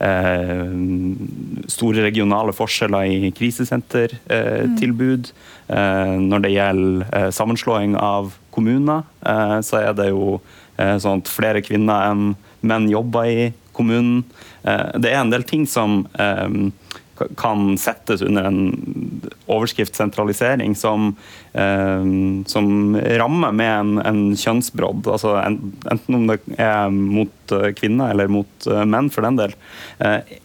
eh, 0.00 0.70
store 1.72 2.06
regionale 2.06 2.54
forskjeller 2.56 3.10
i 3.12 3.32
krisesentertilbud. 3.36 5.32
Eh, 5.68 6.14
når 6.24 6.46
det 6.46 6.54
gjelder 6.54 7.30
sammenslåing 7.36 7.98
av 8.00 8.32
kommuner, 8.56 9.04
så 9.66 9.82
er 9.82 9.92
det 9.92 10.06
jo 10.08 10.38
sånn 10.76 11.20
at 11.20 11.28
flere 11.28 11.60
kvinner 11.64 12.06
enn 12.08 12.30
menn 12.64 12.86
jobber 12.88 13.28
i 13.28 13.42
kommunen. 13.76 14.24
det 14.64 15.10
er 15.10 15.20
en 15.20 15.32
del 15.32 15.44
ting 15.44 15.66
som 15.68 16.06
kan 17.38 17.76
settes 17.80 18.22
under 18.22 18.48
en 18.48 18.60
overskrift 19.46 19.96
sentralisering 19.96 20.74
som, 20.78 21.14
eh, 21.52 22.08
som 22.46 22.96
rammer 22.96 23.54
med 23.56 23.72
en, 23.72 23.92
en 24.02 24.22
kjønnsbrodd. 24.36 25.08
Altså 25.12 25.36
en, 25.40 25.60
enten 25.90 26.18
om 26.18 26.26
det 26.30 26.40
er 26.58 26.90
mot 26.92 27.56
eh, 27.56 27.70
kvinner 27.76 28.12
eller 28.12 28.30
mot 28.32 28.68
uh, 28.70 28.84
menn, 28.88 29.10
for 29.12 29.26
den 29.26 29.40
del. 29.40 29.56
Eh, 29.98 30.36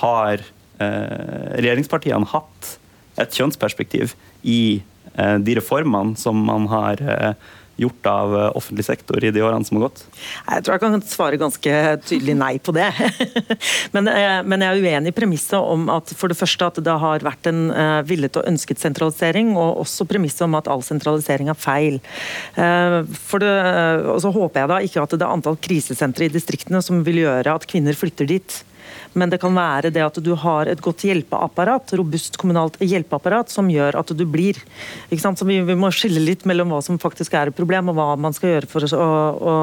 har 0.00 0.42
eh, 0.82 1.52
regjeringspartiene 1.60 2.32
hatt 2.32 2.72
et 3.20 3.36
kjønnsperspektiv 3.36 4.16
i 4.42 4.82
eh, 5.14 5.36
de 5.42 5.58
reformene 5.60 6.18
som 6.20 6.40
man 6.48 6.68
har 6.72 7.02
gjort 7.80 8.08
av 8.08 8.34
eh, 8.36 8.50
offentlig 8.58 8.84
sektor 8.86 9.24
i 9.24 9.30
de 9.34 9.42
årene 9.44 9.66
som 9.66 9.78
har 9.78 9.86
gått? 9.88 10.04
Jeg 10.48 10.64
tror 10.64 10.76
jeg 10.76 10.82
kan 10.84 11.02
svare 11.04 11.40
ganske 11.40 11.74
tydelig 12.06 12.36
nei 12.38 12.52
på 12.58 12.74
det. 12.76 12.88
men, 13.94 14.10
eh, 14.12 14.40
men, 14.46 14.64
jeg 14.64 14.80
er 14.80 14.86
uenig 14.86 15.12
i 15.12 15.16
premisset 15.16 15.58
om 15.58 15.88
at 15.92 16.12
for 16.16 16.32
det 16.32 16.38
første 16.38 16.70
at 16.70 16.80
det 16.84 16.96
har 17.02 17.24
vært 17.26 17.48
en 17.50 17.66
uh, 17.70 18.00
villet 18.06 18.36
og 18.38 18.46
ønsket 18.48 18.80
sentralisering, 18.82 19.54
og 19.56 19.82
også 19.84 20.06
premisset 20.08 20.46
om 20.46 20.56
at 20.58 20.70
all 20.72 20.84
sentralisering 20.84 21.50
er 21.52 21.58
feil. 21.58 21.98
For 22.56 23.42
det, 23.42 23.52
og 24.10 24.18
så 24.22 24.32
håper 24.34 24.62
jeg 24.62 24.70
da 24.70 24.78
ikke 24.84 25.02
at 25.02 25.14
det 25.14 25.24
er 25.24 25.32
antall 25.32 25.58
krisesentre 25.62 26.26
i 26.26 26.32
distriktene 26.32 26.80
som 26.84 27.04
vil 27.06 27.22
gjøre 27.24 27.54
at 27.58 27.68
kvinner 27.68 27.96
flytter 27.96 28.28
dit 28.30 28.58
men 29.16 29.32
det 29.32 29.40
kan 29.40 29.54
være 29.56 29.90
det 29.94 30.04
at 30.04 30.18
du 30.22 30.32
har 30.38 30.68
et 30.68 30.80
godt 30.84 31.06
hjelpeapparat, 31.08 31.94
robust 31.98 32.36
kommunalt 32.40 32.76
hjelpeapparat, 32.84 33.50
som 33.52 33.70
gjør 33.72 33.96
at 34.00 34.12
du 34.16 34.24
blir. 34.28 34.58
Så 35.10 35.46
vi, 35.48 35.58
vi, 35.64 35.76
må 35.78 35.90
skille 35.94 36.20
litt 36.22 36.44
mellom 36.48 36.74
hva 36.74 36.82
som 36.84 37.00
faktisk 37.00 37.34
er 37.36 37.50
et 37.50 37.56
problem, 37.56 37.90
og 37.90 37.96
hva 37.98 38.08
man 38.20 38.36
skal 38.36 38.52
gjøre 38.54 38.70
for 38.70 38.84
å, 38.84 39.10
å, 39.36 39.54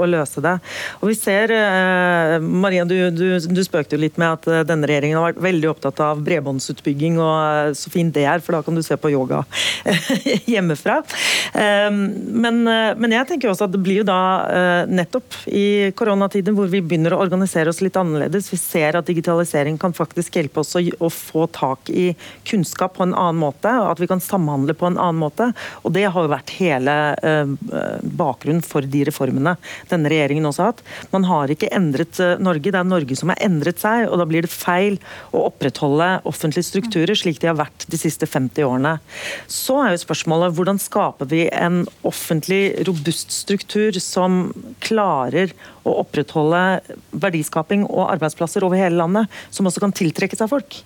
å 0.00 0.08
løse 0.08 0.42
det. 0.44 0.56
Og 1.02 1.10
vi 1.10 1.16
ser, 1.18 1.52
eh, 1.52 2.36
Maria, 2.40 2.86
du, 2.88 2.96
du, 3.14 3.26
du 3.36 3.62
spøkte 3.64 3.96
jo 3.96 4.02
litt 4.02 4.16
med 4.20 4.38
at 4.38 4.48
eh, 4.50 4.64
denne 4.68 4.88
regjeringen 4.88 5.20
har 5.20 5.30
vært 5.30 5.44
veldig 5.44 5.70
opptatt 5.74 6.02
av 6.04 6.22
bredbåndsutbygging, 6.26 7.20
og 7.20 7.36
eh, 7.36 7.72
så 7.76 7.92
fint 7.92 8.14
det 8.16 8.24
er, 8.24 8.42
for 8.44 8.56
da 8.56 8.62
kan 8.66 8.76
du 8.76 8.84
se 8.86 8.96
på 8.96 9.12
yoga 9.12 9.42
hjemmefra. 10.54 11.02
Eh, 11.52 11.90
men, 11.92 12.64
men, 12.64 13.16
jeg 13.16 13.28
tenker 13.28 13.52
også 13.52 13.68
at 13.68 13.76
det 13.76 13.82
blir 13.84 14.00
jo 14.02 14.08
da 14.08 14.86
nettopp 14.88 15.34
i 15.48 15.92
koronatiden 15.96 16.56
hvor 16.56 16.68
vi 16.70 16.82
begynner 16.84 17.14
å 17.14 17.20
organisere 17.22 17.70
oss 17.72 17.82
litt 17.84 17.96
annerledes. 17.98 18.48
Vi 18.52 18.58
ser 18.60 18.85
ser 18.86 18.98
at 18.98 19.08
digitalisering 19.08 19.78
kan 19.78 19.94
faktisk 19.96 20.36
hjelpe 20.38 20.62
oss 20.62 20.74
å, 20.78 20.82
å, 21.00 21.10
få 21.10 21.46
tak 21.52 21.90
i 21.90 22.14
kunnskap 22.46 22.96
på 22.96 23.06
en 23.06 23.14
annen 23.14 23.40
måte, 23.40 23.70
og 23.80 23.90
at 23.92 24.02
vi 24.02 24.08
kan 24.10 24.22
samhandle 24.22 24.76
på 24.76 24.88
en 24.88 24.98
annen 24.98 25.20
måte. 25.20 25.50
Og 25.84 25.94
Det 25.96 26.06
har 26.06 26.26
jo 26.26 26.32
vært 26.32 26.54
hele 26.58 26.94
eh, 27.22 27.52
bakgrunnen 28.16 28.64
for 28.64 28.86
de 28.86 29.04
reformene 29.08 29.56
denne 29.90 30.10
regjeringen 30.12 30.46
også 30.48 30.62
har 30.62 30.72
hatt. 30.74 30.84
Man 31.14 31.26
har 31.28 31.52
ikke 31.52 31.70
endret 31.74 32.20
eh, 32.22 32.36
Norge, 32.42 32.70
det 32.70 32.80
er 32.80 32.88
Norge 32.88 33.18
som 33.18 33.32
har 33.32 33.42
endret 33.44 33.82
seg. 33.82 34.06
og 34.10 34.20
Da 34.20 34.28
blir 34.28 34.46
det 34.46 34.52
feil 34.52 34.98
å 35.32 35.46
opprettholde 35.48 36.10
offentlige 36.28 36.68
strukturer 36.68 37.16
slik 37.18 37.40
de 37.42 37.50
har 37.50 37.58
vært 37.58 37.88
de 37.90 38.00
siste 38.00 38.28
50 38.28 38.66
årene. 38.66 38.96
Så 39.50 39.80
er 39.82 39.94
jo 39.94 40.04
spørsmålet 40.04 40.54
hvordan 40.56 40.80
skaper 40.82 41.30
vi 41.30 41.46
en 41.52 41.84
offentlig, 42.06 42.76
robust 42.86 43.32
struktur 43.34 43.96
som 44.02 44.50
klarer 44.84 45.54
å 45.86 45.94
opprettholde 46.02 46.62
verdiskaping 47.14 47.86
og 47.86 48.10
arbeidsplasser 48.10 48.64
over 48.66 48.80
hele 48.80 48.98
landet, 48.98 49.32
som 49.54 49.68
også 49.68 49.82
kan 49.84 49.94
tiltrekke 49.94 50.38
seg 50.38 50.50
folk. 50.50 50.80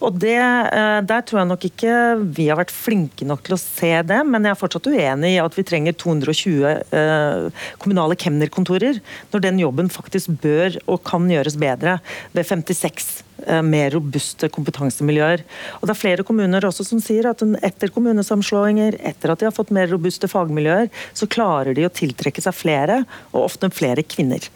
Og 0.00 0.16
det, 0.18 0.38
eh, 0.40 1.00
Der 1.00 1.22
tror 1.22 1.40
jeg 1.40 1.48
nok 1.48 1.64
ikke 1.64 1.94
vi 2.36 2.48
har 2.48 2.56
vært 2.56 2.72
flinke 2.72 3.26
nok 3.26 3.42
til 3.44 3.54
å 3.54 3.60
se 3.60 4.02
det, 4.02 4.20
men 4.26 4.44
jeg 4.44 4.52
er 4.52 4.60
fortsatt 4.60 4.86
uenig 4.86 5.34
i 5.34 5.40
at 5.42 5.54
vi 5.54 5.62
trenger 5.62 5.92
220 5.92 6.64
eh, 6.92 7.50
kommunale 7.78 8.16
kemnerkontorer, 8.16 9.00
når 9.32 9.40
den 9.40 9.58
jobben 9.58 9.88
faktisk 9.88 10.40
bør 10.40 10.78
og 10.86 11.02
kan 11.04 11.28
gjøres 11.28 11.58
bedre 11.60 12.00
ved 12.32 12.46
56 12.46 13.22
eh, 13.22 13.29
mer 13.64 13.90
robuste 13.94 14.50
kompetansemiljøer. 14.52 15.44
Og 15.80 15.88
Det 15.88 15.94
er 15.94 16.00
flere 16.00 16.26
kommuner 16.26 16.66
også 16.66 16.86
som 16.86 17.02
sier 17.02 17.30
at 17.30 17.42
etter 17.62 17.92
kommunesamslåinger, 17.94 19.00
etter 19.00 19.32
at 19.32 19.40
de 19.40 19.48
har 19.48 19.56
fått 19.56 19.74
mer 19.74 19.90
robuste 19.90 20.28
fagmiljøer, 20.30 20.90
så 21.14 21.28
klarer 21.30 21.74
de 21.74 21.86
å 21.88 21.92
tiltrekke 21.92 22.42
seg 22.42 22.56
flere, 22.56 23.02
og 23.32 23.46
ofte 23.48 23.70
flere 23.74 24.04
kvinner. 24.06 24.50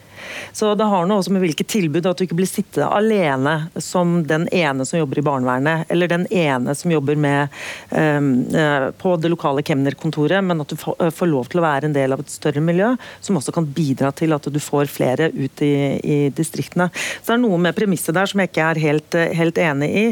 Så 0.53 0.75
det 0.79 0.87
har 0.91 1.07
noe 1.09 1.23
også 1.23 1.35
med 1.35 1.45
hvilket 1.45 1.71
tilbud, 1.71 2.07
at 2.07 2.19
du 2.19 2.27
ikke 2.27 2.39
blir 2.39 2.51
sittende 2.51 2.91
alene 2.95 3.55
som 3.83 4.21
den 4.29 4.47
ene 4.55 4.87
som 4.87 5.01
jobber 5.01 5.21
i 5.21 5.27
barnevernet, 5.27 5.87
eller 5.93 6.11
den 6.11 6.27
ene 6.33 6.75
som 6.79 6.93
jobber 6.93 7.19
med, 7.21 7.55
um, 7.91 8.31
på 9.01 9.15
det 9.21 9.31
lokale 9.33 9.65
kemnerkontoret, 9.67 10.45
men 10.45 10.63
at 10.65 10.73
du 10.73 10.77
eh, 10.77 11.11
får 11.15 11.31
lov 11.31 11.51
til 11.51 11.61
å 11.61 11.67
være 11.67 11.91
en 11.91 11.97
del 11.97 12.15
av 12.15 12.23
et 12.23 12.33
større 12.33 12.63
miljø, 12.65 12.95
som 13.25 13.39
også 13.41 13.55
kan 13.55 13.69
bidra 13.77 14.13
til 14.17 14.35
at 14.37 14.49
du 14.51 14.61
får 14.63 14.91
flere 14.93 15.31
ut 15.35 15.65
i, 15.65 15.75
i 16.01 16.19
distriktene. 16.35 16.91
Så 16.95 17.33
det 17.33 17.39
er 17.39 17.45
noe 17.45 17.61
med 17.61 17.77
premisset 17.77 18.17
der 18.17 18.31
som 18.31 18.43
jeg 18.43 18.53
ikke 18.53 18.69
er 18.73 18.83
helt, 18.85 19.19
eh, 19.19 19.35
helt 19.39 19.61
enig 19.61 19.91
i. 19.95 20.07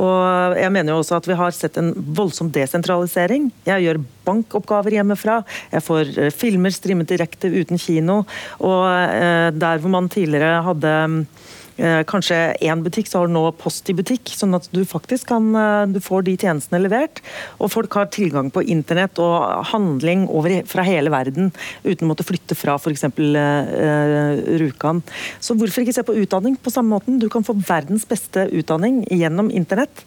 Og 0.00 0.58
jeg 0.58 0.72
mener 0.74 0.94
jo 0.94 1.00
også 1.02 1.20
at 1.20 1.30
vi 1.30 1.38
har 1.38 1.54
sett 1.54 1.80
en 1.80 1.92
voldsom 2.16 2.52
desentralisering. 2.54 3.50
Jeg 3.68 3.86
gjør 3.86 4.04
bankoppgaver 4.26 4.98
hjemmefra, 4.98 5.40
jeg 5.72 5.86
får 5.86 6.14
filmer 6.34 6.74
streamet 6.74 7.10
direkte 7.14 7.50
uten 7.52 7.80
kino. 7.80 8.24
og 8.58 8.84
der 9.56 9.78
hvor 9.80 9.92
man 9.92 10.08
tidligere 10.12 10.62
hadde 10.66 10.92
eh, 11.76 12.02
kanskje 12.08 12.38
én 12.64 12.82
butikk, 12.84 13.08
så 13.10 13.20
har 13.20 13.28
du 13.28 13.34
nå 13.36 13.44
Post 13.60 13.90
i 13.90 13.96
butikk. 13.96 14.32
Sånn 14.36 14.56
at 14.58 14.68
du 14.72 14.82
faktisk 14.88 15.30
kan 15.32 15.48
eh, 15.56 15.88
du 15.92 16.00
får 16.04 16.26
de 16.26 16.36
tjenestene 16.40 16.82
levert. 16.82 17.22
Og 17.60 17.72
folk 17.72 17.98
har 17.98 18.10
tilgang 18.14 18.50
på 18.54 18.64
internett 18.64 19.20
og 19.22 19.66
handling 19.72 20.26
over, 20.28 20.58
fra 20.68 20.84
hele 20.86 21.12
verden 21.14 21.52
uten 21.84 22.06
å 22.06 22.12
måtte 22.12 22.26
flytte 22.26 22.56
fra 22.58 22.76
f.eks. 22.80 23.06
Uh, 23.16 24.56
Rjukan. 24.60 25.02
Så 25.42 25.56
hvorfor 25.58 25.84
ikke 25.84 25.94
se 25.96 26.04
på 26.06 26.16
utdanning 26.22 26.56
på 26.60 26.72
samme 26.72 26.96
måten? 26.96 27.20
Du 27.22 27.28
kan 27.32 27.44
få 27.46 27.56
verdens 27.66 28.06
beste 28.08 28.48
utdanning 28.56 29.02
gjennom 29.12 29.50
internett 29.54 30.04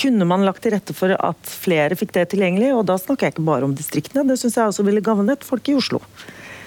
kunne 0.00 0.28
man 0.28 0.44
lagt 0.46 0.64
til 0.64 0.74
rette 0.74 0.96
for 0.96 1.14
at 1.14 1.54
flere 1.64 1.98
fikk 1.98 2.14
det 2.16 2.30
tilgjengelig. 2.32 2.72
Og 2.76 2.84
da 2.88 2.98
snakker 3.00 3.28
jeg 3.28 3.36
ikke 3.36 3.48
bare 3.48 3.68
om 3.68 3.76
distriktene, 3.76 4.26
det 4.28 4.38
syns 4.40 4.58
jeg 4.58 4.72
også 4.72 4.86
ville 4.86 5.04
gagnet 5.04 5.46
folk 5.46 5.68
i 5.70 5.76
Oslo. 5.78 6.02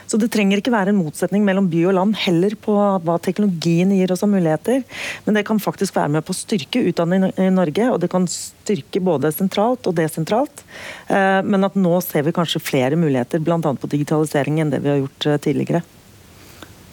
Så 0.08 0.20
det 0.20 0.30
trenger 0.34 0.60
ikke 0.60 0.74
være 0.74 0.92
en 0.92 1.00
motsetning 1.00 1.46
mellom 1.48 1.70
by 1.72 1.80
og 1.90 1.96
land, 1.98 2.18
heller 2.26 2.54
på 2.60 2.74
hva 2.76 3.16
teknologien 3.24 3.94
gir 3.96 4.12
oss 4.14 4.24
av 4.26 4.30
muligheter. 4.30 4.84
Men 5.26 5.38
det 5.38 5.46
kan 5.48 5.62
faktisk 5.64 5.96
være 5.96 6.12
med 6.18 6.26
på 6.28 6.36
å 6.36 6.38
styrke 6.38 6.84
utdanning 6.90 7.30
i 7.32 7.48
Norge, 7.54 7.88
og 7.90 8.02
det 8.04 8.12
kan 8.12 8.28
styrke 8.30 9.02
både 9.04 9.32
sentralt 9.34 9.88
og 9.90 9.96
desentralt. 9.98 10.66
Eh, 11.08 11.40
men 11.48 11.66
at 11.66 11.80
nå 11.80 11.96
ser 12.06 12.28
vi 12.28 12.36
kanskje 12.36 12.62
flere 12.62 13.00
muligheter, 13.00 13.42
bl.a. 13.44 13.58
på 13.58 13.92
digitalisering, 13.96 14.60
enn 14.62 14.76
det 14.76 14.84
vi 14.84 14.92
har 14.92 15.02
gjort 15.02 15.30
eh, 15.32 15.42
tidligere. 15.48 15.84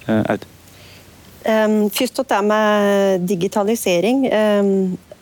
Eh, 0.07 0.25
Aud? 0.25 0.49
Først 1.41 2.19
til 2.19 2.27
det 2.29 2.41
med 2.45 3.23
digitalisering. 3.25 4.27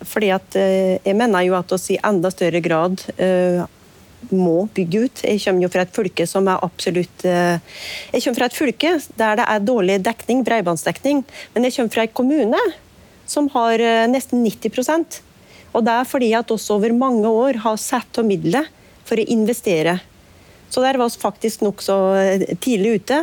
Fordi 0.06 0.30
at 0.34 0.54
uh, 0.58 0.94
Jeg 1.02 1.16
mener 1.18 1.46
jo 1.46 1.56
at 1.58 1.74
oss 1.74 1.90
i 1.92 1.98
enda 2.04 2.30
større 2.34 2.62
grad 2.64 3.02
uh, 3.18 3.64
må 4.34 4.66
bygge 4.74 5.04
ut. 5.06 5.22
Jeg 5.22 5.40
kommer 5.44 5.64
jo 5.64 5.70
fra 5.70 5.84
et 5.86 5.94
fylke 5.94 6.26
som 6.26 6.48
er 6.50 6.64
absolutt 6.64 7.24
uh, 7.26 7.58
Jeg 8.12 8.24
kommer 8.24 8.40
fra 8.40 8.50
et 8.50 8.58
fylke 8.58 8.92
der 9.18 9.40
det 9.40 9.46
er 9.46 9.64
dårlig 9.64 10.00
dekning, 10.06 10.44
bredbåndsdekning. 10.46 11.24
Men 11.54 11.66
jeg 11.66 11.76
kommer 11.76 11.96
fra 11.96 12.06
en 12.06 12.18
kommune 12.20 12.66
som 13.28 13.50
har 13.52 13.82
nesten 14.08 14.40
90% 14.40 15.18
Og 15.76 15.82
det 15.84 15.92
er 15.92 16.06
fordi 16.08 16.30
at 16.32 16.50
oss 16.54 16.70
over 16.72 16.94
mange 16.96 17.28
år 17.28 17.58
har 17.60 17.76
satt 17.76 18.20
av 18.20 18.24
midler 18.24 18.70
for 19.04 19.20
å 19.20 19.26
investere. 19.28 19.98
Så 20.72 20.80
der 20.84 20.96
var 21.00 21.10
vi 21.12 21.20
faktisk 21.20 21.60
nokså 21.64 21.96
tidlig 22.60 23.02
ute. 23.02 23.18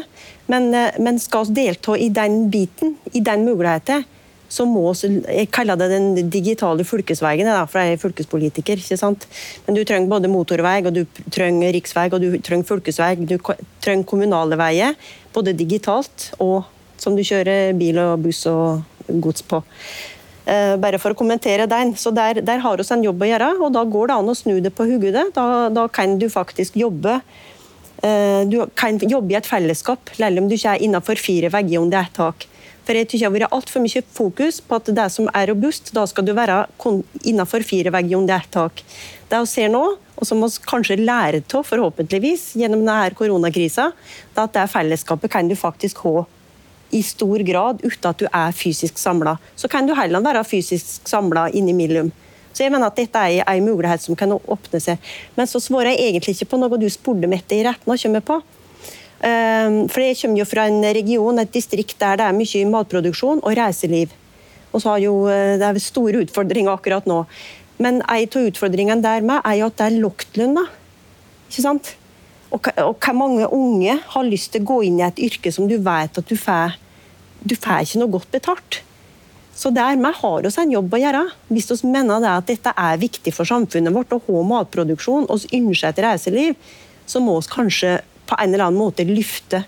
Men, 0.50 0.70
men 1.02 1.18
skal 1.22 1.50
vi 1.50 1.58
delta 1.58 1.98
i 1.98 2.12
den 2.14 2.52
biten, 2.54 2.96
i 3.14 3.22
den 3.26 3.46
muligheten, 3.50 4.06
så 4.50 4.66
må 4.70 4.94
Jeg 4.96 5.50
kaller 5.52 5.76
det 5.76 5.90
den 5.90 6.30
digitale 6.30 6.84
fylkesveien, 6.86 7.48
for 7.68 7.80
jeg 7.80 7.94
er 7.94 8.02
fylkespolitiker. 8.02 8.78
ikke 8.78 8.98
sant? 8.98 9.28
Men 9.66 9.76
du 9.76 9.84
trenger 9.84 10.10
både 10.10 10.30
motorvei, 10.30 10.86
og 10.86 10.94
du 10.94 11.06
trenger 11.32 11.74
riksvei, 11.74 12.10
og 12.12 12.22
du 12.22 12.38
trenger 12.40 12.66
fylkesvei. 12.66 13.16
Du 13.26 13.38
trenger 13.82 14.06
kommunale 14.06 14.58
veier, 14.58 14.96
både 15.34 15.54
digitalt 15.54 16.32
og 16.40 16.64
som 16.98 17.16
du 17.16 17.24
kjører 17.26 17.74
bil 17.78 17.98
og 18.00 18.22
buss 18.24 18.46
og 18.48 18.84
gods 19.22 19.44
på. 19.46 19.62
Uh, 20.46 20.76
bare 20.78 21.00
for 21.02 21.16
å 21.16 21.18
kommentere 21.18 21.66
den. 21.70 21.96
Så 21.98 22.14
der, 22.14 22.42
der 22.46 22.62
har 22.62 22.78
vi 22.78 22.86
en 22.94 23.04
jobb 23.08 23.24
å 23.26 23.30
gjøre, 23.32 23.50
og 23.66 23.74
da 23.74 23.84
går 23.84 24.12
det 24.12 24.18
an 24.20 24.30
å 24.30 24.38
snu 24.38 24.60
det 24.62 24.74
på 24.78 24.86
hodet. 24.88 25.32
Da, 25.36 25.46
da 25.74 25.88
kan 25.90 26.20
du 26.22 26.28
faktisk 26.30 26.78
jobbe 26.78 27.18
uh, 27.20 28.42
Du 28.46 28.60
kan 28.78 29.00
jobbe 29.02 29.34
i 29.34 29.40
et 29.40 29.50
fellesskap, 29.50 30.14
selv 30.14 30.44
om 30.44 30.50
du 30.50 30.58
ikke 30.58 30.76
er 30.78 30.86
innenfor 30.86 31.22
fire 31.22 31.50
vegger 31.54 31.82
om 31.82 31.90
det 31.90 32.02
er 32.02 32.12
et 32.12 32.20
tak. 32.22 32.48
For 32.86 32.94
jeg 32.94 33.10
tykker 33.10 33.26
Det 33.26 33.28
har 33.28 33.34
vært 33.34 33.56
altfor 33.58 33.82
mye 33.82 34.02
fokus 34.14 34.60
på 34.62 34.78
at 34.78 34.90
det 34.98 35.06
som 35.14 35.30
er 35.34 35.50
robust, 35.50 35.90
da 35.96 36.06
skal 36.06 36.26
du 36.28 36.34
være 36.38 36.66
innenfor 37.26 37.66
fire 37.66 37.94
vegger 37.94 38.20
under 38.20 38.38
ett 38.38 38.52
tak. 38.54 38.84
Det 39.30 39.40
vi 39.42 39.50
ser 39.50 39.72
nå, 39.74 39.84
og 40.16 40.28
som 40.28 40.44
vi 40.44 40.50
kanskje 40.70 41.00
lærer 41.02 41.42
av 41.42 41.66
forhåpentligvis 41.66 42.54
gjennom 42.62 42.86
denne 42.86 43.16
koronakrisa, 43.18 43.90
det 44.36 44.40
er 44.40 44.46
at 44.46 44.54
det 44.54 44.68
fellesskapet 44.72 45.34
kan 45.34 45.50
du 45.50 45.56
faktisk 45.58 46.06
ha 46.06 46.28
i 46.94 47.02
stor 47.04 47.42
grad 47.44 47.82
uten 47.84 48.10
at 48.12 48.22
du 48.22 48.28
er 48.30 48.54
fysisk 48.56 49.02
samla. 49.02 49.38
Så 49.56 49.68
kan 49.68 49.88
du 49.88 49.96
heller 49.98 50.22
være 50.24 50.46
fysisk 50.48 51.10
samla 51.10 51.50
innimellom. 51.50 52.14
Så 52.56 52.64
jeg 52.64 52.72
mener 52.72 52.88
at 52.88 52.96
dette 52.96 53.20
er 53.20 53.42
en 53.52 53.66
mulighet 53.66 54.06
som 54.06 54.16
kan 54.16 54.32
åpne 54.38 54.80
seg. 54.80 55.02
Men 55.36 55.50
så 55.50 55.60
svarer 55.60 55.92
jeg 55.92 56.14
egentlig 56.14 56.38
ikke 56.38 56.54
på 56.54 56.60
noe 56.62 56.80
du 56.80 56.88
spurte 56.94 57.28
Mette 57.28 57.58
i 57.58 57.66
retten 57.66 57.92
å 57.92 57.98
komme 58.00 58.22
på. 58.24 58.40
Ehm, 59.26 59.88
for 59.90 60.02
Jeg 60.02 60.20
kommer 60.22 60.38
jo 60.38 60.46
fra 60.46 60.68
en 60.70 60.84
region, 60.84 61.40
et 61.40 61.52
distrikt 61.52 61.98
der 62.00 62.18
det 62.18 62.26
er 62.28 62.38
mye 62.38 62.70
matproduksjon 62.70 63.42
og 63.42 63.58
reiseliv. 63.58 64.10
Og 64.72 64.82
så 64.82 64.90
har 64.90 65.00
jo, 65.00 65.28
eh, 65.28 65.58
Det 65.58 65.64
er 65.64 65.80
store 65.80 66.26
utfordringer 66.26 66.72
akkurat 66.72 67.06
nå. 67.06 67.26
Men 67.80 67.96
en 67.96 68.02
av 68.02 68.28
utfordringene 68.52 69.02
der 69.02 69.22
med 69.22 69.42
er 69.44 69.60
jo 69.60 69.66
at 69.66 69.78
det 69.78 69.86
er 69.86 70.02
lavtlønna. 70.02 70.68
Ikke 71.50 71.62
sant? 71.62 71.96
Og, 72.52 72.62
og 72.78 73.00
hvor 73.00 73.14
mange 73.14 73.48
unge 73.52 74.00
har 74.00 74.24
lyst 74.24 74.52
til 74.52 74.62
å 74.62 74.66
gå 74.66 74.84
inn 74.86 75.00
i 75.00 75.08
et 75.08 75.20
yrke 75.20 75.52
som 75.52 75.68
du 75.68 75.78
vet 75.78 76.18
at 76.18 76.28
du 76.28 76.36
får, 76.36 76.78
du 77.44 77.56
får 77.56 77.84
ikke 77.84 78.00
noe 78.00 78.12
godt 78.12 78.32
betalt. 78.32 78.82
Så 79.56 79.74
dermed 79.74 80.14
har 80.14 80.42
vi 80.42 80.62
en 80.62 80.72
jobb 80.72 80.94
å 80.94 81.00
gjøre. 81.00 81.32
Hvis 81.50 81.72
vi 81.72 81.88
mener 81.88 82.20
det 82.20 82.30
at 82.30 82.46
dette 82.46 82.74
er 82.76 82.98
viktig 82.98 83.34
for 83.34 83.46
samfunnet 83.46 83.94
vårt 83.94 84.12
å 84.12 84.22
ha 84.22 84.42
matproduksjon 84.44 85.28
og 85.30 85.48
ønsker 85.52 85.90
et 85.90 86.04
reiseliv, 86.04 86.56
så 87.06 87.20
må 87.20 87.40
vi 87.40 87.48
kanskje 87.48 88.02
på 88.26 88.38
en 88.40 88.54
eller 88.54 88.68
annen 88.68 88.80
måte 88.80 89.06
løfte, 89.08 89.64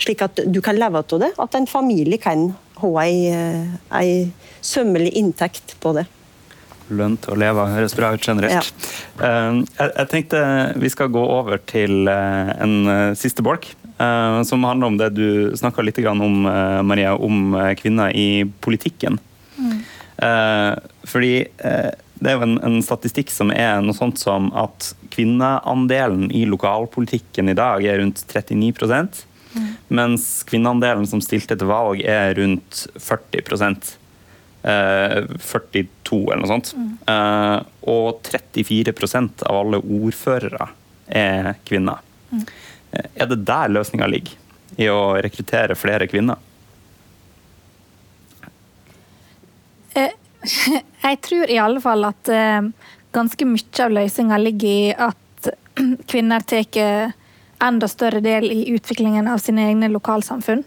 slik 0.00 0.22
at 0.24 0.42
du 0.46 0.60
kan 0.64 0.78
leve 0.78 1.02
av 1.02 1.20
det. 1.22 1.32
At 1.38 1.56
en 1.58 1.68
familie 1.70 2.20
kan 2.20 2.50
ha 2.80 2.90
ei, 3.02 3.28
ei 3.92 4.14
sømmelig 4.64 5.12
inntekt 5.20 5.76
på 5.80 5.94
det. 5.98 6.06
lønt 6.90 7.28
å 7.30 7.36
leve 7.38 7.68
høres 7.70 7.94
bra 7.94 8.10
ut 8.14 8.24
generelt. 8.26 8.86
Ja. 9.20 9.26
Eh, 9.26 9.60
jeg, 9.78 10.06
tenkte 10.10 10.40
vi 10.80 10.90
skal 10.90 11.12
gå 11.14 11.22
over 11.22 11.60
til 11.70 12.08
eh, 12.10 12.50
en 12.58 12.76
eh, 12.90 13.12
siste 13.18 13.46
bolk. 13.46 13.72
Som 14.48 14.62
handler 14.64 14.88
om 14.88 14.94
det 14.96 15.10
du 15.12 15.52
snakka 15.60 15.82
litt 15.84 15.98
om, 16.08 16.46
Maria, 16.88 17.10
om 17.12 17.50
kvinner 17.76 18.14
i 18.16 18.46
politikken. 18.64 19.18
Mm. 19.60 19.82
Fordi 21.04 21.34
det 22.20 22.30
er 22.30 22.36
jo 22.36 22.44
en, 22.44 22.58
en, 22.64 22.80
statistikk 22.84 23.32
som 23.32 23.50
er 23.54 23.80
noe 23.80 23.96
sånt 23.96 24.20
som 24.20 24.50
at 24.56 24.92
kvinneandelen 25.14 26.28
i 26.36 26.44
lokalpolitikken 26.48 27.48
i 27.48 27.56
dag 27.56 27.84
er 27.88 27.98
rundt 28.02 28.20
39 28.28 28.92
mm. 29.56 29.70
mens 29.88 30.26
kvinneandelen 30.48 31.08
som 31.08 31.22
stilte 31.24 31.56
til 31.56 31.70
valg, 31.70 32.04
er 32.04 32.34
rundt 32.36 32.84
40 33.00 33.40
eh, 34.62 35.16
42 35.40 36.20
eller 36.20 36.44
noe 36.44 36.52
sånt. 36.52 36.74
Mm. 36.76 36.92
Eh, 37.14 37.56
og 37.88 38.20
34% 38.28 39.46
av 39.48 39.62
alle 39.62 39.80
ordførere 39.80 40.68
er 41.08 41.54
kvinner. 41.64 42.04
Mm. 42.30 42.44
Er 42.92 43.32
det 43.32 43.42
der 43.48 43.72
løsninga 43.72 44.06
ligger? 44.10 44.36
I 44.76 44.92
å 44.92 45.16
rekruttere 45.18 45.74
flere 45.78 46.06
kvinner? 46.10 46.38
Jeg 51.10 51.22
tror 51.26 51.50
i 51.50 51.58
alle 51.58 51.80
fall 51.82 52.06
at 52.06 52.30
uh, 52.30 52.66
ganske 53.14 53.46
mye 53.48 53.84
av 53.84 53.94
løsninga 53.96 54.38
ligger 54.38 54.68
i 54.68 54.92
at 54.94 55.50
kvinner 56.10 56.44
tar 56.46 57.16
enda 57.60 57.88
større 57.90 58.22
del 58.24 58.46
i 58.52 58.70
utviklingen 58.72 59.28
av 59.28 59.42
sine 59.42 59.66
egne 59.68 59.90
lokalsamfunn. 59.92 60.62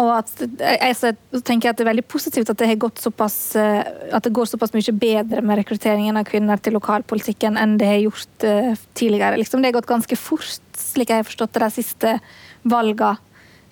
Og 0.00 0.08
at, 0.14 0.30
jeg, 0.40 0.94
jeg 0.96 1.42
tenker 1.44 1.68
at 1.68 1.76
Det 1.76 1.84
er 1.84 1.90
veldig 1.90 2.06
positivt 2.08 2.48
at 2.48 2.56
det, 2.56 2.70
har 2.70 2.78
gått 2.80 3.02
såpass, 3.02 3.36
uh, 3.58 3.82
at 4.14 4.24
det 4.24 4.32
går 4.36 4.48
såpass 4.52 4.72
mye 4.76 4.94
bedre 4.96 5.42
med 5.44 5.60
rekrutteringen 5.60 6.20
av 6.20 6.28
kvinner 6.30 6.62
til 6.62 6.78
lokalpolitikken 6.78 7.58
enn 7.60 7.74
det 7.80 7.90
har 7.90 8.00
gjort 8.04 8.48
tidligere. 8.94 9.40
Liksom, 9.42 9.60
det 9.60 9.72
har 9.72 9.80
gått 9.80 9.90
ganske 9.90 10.16
fort, 10.20 10.48
slik 10.78 11.10
jeg 11.10 11.24
har 11.24 11.28
forstått 11.28 11.60
de 11.60 11.74
siste 11.74 12.16
valgene. 12.62 13.18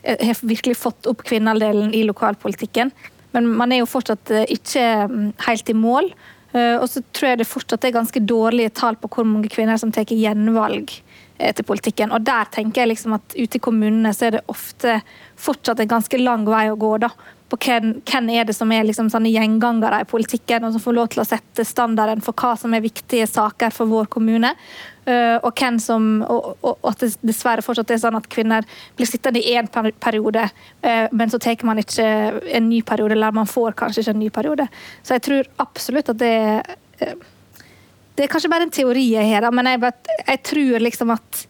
Har 0.01 0.39
virkelig 0.49 0.79
fått 0.81 1.05
opp 1.11 1.21
kvinneandelen 1.29 1.91
i 1.93 2.07
lokalpolitikken. 2.09 2.89
Men 3.35 3.49
man 3.57 3.73
er 3.73 3.83
jo 3.83 3.89
fortsatt 3.91 4.33
eh, 4.35 4.49
ikke 4.57 4.85
mm, 5.11 5.33
helt 5.47 5.73
i 5.73 5.77
mål. 5.77 6.13
Eh, 6.53 6.77
og 6.77 6.89
så 6.91 7.03
tror 7.15 7.33
jeg 7.33 7.43
det 7.43 7.51
fortsatt 7.51 7.87
er 7.87 7.95
ganske 7.95 8.23
dårlige 8.27 8.75
tall 8.81 8.99
på 8.99 9.11
hvor 9.13 9.29
mange 9.29 9.51
kvinner 9.53 9.79
som 9.81 9.93
tar 9.95 10.11
gjenvalg 10.11 10.93
eh, 11.39 11.53
til 11.55 11.67
politikken. 11.67 12.15
Og 12.17 12.25
der 12.27 12.51
tenker 12.55 12.83
jeg 12.83 12.95
liksom 12.95 13.15
at 13.19 13.37
ute 13.37 13.61
i 13.61 13.63
kommunene 13.63 14.15
så 14.17 14.29
er 14.29 14.39
det 14.39 14.47
ofte 14.51 14.99
fortsatt 15.39 15.83
en 15.83 15.93
ganske 15.95 16.23
lang 16.23 16.49
vei 16.49 16.67
å 16.73 16.79
gå. 16.81 16.97
da, 17.07 17.13
på 17.51 17.59
hvem, 17.65 17.93
hvem 18.07 18.31
er 18.35 18.47
det 18.47 18.55
som 18.55 18.71
er 18.73 18.87
liksom 18.87 19.11
sånne 19.11 19.33
gjengangere 19.33 20.05
i 20.05 20.09
politikken, 20.09 20.65
og 20.67 20.75
som 20.75 20.83
får 20.83 20.97
lov 20.97 21.11
til 21.11 21.23
å 21.23 21.29
sette 21.29 21.67
standarden 21.67 22.23
for 22.25 22.37
hva 22.39 22.55
som 22.59 22.75
er 22.75 22.85
viktige 22.85 23.27
saker 23.31 23.75
for 23.75 23.91
vår 23.91 24.11
kommune. 24.13 24.53
Uh, 25.09 25.41
og, 25.49 25.57
som, 25.81 26.09
og, 26.29 26.77
at 26.85 27.01
det 27.01 27.15
dessverre 27.25 27.65
fortsatt 27.65 27.89
er 27.95 28.01
sånn 28.03 28.19
at 28.19 28.27
kvinner 28.29 28.67
blir 28.99 29.09
sittende 29.09 29.41
i 29.41 29.55
én 29.57 29.69
periode, 29.97 30.45
uh, 30.85 31.07
men 31.17 31.33
så 31.33 31.41
tar 31.41 31.57
man 31.65 31.81
ikke 31.81 32.05
en 32.53 32.69
ny 32.69 32.83
periode, 32.85 33.17
eller 33.17 33.33
man 33.33 33.49
får 33.49 33.79
kanskje 33.81 34.05
ikke 34.05 34.15
en 34.15 34.21
ny 34.21 34.29
periode. 34.35 34.69
Så 35.01 35.17
jeg 35.17 35.25
tror 35.25 35.49
absolutt 35.65 36.13
at 36.13 36.21
det 36.21 36.37
uh, 37.01 37.29
Det 38.19 38.27
er 38.27 38.33
kanskje 38.35 38.51
bare 38.53 38.67
en 38.67 38.75
teori 38.75 39.07
jeg 39.15 39.29
har, 39.33 39.47
men 39.57 39.65
jeg, 39.71 39.93
jeg 40.27 40.41
tror 40.45 40.83
liksom 40.85 41.15
at 41.15 41.45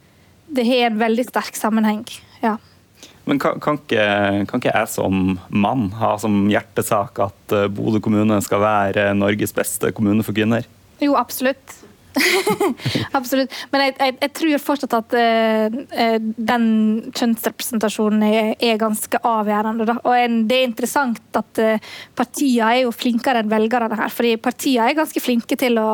det 0.47 0.67
har 0.69 0.87
en 0.87 1.01
veldig 1.01 1.25
sterk 1.27 1.57
sammenheng. 1.59 2.05
ja. 2.45 2.57
Men 3.25 3.39
kan, 3.43 3.59
kan, 3.61 3.77
ikke, 3.79 4.05
kan, 4.49 4.61
ikke, 4.63 4.73
jeg 4.73 4.89
som 4.91 5.39
mann 5.51 5.91
ha 5.99 6.15
som 6.19 6.47
hjertesak 6.51 7.19
at 7.23 7.55
Bodø 7.75 8.01
kommune 8.03 8.39
skal 8.43 8.63
være 8.63 9.11
Norges 9.15 9.53
beste 9.55 9.91
kommune 9.95 10.25
for 10.27 10.35
kvinner? 10.35 10.67
Jo, 11.03 11.17
absolutt. 11.19 11.80
Absolutt. 13.19 13.55
Men 13.73 13.85
jeg, 13.85 13.95
jeg, 13.99 14.17
jeg, 14.21 14.33
tror 14.37 14.55
fortsatt 14.65 14.97
at 14.99 15.17
uh, 15.17 16.17
den 16.51 16.67
kjønnsrepresentasjonen 17.17 18.25
er, 18.27 18.51
er 18.59 18.81
ganske 18.81 19.21
avgjørende. 19.27 19.87
Da. 19.89 19.99
Og 20.05 20.17
en, 20.17 20.41
det 20.51 20.59
er 20.59 20.69
interessant 20.69 21.41
at 21.41 21.63
uh, 21.63 21.95
partiene 22.19 22.73
er 22.75 22.83
jo 22.85 22.95
flinkere 22.95 23.45
enn 23.45 23.53
velgerne 23.53 23.99
her. 24.01 24.13
fordi 24.15 24.35
partiene 24.43 24.91
er 24.91 24.99
ganske 24.99 25.23
flinke 25.23 25.59
til 25.61 25.79
å 25.81 25.89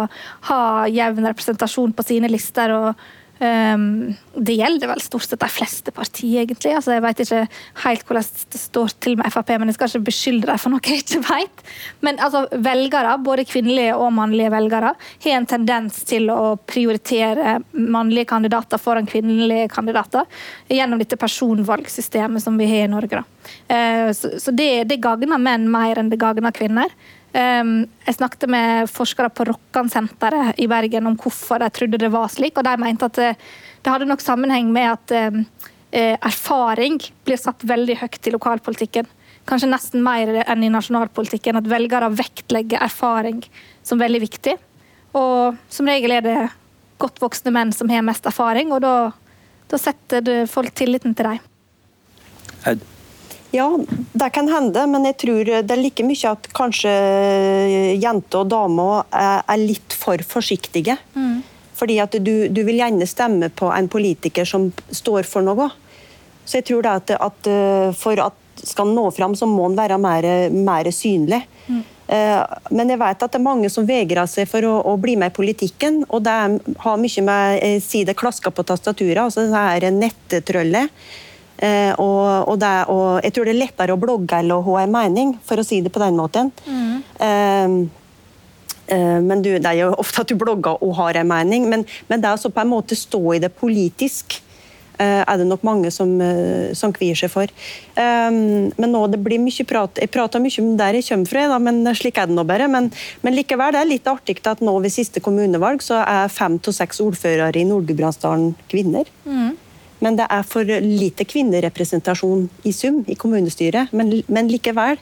ha 0.51 0.61
jevn 0.91 1.29
representasjon 1.29 1.95
på 1.97 2.07
sine 2.07 2.33
lister. 2.33 2.75
og 2.77 3.07
Um, 3.39 4.15
det 4.33 4.55
gjelder 4.57 4.89
vel 4.89 5.01
stort 5.05 5.27
sett 5.27 5.43
de 5.43 5.49
fleste 5.53 5.93
partier, 5.93 6.47
egentlig. 6.47 6.71
Altså, 6.73 6.95
jeg 6.95 7.03
vet 7.05 7.19
ikke 7.21 7.41
helt 7.83 8.05
hvordan 8.09 8.29
det 8.55 8.61
står 8.61 8.95
til 9.05 9.19
med 9.21 9.33
Frp, 9.33 9.51
men 9.61 9.69
jeg 9.69 9.77
skal 9.77 9.91
ikke 9.91 10.09
beskylde 10.09 10.49
dem 10.49 10.61
for 10.63 10.73
noe 10.73 10.81
jeg 10.89 11.03
ikke 11.03 11.21
vet. 11.27 11.65
Men 12.07 12.21
altså, 12.25 12.47
velgere, 12.65 13.17
både 13.27 13.45
kvinnelige 13.49 13.99
og 14.01 14.15
mannlige 14.17 14.53
velgere, 14.55 14.95
har 15.27 15.37
en 15.37 15.49
tendens 15.51 16.01
til 16.09 16.31
å 16.33 16.55
prioritere 16.65 17.59
mannlige 17.77 18.31
kandidater 18.33 18.81
foran 18.81 19.09
kvinnelige 19.11 19.69
kandidater 19.75 20.25
gjennom 20.73 21.03
dette 21.03 21.21
personvalgsystemet 21.21 22.45
som 22.45 22.57
vi 22.57 22.71
har 22.73 22.87
i 22.87 22.95
Norge. 22.95 23.21
Uh, 23.69 24.09
så, 24.17 24.33
så 24.41 24.57
det, 24.57 24.87
det 24.89 25.03
gagner 25.05 25.37
menn 25.37 25.69
mer 25.73 26.01
enn 26.01 26.09
det 26.13 26.21
gagner 26.25 26.57
kvinner. 26.57 26.93
Ehm, 27.37 27.85
jeg 28.07 28.17
snakket 28.17 28.49
med 28.49 28.89
forskere 28.89 29.29
på 29.35 29.45
Rokkansenteret 29.51 30.57
i 30.63 30.69
Bergen 30.71 31.09
om 31.11 31.17
hvorfor 31.21 31.61
de 31.61 31.69
trodde 31.75 32.01
det 32.01 32.13
var 32.13 32.31
slik, 32.33 32.57
og 32.57 32.65
de 32.65 32.77
mente 32.81 33.09
at 33.11 33.19
det, 33.19 33.33
det 33.85 33.93
hadde 33.93 34.09
nok 34.09 34.25
sammenheng 34.25 34.71
med 34.73 34.89
at 34.95 35.15
ehm, 35.17 35.43
eh, 35.93 36.15
erfaring 36.17 36.97
blir 37.27 37.41
satt 37.41 37.67
veldig 37.69 37.99
høyt 38.01 38.31
i 38.31 38.33
lokalpolitikken. 38.33 39.11
Kanskje 39.47 39.71
nesten 39.71 40.03
mer 40.03 40.33
enn 40.47 40.65
i 40.65 40.73
nasjonalpolitikken. 40.73 41.61
At 41.61 41.69
velgere 41.71 42.09
vektlegger 42.11 42.83
erfaring 42.83 43.45
som 43.87 44.01
veldig 44.01 44.23
viktig. 44.25 44.57
Og 45.17 45.61
som 45.71 45.87
regel 45.87 46.17
er 46.17 46.25
det 46.25 46.41
godt 46.99 47.21
voksne 47.23 47.53
menn 47.55 47.71
som 47.77 47.93
har 47.93 48.03
mest 48.05 48.27
erfaring, 48.27 48.73
og 48.73 48.81
da, 48.83 49.13
da 49.71 49.79
setter 49.79 50.49
folk 50.51 50.75
tilliten 50.75 51.15
til 51.15 51.37
dem. 51.37 52.87
Ja, 53.57 53.67
det 54.13 54.31
kan 54.35 54.49
hende, 54.53 54.83
men 54.91 55.07
jeg 55.09 55.17
tror 55.23 55.49
det 55.49 55.73
er 55.73 55.81
like 55.81 56.05
mye 56.05 56.33
at 56.33 56.49
kanskje 56.57 56.93
jenter 57.97 58.43
og 58.43 58.51
damer 58.53 59.07
er 59.17 59.61
litt 59.61 59.97
for 59.97 60.21
forsiktige. 60.29 60.99
Mm. 61.17 61.41
Fordi 61.77 61.99
at 62.01 62.17
du, 62.25 62.49
du, 62.49 62.63
vil 62.65 62.81
gjerne 62.81 63.09
stemme 63.09 63.51
på 63.53 63.69
en 63.73 63.89
politiker 63.93 64.49
som 64.49 64.71
står 64.93 65.29
for 65.29 65.45
noe. 65.45 65.69
Så 66.45 66.61
jeg 66.61 66.69
tror 66.71 66.85
det 66.85 66.95
at, 67.01 67.13
at 67.17 67.51
eh, 67.51 67.91
for 67.97 68.21
at 68.23 68.65
skal 68.67 68.89
nå 68.97 69.11
fram, 69.13 69.35
så 69.37 69.49
må 69.49 69.67
han 69.67 69.77
være 69.77 69.99
mer, 70.01 70.27
mer 70.55 70.89
synlig. 70.95 71.43
Mm. 71.67 71.83
Eh, 72.17 72.41
men 72.73 72.93
jeg 72.93 73.01
vet 73.03 73.27
at 73.27 73.35
det 73.35 73.41
er 73.41 73.45
mange 73.45 73.71
som 73.73 73.89
vegrer 73.89 74.31
seg 74.31 74.49
for 74.49 74.65
å, 74.65 74.79
å 74.89 74.97
bli 75.01 75.19
med 75.21 75.35
i 75.35 75.37
politikken. 75.37 76.01
Og 76.09 76.25
det 76.25 76.37
har 76.87 77.03
mye 77.03 77.29
med 77.29 77.61
å 77.61 77.77
si 77.85 78.07
det 78.09 78.17
klasker 78.17 78.55
på 78.57 78.65
tastaturet, 78.69 79.27
altså 79.27 79.45
det 79.51 79.69
her 79.69 79.89
nettetrøllet 79.93 80.93
Eh, 80.93 81.26
og, 81.57 82.49
og, 82.51 82.57
det, 82.61 82.73
og, 82.93 83.21
jeg 83.25 83.33
tror 83.33 83.49
det 83.49 83.55
er 83.55 83.63
lettere 83.63 83.95
å 83.95 84.01
blogge 84.01 84.41
eller 84.43 84.61
å 84.61 84.67
ha 84.67 84.83
en 84.83 84.93
mening, 84.93 85.37
for 85.47 85.61
å 85.61 85.67
si 85.67 85.81
det 85.85 85.93
på 85.95 86.03
den 86.03 86.19
måten. 86.19 86.53
Mm. 86.69 86.97
Eh, 87.27 87.77
eh, 88.97 89.21
men 89.25 89.45
du, 89.45 89.55
det 89.57 89.71
er 89.71 89.85
jo 89.85 89.93
ofte 89.97 90.25
at 90.25 90.33
du 90.33 90.37
blogger 90.41 90.83
og 90.85 90.97
har 91.01 91.21
en 91.21 91.31
mening, 91.31 91.69
men, 91.73 91.87
men 92.11 92.25
det 92.25 92.35
å 92.35 92.53
på 92.53 92.65
en 92.65 92.75
måte 92.75 92.99
stå 92.99 93.23
i 93.37 93.43
det 93.43 93.55
politisk 93.57 94.41
eh, 94.99 95.23
er 95.23 95.41
det 95.41 95.47
nok 95.49 95.65
mange 95.67 95.91
som, 95.95 96.13
eh, 96.21 96.73
som 96.75 96.93
kvier 96.95 97.19
seg 97.19 97.33
for. 97.33 97.53
Um, 97.97 98.73
men 98.77 98.93
nå 98.93 99.07
det 99.13 99.21
blir 99.25 99.41
mye 99.41 99.65
prat 99.69 99.97
Jeg 100.03 100.11
prater 100.13 100.43
mye 100.43 100.61
om 100.61 100.75
der 100.77 100.99
jeg 100.99 101.09
kommer 101.09 101.31
fra, 101.31 101.47
da, 101.53 101.59
men 101.63 101.97
slik 101.97 102.19
er 102.21 102.29
det 102.29 102.37
nå 102.37 102.45
bare. 102.49 102.69
Men, 102.69 102.91
men, 103.23 103.37
likevel 103.37 103.75
det 103.75 103.83
er 103.83 103.93
litt 103.93 104.11
artig 104.11 104.41
at 104.47 104.65
nå 104.65 104.79
ved 104.81 104.95
siste 104.95 105.23
kommunevalg 105.25 105.85
så 105.85 106.03
er 106.03 106.33
fem 106.33 106.59
til 106.59 106.77
seks 106.77 107.01
ordførere 107.05 107.57
i 107.61 107.69
Nord-Gudbrandsdalen 107.69 108.55
kvinner. 108.71 109.09
Mm. 109.25 109.55
Men 110.05 110.19
det 110.19 110.27
er 110.29 110.45
for 110.45 110.69
lite 110.83 111.25
kvinnerepresentasjon 111.29 112.49
i 112.69 112.73
sum 112.77 113.03
i 113.09 113.17
kommunestyret. 113.19 113.95
Men, 113.97 114.13
men 114.29 114.51
likevel. 114.53 115.01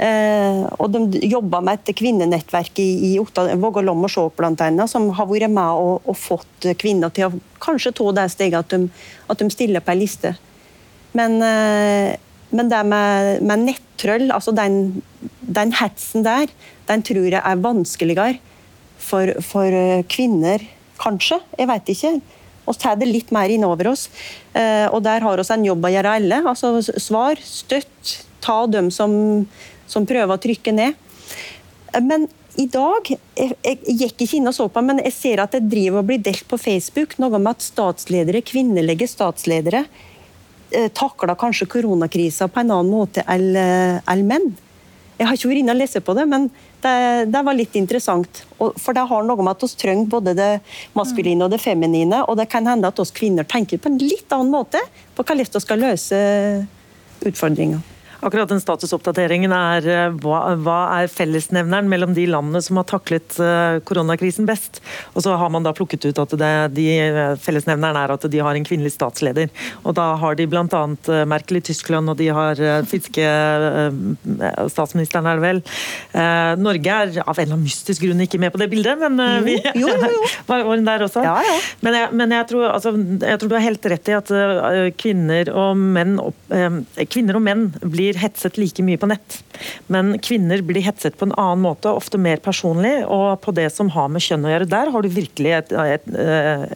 Eh, 0.00 0.62
og 0.80 0.94
de 0.94 1.20
jobber 1.28 1.60
med 1.64 1.82
et 1.82 1.92
kvinnenettverk 1.98 2.78
i, 2.80 2.88
i 3.10 3.12
Otta, 3.20 3.44
Vågålom 3.60 4.06
og 4.06 4.12
Skjåk 4.12 4.38
bl.a., 4.38 4.86
som 4.88 5.10
har 5.18 5.28
vært 5.28 5.52
med 5.52 5.82
og, 5.82 6.06
og, 6.08 6.16
fått 6.16 6.70
kvinner 6.80 7.12
til 7.12 7.28
å 7.28 7.40
kanskje 7.60 7.92
ta 7.98 8.06
det 8.16 8.24
steget 8.32 8.62
at 8.62 8.72
de, 8.72 8.88
at 9.28 9.42
de 9.42 9.50
stiller 9.52 9.84
på 9.84 9.92
ei 9.92 10.00
liste. 10.00 10.32
Men, 11.12 11.36
eh, 11.44 12.16
men, 12.48 12.72
det 12.72 12.80
med, 12.88 13.44
med 13.44 13.66
nettrøll, 13.68 14.30
altså 14.32 14.56
den, 14.56 15.02
den 15.44 15.76
hetsen 15.76 16.24
der, 16.24 16.48
den 16.88 17.04
tror 17.04 17.28
jeg 17.28 17.42
er 17.44 17.64
vanskeligere 17.68 18.40
for, 18.96 19.36
for 19.44 19.76
kvinner, 20.08 20.64
kanskje. 21.00 21.42
Jeg 21.60 21.68
vet 21.68 21.92
ikke 21.92 22.16
og 22.68 22.78
tar 22.78 22.98
det 23.00 23.08
litt 23.08 23.30
mer 23.34 23.50
innover 23.52 23.92
oss. 23.92 24.08
Eh, 24.52 24.86
og 24.90 25.02
der 25.04 25.24
har 25.24 25.40
vi 25.40 25.46
en 25.54 25.68
jobb 25.70 25.86
å 25.86 25.92
gjøre 25.94 26.16
alle. 26.20 26.42
Altså 26.50 26.74
svar, 26.82 27.40
støtt, 27.44 28.18
ta 28.44 28.64
dem 28.70 28.90
som, 28.94 29.46
som 29.90 30.06
prøver 30.08 30.36
å 30.36 30.42
trykke 30.42 30.74
ned. 30.76 30.94
Eh, 31.92 32.04
men 32.04 32.28
i 32.60 32.66
dag 32.70 33.06
jeg, 33.08 33.54
jeg 33.62 33.96
gikk 34.02 34.24
ikke 34.24 34.38
inn 34.40 34.50
og 34.50 34.56
så 34.56 34.66
på, 34.72 34.82
men 34.84 35.00
jeg 35.04 35.14
ser 35.16 35.42
at 35.42 35.54
det 35.56 35.68
driver 35.70 36.02
og 36.02 36.08
blir 36.10 36.22
delt 36.22 36.46
på 36.50 36.58
Facebook 36.60 37.16
noe 37.22 37.38
om 37.38 37.50
at 37.50 37.62
statsledere, 37.64 38.42
kvinnelige 38.44 39.08
statsledere 39.08 39.84
eh, 40.74 40.90
takler 40.92 41.38
kanskje 41.38 41.70
koronakrisa 41.70 42.50
på 42.50 42.62
en 42.62 42.74
annen 42.74 42.92
måte 42.92 43.24
enn 43.30 44.26
menn. 44.26 44.50
Jeg 45.20 45.28
har 45.28 45.36
ikke 45.36 45.50
vært 45.50 45.62
inne 45.62 45.76
og 45.76 45.80
lest 45.82 46.00
på 46.04 46.16
det, 46.16 46.26
men 46.28 46.48
det, 46.82 47.30
det, 47.32 47.42
var 47.46 47.56
litt 47.56 47.76
interessant. 47.78 48.42
For 48.58 48.96
det 48.96 49.06
har 49.10 49.26
noe 49.26 49.44
med 49.44 49.52
at 49.54 49.64
vi 49.66 49.70
trenger 49.82 50.10
både 50.12 50.34
det 50.38 50.50
maskuline 50.98 51.46
og 51.46 51.54
det 51.54 51.60
feminine. 51.62 52.24
Og 52.26 52.38
det 52.40 52.48
kan 52.52 52.68
hende 52.68 52.90
at 52.90 53.00
oss 53.02 53.14
kvinner 53.14 53.48
tenker 53.48 53.80
på 53.80 53.92
en 53.92 54.00
litt 54.00 54.32
annen 54.32 54.52
måte 54.52 54.82
på 55.14 55.24
hvordan 55.24 55.44
vi 55.44 55.64
skal 55.66 55.82
løse 55.84 56.20
utfordringer. 57.26 57.89
Akkurat 58.20 58.50
den 58.52 58.60
statusoppdateringen 58.60 59.52
er 59.54 59.86
eh, 59.88 60.16
hva, 60.20 60.40
hva, 60.60 60.78
er 60.98 61.08
fellesnevneren 61.08 61.88
mellom 61.88 62.12
de 62.16 62.26
landene 62.28 62.60
som 62.60 62.76
har 62.76 62.86
taklet 62.90 63.38
uh, 63.40 63.78
koronakrisen 63.88 64.48
best? 64.48 64.82
Og 65.14 65.24
så 65.24 65.36
har 65.40 65.52
man 65.52 65.64
da 65.64 65.72
plukket 65.76 66.04
ut 66.04 66.20
at 66.20 66.34
det, 66.40 66.52
de, 66.76 66.86
fellesnevneren 67.40 67.96
er 67.96 68.12
at 68.12 68.26
de 68.28 68.42
har 68.44 68.56
en 68.56 68.66
kvinnelig 68.66 68.92
statsleder. 68.96 69.48
Og 69.88 69.96
da 69.96 70.10
har 70.20 70.36
de 70.36 70.46
bl.a. 70.50 70.82
Merkel 71.28 71.60
i 71.60 71.64
Tyskland, 71.64 72.12
og 72.12 72.18
de 72.20 72.28
har 72.34 72.60
finske 72.88 73.24
statsministeren, 74.72 75.28
er 75.28 75.40
det 75.40 75.44
vel. 75.44 75.62
Norge 76.60 76.96
er 76.96 77.12
av 77.22 77.32
en 77.32 77.44
eller 77.44 77.56
annen 77.56 77.64
mystisk 77.64 78.04
grunn 78.04 78.24
ikke 78.24 78.40
med 78.42 78.52
på 78.54 78.60
det 78.60 78.68
bildet, 78.72 79.00
men 79.00 79.44
vi 79.46 79.56
jo, 79.58 79.88
jo, 79.88 80.10
jo. 80.14 80.30
var 80.50 80.66
den 80.68 80.88
der 80.88 81.04
også. 81.06 81.24
Ja, 81.24 81.36
ja. 81.46 81.56
Men, 81.84 81.98
jeg, 81.98 82.12
men 82.20 82.34
jeg, 82.36 82.48
tror, 82.52 82.66
altså, 82.70 82.94
jeg, 82.96 83.40
tror, 83.40 83.52
du 83.52 83.56
har 83.56 83.66
helt 83.66 83.90
rett 83.94 84.12
i 84.12 84.16
at 84.18 84.34
kvinner 85.00 85.52
og 85.54 85.80
menn, 85.80 86.18
kvinner 87.10 87.40
og 87.40 87.46
menn 87.46 87.68
blir 87.80 88.09
blir 88.10 88.20
hetset 88.20 88.58
like 88.58 88.82
mye 88.82 88.98
på 89.00 89.08
nett. 89.10 89.40
Men 89.88 90.18
kvinner 90.18 90.62
blir 90.66 90.82
hetset 90.84 91.16
på 91.18 91.28
en 91.28 91.36
annen 91.38 91.64
måte, 91.64 91.90
ofte 91.90 92.18
mer 92.18 92.42
personlig, 92.42 93.04
og 93.06 93.40
på 93.44 93.54
det 93.56 93.70
som 93.72 93.90
har 93.94 94.10
med 94.10 94.24
kjønn 94.24 94.46
å 94.46 94.54
gjøre. 94.54 94.70
Der 94.70 94.90
har 94.90 95.02
du 95.02 95.08
virkelig 95.08 95.56
et, 95.62 95.72
et, 95.72 96.08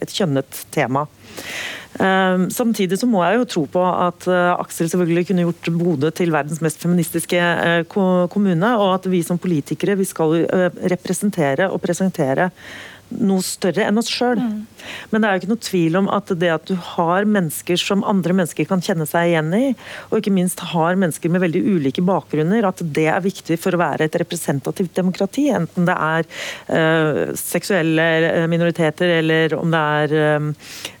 et 0.01 0.15
kjønnet 0.15 0.65
tema. 0.75 1.05
Ehm, 1.99 2.49
samtidig 2.51 2.97
så 2.99 3.07
må 3.07 3.21
jeg 3.23 3.39
jo 3.39 3.45
tro 3.53 3.61
på 3.71 3.83
at 3.83 4.27
eh, 4.27 4.51
Aksel 4.55 4.89
selvfølgelig 4.91 5.29
kunne 5.29 5.45
gjort 5.45 5.69
Bodø 5.77 6.11
til 6.15 6.33
verdens 6.33 6.59
mest 6.63 6.81
feministiske 6.83 7.39
eh, 7.39 7.83
kommune, 7.87 8.71
og 8.75 8.97
at 8.97 9.07
vi 9.11 9.21
som 9.23 9.39
politikere 9.39 9.95
vi 9.99 10.07
skal 10.07 10.41
eh, 10.43 10.81
representere 10.91 11.69
og 11.71 11.79
presentere 11.83 12.49
noe 13.13 13.43
større 13.45 13.85
enn 13.85 13.99
oss 14.01 14.09
sjøl. 14.11 14.39
Mm. 14.41 14.65
Men 15.11 15.21
det 15.21 15.27
er 15.27 15.35
jo 15.35 15.41
ikke 15.41 15.51
noe 15.51 15.63
tvil 15.65 15.97
om 15.99 16.09
at 16.13 16.31
det 16.41 16.49
at 16.51 16.65
du 16.69 16.75
har 16.95 17.27
mennesker 17.29 17.79
som 17.79 18.03
andre 18.07 18.35
mennesker 18.37 18.67
kan 18.69 18.83
kjenne 18.83 19.07
seg 19.09 19.31
igjen 19.31 19.53
i, 19.55 19.63
og 20.09 20.19
ikke 20.19 20.33
minst 20.33 20.63
har 20.73 20.99
mennesker 20.99 21.31
med 21.33 21.43
veldig 21.45 21.61
ulike 21.75 22.03
bakgrunner, 22.05 22.67
at 22.67 22.81
det 22.97 23.07
er 23.11 23.25
viktig 23.25 23.59
for 23.61 23.75
å 23.75 23.81
være 23.81 24.07
et 24.07 24.19
representativt 24.21 24.95
demokrati. 24.97 25.47
Enten 25.53 25.87
det 25.89 25.95
er 25.95 26.29
uh, 26.69 27.21
seksuelle 27.39 28.05
eh, 28.25 28.45
minoriteter 28.51 29.17
eller 29.19 29.57
om 29.57 29.73
det 29.73 29.81
er 30.01 30.15
uh, 30.41 30.51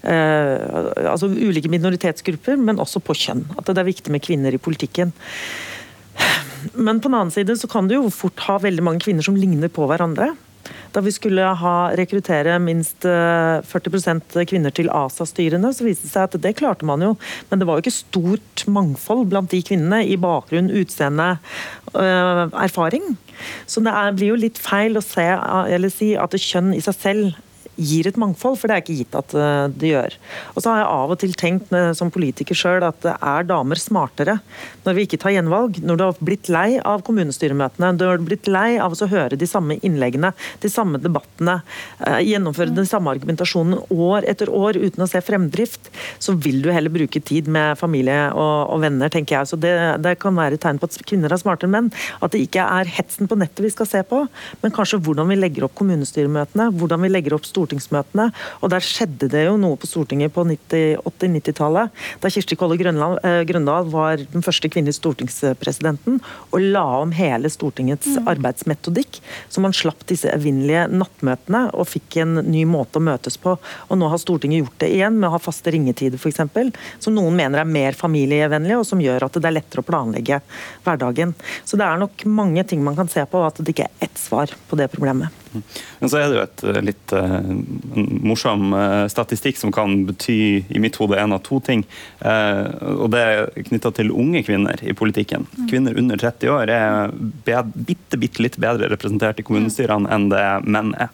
uh, 0.05 1.11
altså 1.11 1.29
ulike 1.29 1.71
minoritetsgrupper, 1.73 2.59
men 2.61 2.81
også 2.81 3.01
på 3.03 3.17
kjønn. 3.25 3.45
At 3.57 3.69
det 3.69 3.81
er 3.81 3.89
viktig 3.89 4.13
med 4.13 4.23
kvinner 4.25 4.55
i 4.55 4.61
politikken. 4.61 5.13
Men 6.73 6.99
på 6.99 7.09
den 7.09 7.17
annen 7.17 7.33
side 7.33 7.57
så 7.59 7.69
kan 7.69 7.87
du 7.87 7.97
jo 7.97 8.09
fort 8.13 8.39
ha 8.47 8.57
veldig 8.63 8.83
mange 8.85 9.03
kvinner 9.05 9.25
som 9.25 9.37
ligner 9.37 9.71
på 9.71 9.85
hverandre. 9.89 10.31
Da 10.95 11.03
vi 11.03 11.11
skulle 11.11 11.43
ha, 11.59 11.75
rekruttere 11.99 12.55
minst 12.63 13.03
40 13.03 13.97
eh, 14.15 14.45
kvinner 14.47 14.71
til 14.71 14.87
ASA-styrene, 14.87 15.73
så 15.75 15.83
viste 15.83 16.07
det 16.07 16.13
seg 16.13 16.29
at 16.29 16.37
det 16.45 16.55
klarte 16.59 16.87
man 16.87 17.03
jo. 17.03 17.13
Men 17.49 17.59
det 17.59 17.67
var 17.67 17.77
jo 17.77 17.83
ikke 17.83 17.97
stort 17.97 18.63
mangfold 18.71 19.25
blant 19.33 19.51
de 19.51 19.59
kvinnene 19.65 20.05
i 20.07 20.15
bakgrunn, 20.15 20.71
utseende, 20.71 21.35
øh, 21.91 22.45
erfaring. 22.63 23.17
Så 23.67 23.83
det 23.83 23.91
er, 23.91 24.15
blir 24.15 24.31
jo 24.31 24.39
litt 24.39 24.61
feil 24.61 24.95
å 24.95 25.03
se, 25.03 25.27
eller 25.75 25.91
si 25.91 26.13
at 26.15 26.39
kjønn 26.39 26.71
i 26.77 26.83
seg 26.83 26.95
selv 27.01 27.44
gir 27.75 28.07
et 28.07 28.19
mangfold, 28.19 28.57
for 28.59 28.69
det 28.69 28.77
er 28.77 28.83
ikke 28.83 28.97
gitt 29.01 29.17
at 29.17 29.35
eh, 29.37 29.65
det 29.75 29.91
gjør. 29.91 30.17
Og 30.53 30.63
så 30.63 30.71
har 30.71 30.81
jeg 30.81 30.91
av 30.95 31.13
og 31.15 31.19
til 31.21 31.35
tenkt 31.39 31.73
eh, 31.75 31.91
som 31.97 32.11
politiker 32.13 32.57
sjøl 32.57 32.85
at 32.87 33.07
er 33.15 33.47
damer 33.47 33.79
smartere 33.81 34.39
når 34.85 34.97
vi 34.97 35.05
ikke 35.07 35.19
tar 35.21 35.33
gjenvalg? 35.35 35.79
Når 35.83 35.99
du 35.99 36.03
har 36.05 36.19
blitt 36.25 36.49
lei 36.53 36.77
av 36.79 37.03
kommunestyremøtene, 37.07 37.93
du 37.97 38.05
har 38.07 38.21
blitt 38.23 38.49
lei 38.51 38.77
av 38.81 38.93
å 38.95 39.09
høre 39.11 39.39
de 39.39 39.47
samme 39.49 39.79
innleggene, 39.85 40.31
de 40.63 40.71
samme 40.71 41.01
debattene, 41.01 41.59
eh, 42.05 42.21
gjennomføre 42.29 42.75
den 42.75 42.89
samme 42.89 43.13
argumentasjonen 43.15 43.81
år 43.93 44.27
etter 44.29 44.51
år 44.53 44.79
uten 44.79 45.05
å 45.05 45.09
se 45.09 45.21
fremdrift, 45.25 45.91
så 46.19 46.35
vil 46.37 46.61
du 46.63 46.71
heller 46.73 46.93
bruke 46.93 47.21
tid 47.23 47.49
med 47.51 47.79
familie 47.79 48.29
og, 48.33 48.71
og 48.75 48.83
venner, 48.85 49.11
tenker 49.13 49.39
jeg. 49.39 49.51
Så 49.51 49.59
det, 49.59 49.73
det 50.05 50.17
kan 50.21 50.37
være 50.37 50.59
et 50.59 50.63
tegn 50.65 50.79
på 50.81 50.89
at 50.89 50.99
kvinner 51.05 51.33
er 51.33 51.41
smartere 51.41 51.69
enn 51.69 51.75
menn. 51.75 51.91
At 52.23 52.35
det 52.35 52.43
ikke 52.45 52.63
er 52.63 52.89
hetsen 52.97 53.29
på 53.29 53.37
nettet 53.39 53.63
vi 53.65 53.73
skal 53.73 53.89
se 53.89 54.03
på, 54.07 54.25
men 54.61 54.73
kanskje 54.75 55.01
hvordan 55.03 55.29
vi 55.31 55.39
legger 55.39 55.67
opp 55.67 55.75
kommunestyremøtene, 55.79 56.69
hvordan 56.79 57.03
vi 57.05 57.11
legger 57.11 57.37
opp 57.37 57.47
stortingsmøtene. 57.47 57.64
Og 57.73 58.71
der 58.71 58.83
skjedde 58.83 59.29
det 59.31 59.45
jo 59.47 59.55
noe 59.59 59.79
på 59.79 59.89
Stortinget 59.89 60.33
på 60.35 60.45
80-90-tallet, 60.45 61.93
da 62.21 62.31
Kirsti 62.31 62.57
Kolle 62.59 62.77
eh, 62.77 63.41
Grøndal 63.47 63.89
var 63.91 64.21
den 64.21 64.45
første 64.45 64.69
kvinnelige 64.71 64.99
stortingspresidenten, 64.99 66.19
og 66.51 66.65
la 66.75 66.85
om 67.01 67.13
hele 67.15 67.49
Stortingets 67.51 68.15
mm. 68.15 68.29
arbeidsmetodikk, 68.35 69.19
så 69.49 69.63
man 69.63 69.75
slapp 69.75 70.05
disse 70.09 70.29
evinnelige 70.31 70.87
nattmøtene 70.91 71.67
og 71.73 71.89
fikk 71.89 72.19
en 72.23 72.41
ny 72.45 72.65
måte 72.69 72.99
å 72.99 73.05
møtes 73.05 73.39
på. 73.41 73.55
Og 73.89 73.99
nå 73.99 74.09
har 74.11 74.21
Stortinget 74.21 74.63
gjort 74.63 74.79
det 74.83 74.91
igjen 74.97 75.19
med 75.19 75.29
å 75.29 75.35
ha 75.35 75.41
faste 75.41 75.73
ringetider, 75.75 76.19
f.eks., 76.19 76.43
som 77.03 77.15
noen 77.15 77.35
mener 77.37 77.61
er 77.61 77.69
mer 77.69 77.97
familievennlig, 77.97 78.77
og 78.79 78.87
som 78.87 79.01
gjør 79.01 79.27
at 79.27 79.39
det 79.39 79.49
er 79.49 79.57
lettere 79.59 79.83
å 79.83 79.87
planlegge 79.87 80.41
hverdagen. 80.85 81.35
Så 81.63 81.79
det 81.79 81.87
er 81.87 82.01
nok 82.01 82.27
mange 82.27 82.65
ting 82.67 82.83
man 82.85 82.97
kan 82.97 83.11
se 83.11 83.25
på, 83.29 83.45
at 83.45 83.61
det 83.61 83.75
ikke 83.75 83.89
er 83.89 84.07
ett 84.09 84.21
svar 84.21 84.53
på 84.69 84.79
det 84.79 84.91
problemet. 84.93 85.44
Men 85.99 86.11
så 86.11 86.19
er 86.19 86.29
det 86.29 86.37
jo 86.37 86.43
et 86.43 86.63
eh, 86.69 86.81
litt 86.85 87.13
uh, 87.15 87.49
morsom 88.25 88.73
uh, 88.75 89.05
statistikk 89.11 89.59
som 89.59 89.71
kan 89.75 90.03
bety 90.07 90.37
i 90.69 90.81
mitt 90.81 90.97
hode 91.01 91.19
en 91.19 91.35
av 91.35 91.43
to 91.45 91.59
ting. 91.63 91.85
Og 92.25 93.07
Det 93.13 93.21
er 93.21 93.65
knytta 93.67 93.91
til 93.95 94.11
unge 94.13 94.41
kvinner 94.45 94.79
i 94.85 94.93
politikken. 94.97 95.45
Mm. 95.51 95.67
Kvinner 95.69 95.99
under 95.99 96.19
30 96.19 96.51
år 96.51 96.71
er 96.73 97.13
bitte, 97.45 98.19
bitte 98.21 98.43
litt 98.43 98.57
bedre 98.61 98.89
representert 98.91 99.39
i 99.39 99.45
kommunestyrene 99.45 100.09
enn 100.11 100.27
det 100.31 100.43
menn 100.65 100.93
er. 100.97 101.11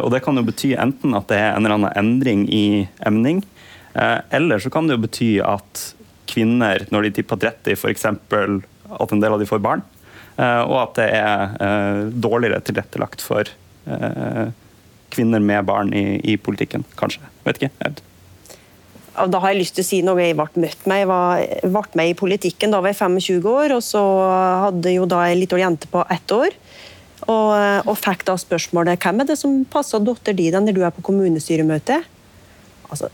og 0.00 0.10
Det 0.14 0.22
kan 0.24 0.38
jo 0.38 0.44
bety 0.46 0.74
enten 0.80 1.16
at 1.18 1.28
det 1.32 1.40
er 1.40 1.52
en 1.52 1.64
eller 1.64 1.78
annen 1.78 1.96
endring 1.98 2.44
i 2.52 2.86
emning, 3.06 3.42
eller 3.94 4.62
så 4.62 4.72
kan 4.72 4.88
det 4.88 4.98
jo 4.98 5.04
bety 5.06 5.30
at 5.44 5.86
kvinner, 6.30 6.86
når 6.92 7.08
de 7.08 7.14
tipper 7.18 7.40
30, 7.48 7.76
f.eks. 7.76 8.06
at 8.08 9.16
en 9.16 9.24
del 9.24 9.36
av 9.36 9.42
de 9.42 9.48
får 9.48 9.64
barn, 9.64 9.84
og 10.38 10.76
at 10.82 11.00
det 11.00 11.10
er 11.18 12.12
dårligere 12.12 12.62
tilrettelagt 12.64 13.24
for 13.24 13.50
Eh, 13.50 13.61
kvinner 15.12 15.42
med 15.44 15.66
barn 15.68 15.92
i, 15.96 16.20
i, 16.24 16.38
politikken, 16.40 16.86
kanskje. 16.98 17.22
Vet 17.46 17.60
ikke. 17.60 17.70
Jeg 17.78 17.90
vet. 17.90 18.02
Da 19.28 19.42
har 19.42 19.52
jeg 19.52 19.60
lyst 19.60 19.76
til 19.76 19.84
å 19.84 19.88
si 19.90 19.98
noe 20.04 20.22
jeg 20.22 20.36
ble 20.38 20.64
møtt 20.64 20.86
med. 20.88 21.02
Jeg 21.02 21.72
ble 21.74 21.82
med 22.00 22.12
i 22.12 22.16
politikken 22.16 22.72
da 22.72 22.80
var 22.80 22.94
jeg 22.94 23.02
25 23.02 23.48
år, 23.50 23.74
og 23.76 23.82
så 23.84 24.02
hadde 24.68 24.94
jo 24.94 25.08
da 25.10 25.26
ei 25.26 25.36
lita 25.36 25.60
jente 25.60 25.90
på 25.92 26.04
ett 26.12 26.32
år. 26.32 26.56
Og, 27.30 27.50
og, 27.86 27.92
fikk 28.00 28.24
da 28.26 28.34
spørsmålet 28.40 29.02
hvem 29.02 29.22
er 29.22 29.28
det 29.28 29.36
som 29.38 29.60
passer 29.70 30.02
datteren 30.02 30.38
din 30.40 30.56
når 30.58 30.74
du 30.74 30.80
er 30.82 30.94
på 30.94 31.04
kommunestyremøte. 31.06 32.00
Altså, 32.88 33.12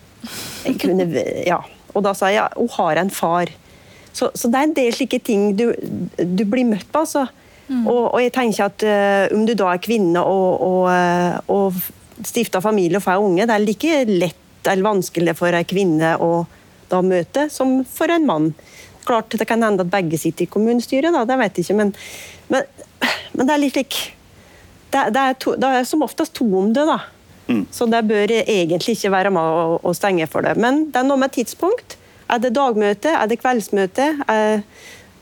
jeg 0.64 0.78
kunne, 0.80 1.08
ja. 1.44 1.58
Og 1.96 2.04
da 2.06 2.14
sa 2.16 2.30
jeg 2.32 2.46
hun 2.56 2.70
har 2.78 3.02
en 3.02 3.10
far. 3.12 3.50
Så, 4.12 4.30
så, 4.34 4.48
det 4.48 4.58
er 4.58 4.68
en 4.68 4.78
del 4.78 4.94
slike 4.94 5.20
ting 5.24 5.50
du, 5.58 5.70
du 6.16 6.44
blir 6.48 6.66
møtt 6.68 6.88
på. 6.92 7.04
altså. 7.04 7.26
Mm. 7.68 7.84
Og, 7.84 8.02
og, 8.14 8.18
jeg 8.22 8.32
tenker 8.32 8.64
at 8.64 8.84
uh, 8.88 9.36
Om 9.36 9.42
du 9.44 9.52
da 9.52 9.66
er 9.74 9.80
kvinne 9.84 10.22
og, 10.24 10.62
og, 10.64 10.86
uh, 10.88 11.52
og 11.52 12.24
stifter 12.24 12.64
familie 12.64 12.96
og 12.96 13.04
får 13.04 13.20
unge, 13.20 13.44
det 13.46 13.54
er 13.54 13.64
like 13.64 13.98
lett 14.08 14.68
eller 14.68 14.88
vanskelig 14.88 15.34
for 15.38 15.54
en 15.54 15.68
kvinne 15.68 16.14
å 16.20 16.30
da 16.88 17.02
møte 17.04 17.46
som 17.52 17.82
for 17.84 18.10
en 18.12 18.26
mann. 18.26 18.50
Klart 19.06 19.36
Det 19.36 19.46
kan 19.48 19.62
hende 19.62 19.84
at 19.84 19.92
begge 19.92 20.18
sitter 20.20 20.46
i 20.46 20.50
kommunestyret, 20.50 21.12
da, 21.14 21.24
det 21.28 21.38
vet 21.40 21.60
jeg 21.60 21.68
ikke, 21.68 21.78
men, 21.78 21.92
men, 22.52 22.64
men 23.36 23.48
det 23.48 23.54
er 23.54 23.62
litt 23.62 23.76
slik 23.76 23.98
det, 24.88 25.04
det, 25.12 25.20
er 25.22 25.38
to, 25.40 25.54
det, 25.60 25.68
er 25.68 25.84
som 25.84 26.04
oftest 26.04 26.32
to 26.38 26.46
om 26.58 26.72
det. 26.72 26.86
da. 26.88 26.98
Mm. 27.48 27.64
Så 27.72 27.86
det 27.92 28.06
bør 28.08 28.32
egentlig 28.40 28.96
ikke 28.96 29.12
være 29.12 29.32
med 29.36 29.42
å, 29.42 29.78
å, 29.84 29.92
stenge 29.96 30.28
for 30.32 30.44
det. 30.44 30.54
Men 30.60 30.86
det 30.92 31.02
er 31.02 31.08
noe 31.08 31.20
med 31.20 31.34
tidspunkt. 31.36 31.98
Er 32.28 32.40
det 32.40 32.54
dagmøte? 32.56 33.12
Er 33.12 33.28
det 33.28 33.40
kveldsmøte? 33.42 34.08
Er, 34.28 34.62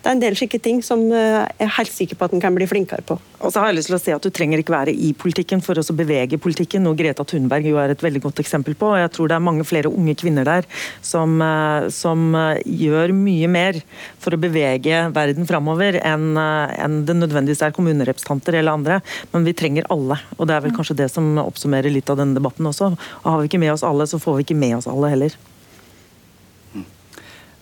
det 0.07 0.13
er 0.13 0.15
en 0.15 0.23
del 0.23 0.37
slike 0.39 0.59
ting 0.63 0.77
som 0.87 1.01
eh, 1.11 1.43
jeg 1.59 1.67
er 1.67 1.73
helt 1.81 1.91
sikker 1.91 2.19
på 2.19 2.27
at 2.29 2.35
en 2.37 2.43
kan 2.43 2.55
bli 2.55 2.67
flinkere 2.71 3.03
på. 3.07 3.17
Og 3.43 3.51
så 3.51 3.59
har 3.59 3.73
jeg 3.73 3.81
lyst 3.81 3.91
til 3.91 3.97
å 3.97 4.01
si 4.01 4.13
at 4.15 4.23
Du 4.23 4.31
trenger 4.31 4.61
ikke 4.63 4.75
være 4.75 4.93
i 4.95 5.11
politikken 5.19 5.59
for 5.65 5.79
å 5.79 5.95
bevege 5.99 6.39
politikken, 6.39 6.85
noe 6.87 6.95
Greta 6.99 7.25
Thunberg 7.27 7.67
jo 7.67 7.81
er 7.83 7.91
et 7.91 8.05
veldig 8.05 8.23
godt 8.23 8.39
eksempel 8.43 8.77
på. 8.79 8.93
og 8.93 9.01
Jeg 9.01 9.11
tror 9.17 9.33
det 9.33 9.37
er 9.37 9.43
mange 9.43 9.67
flere 9.67 9.91
unge 9.91 10.15
kvinner 10.19 10.47
der 10.47 10.69
som, 11.03 11.35
eh, 11.43 11.89
som 11.91 12.37
eh, 12.39 12.63
gjør 12.63 13.15
mye 13.19 13.51
mer 13.51 13.81
for 14.23 14.37
å 14.37 14.41
bevege 14.41 15.01
verden 15.17 15.49
framover 15.49 15.99
enn 16.03 16.37
enn 16.37 17.01
det 17.09 17.17
nødvendigvis 17.17 17.65
er 17.67 17.75
kommunerepresentanter 17.75 18.61
eller 18.61 18.79
andre. 18.79 19.01
Men 19.33 19.47
vi 19.47 19.57
trenger 19.59 19.89
alle, 19.91 20.21
og 20.37 20.47
det 20.47 20.55
er 20.55 20.63
vel 20.63 20.75
kanskje 20.77 20.99
det 21.03 21.09
som 21.11 21.35
oppsummerer 21.43 21.91
litt 21.91 22.11
av 22.13 22.21
denne 22.21 22.39
debatten 22.39 22.69
også. 22.71 22.93
Og 22.95 23.27
Har 23.27 23.43
vi 23.43 23.51
ikke 23.51 23.63
med 23.63 23.75
oss 23.75 23.85
alle, 23.87 24.07
så 24.07 24.23
får 24.23 24.39
vi 24.39 24.47
ikke 24.47 24.59
med 24.59 24.79
oss 24.79 24.87
alle 24.91 25.11
heller. 25.11 25.37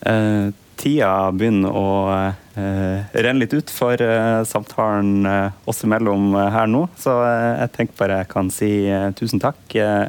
Uh, 0.05 0.53
tida 0.81 1.31
begynner 1.35 1.75
å 1.75 1.89
eh, 2.13 3.05
renne 3.13 3.43
litt 3.43 3.55
ut 3.55 3.71
for 3.73 4.01
eh, 4.01 4.41
samtalen 4.49 5.27
eh, 5.29 5.57
oss 5.71 5.85
imellom 5.87 6.33
eh, 6.37 6.51
her 6.55 6.71
nå. 6.71 6.85
Så 7.01 7.15
eh, 7.25 7.51
jeg 7.63 7.73
tenker 7.77 7.99
bare 8.01 8.21
jeg 8.23 8.31
kan 8.33 8.51
si 8.53 8.71
eh, 8.91 9.11
tusen 9.19 9.43
takk, 9.43 9.61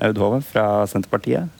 Aud 0.06 0.22
Hove 0.22 0.42
fra 0.46 0.86
Senterpartiet. 0.90 1.52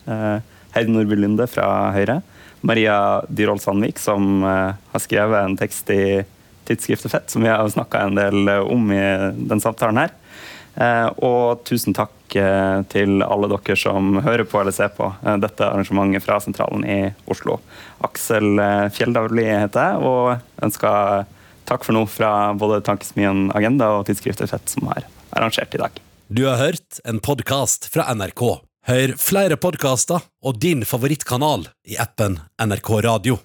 Heidi 0.76 0.92
Nordby 0.92 1.18
Lunde 1.18 1.46
fra 1.50 1.92
Høyre. 1.96 2.20
Maria 2.66 2.96
Dyrhol 3.28 3.60
Sandvik, 3.62 4.00
som 4.02 4.42
har 4.42 5.02
skrevet 5.02 5.44
en 5.44 5.56
tekst 5.60 5.90
i 5.94 6.24
tidsskriftet 6.66 7.12
Fett, 7.12 7.28
som 7.30 7.44
vi 7.44 7.50
har 7.52 7.68
snakka 7.70 8.00
en 8.02 8.18
del 8.18 8.50
om 8.64 8.88
i 8.90 9.02
den 9.36 9.62
samtalen 9.62 10.00
her. 10.02 10.14
Og 11.22 11.62
tusen 11.68 11.94
takk 11.96 12.15
eh, 12.34 12.80
til 12.90 13.22
alle 13.22 13.50
dere 13.52 13.76
som 13.78 14.18
hører 14.24 14.46
på 14.48 14.58
eller 14.60 14.74
ser 14.74 14.90
på 14.96 15.12
eh, 15.22 15.38
dette 15.42 15.68
arrangementet 15.68 16.24
fra 16.24 16.40
sentralen 16.42 16.82
i 16.82 16.98
Oslo. 17.30 17.60
Aksel 18.06 18.58
Fjelldavli 18.96 19.46
heter 19.46 19.92
jeg, 19.92 20.02
og 20.02 20.64
ønsker 20.66 21.26
takk 21.66 21.86
for 21.86 21.96
nå 21.96 22.04
fra 22.10 22.32
både 22.58 22.82
Tankesmien 22.86 23.50
Agenda 23.56 23.92
og 23.96 24.06
tidsskriftet 24.08 24.50
Fett, 24.50 24.68
som 24.70 24.90
har 24.90 25.06
arrangert 25.36 25.74
i 25.74 25.82
dag. 25.82 26.02
Du 26.26 26.46
har 26.48 26.58
hørt 26.58 27.00
en 27.06 27.22
podkast 27.22 27.86
fra 27.94 28.08
NRK. 28.14 28.44
Hør 28.86 29.16
flere 29.18 29.58
podkaster 29.58 30.22
og 30.46 30.58
din 30.62 30.84
favorittkanal 30.86 31.68
i 31.86 31.98
appen 32.02 32.40
NRK 32.62 32.90
Radio. 33.06 33.38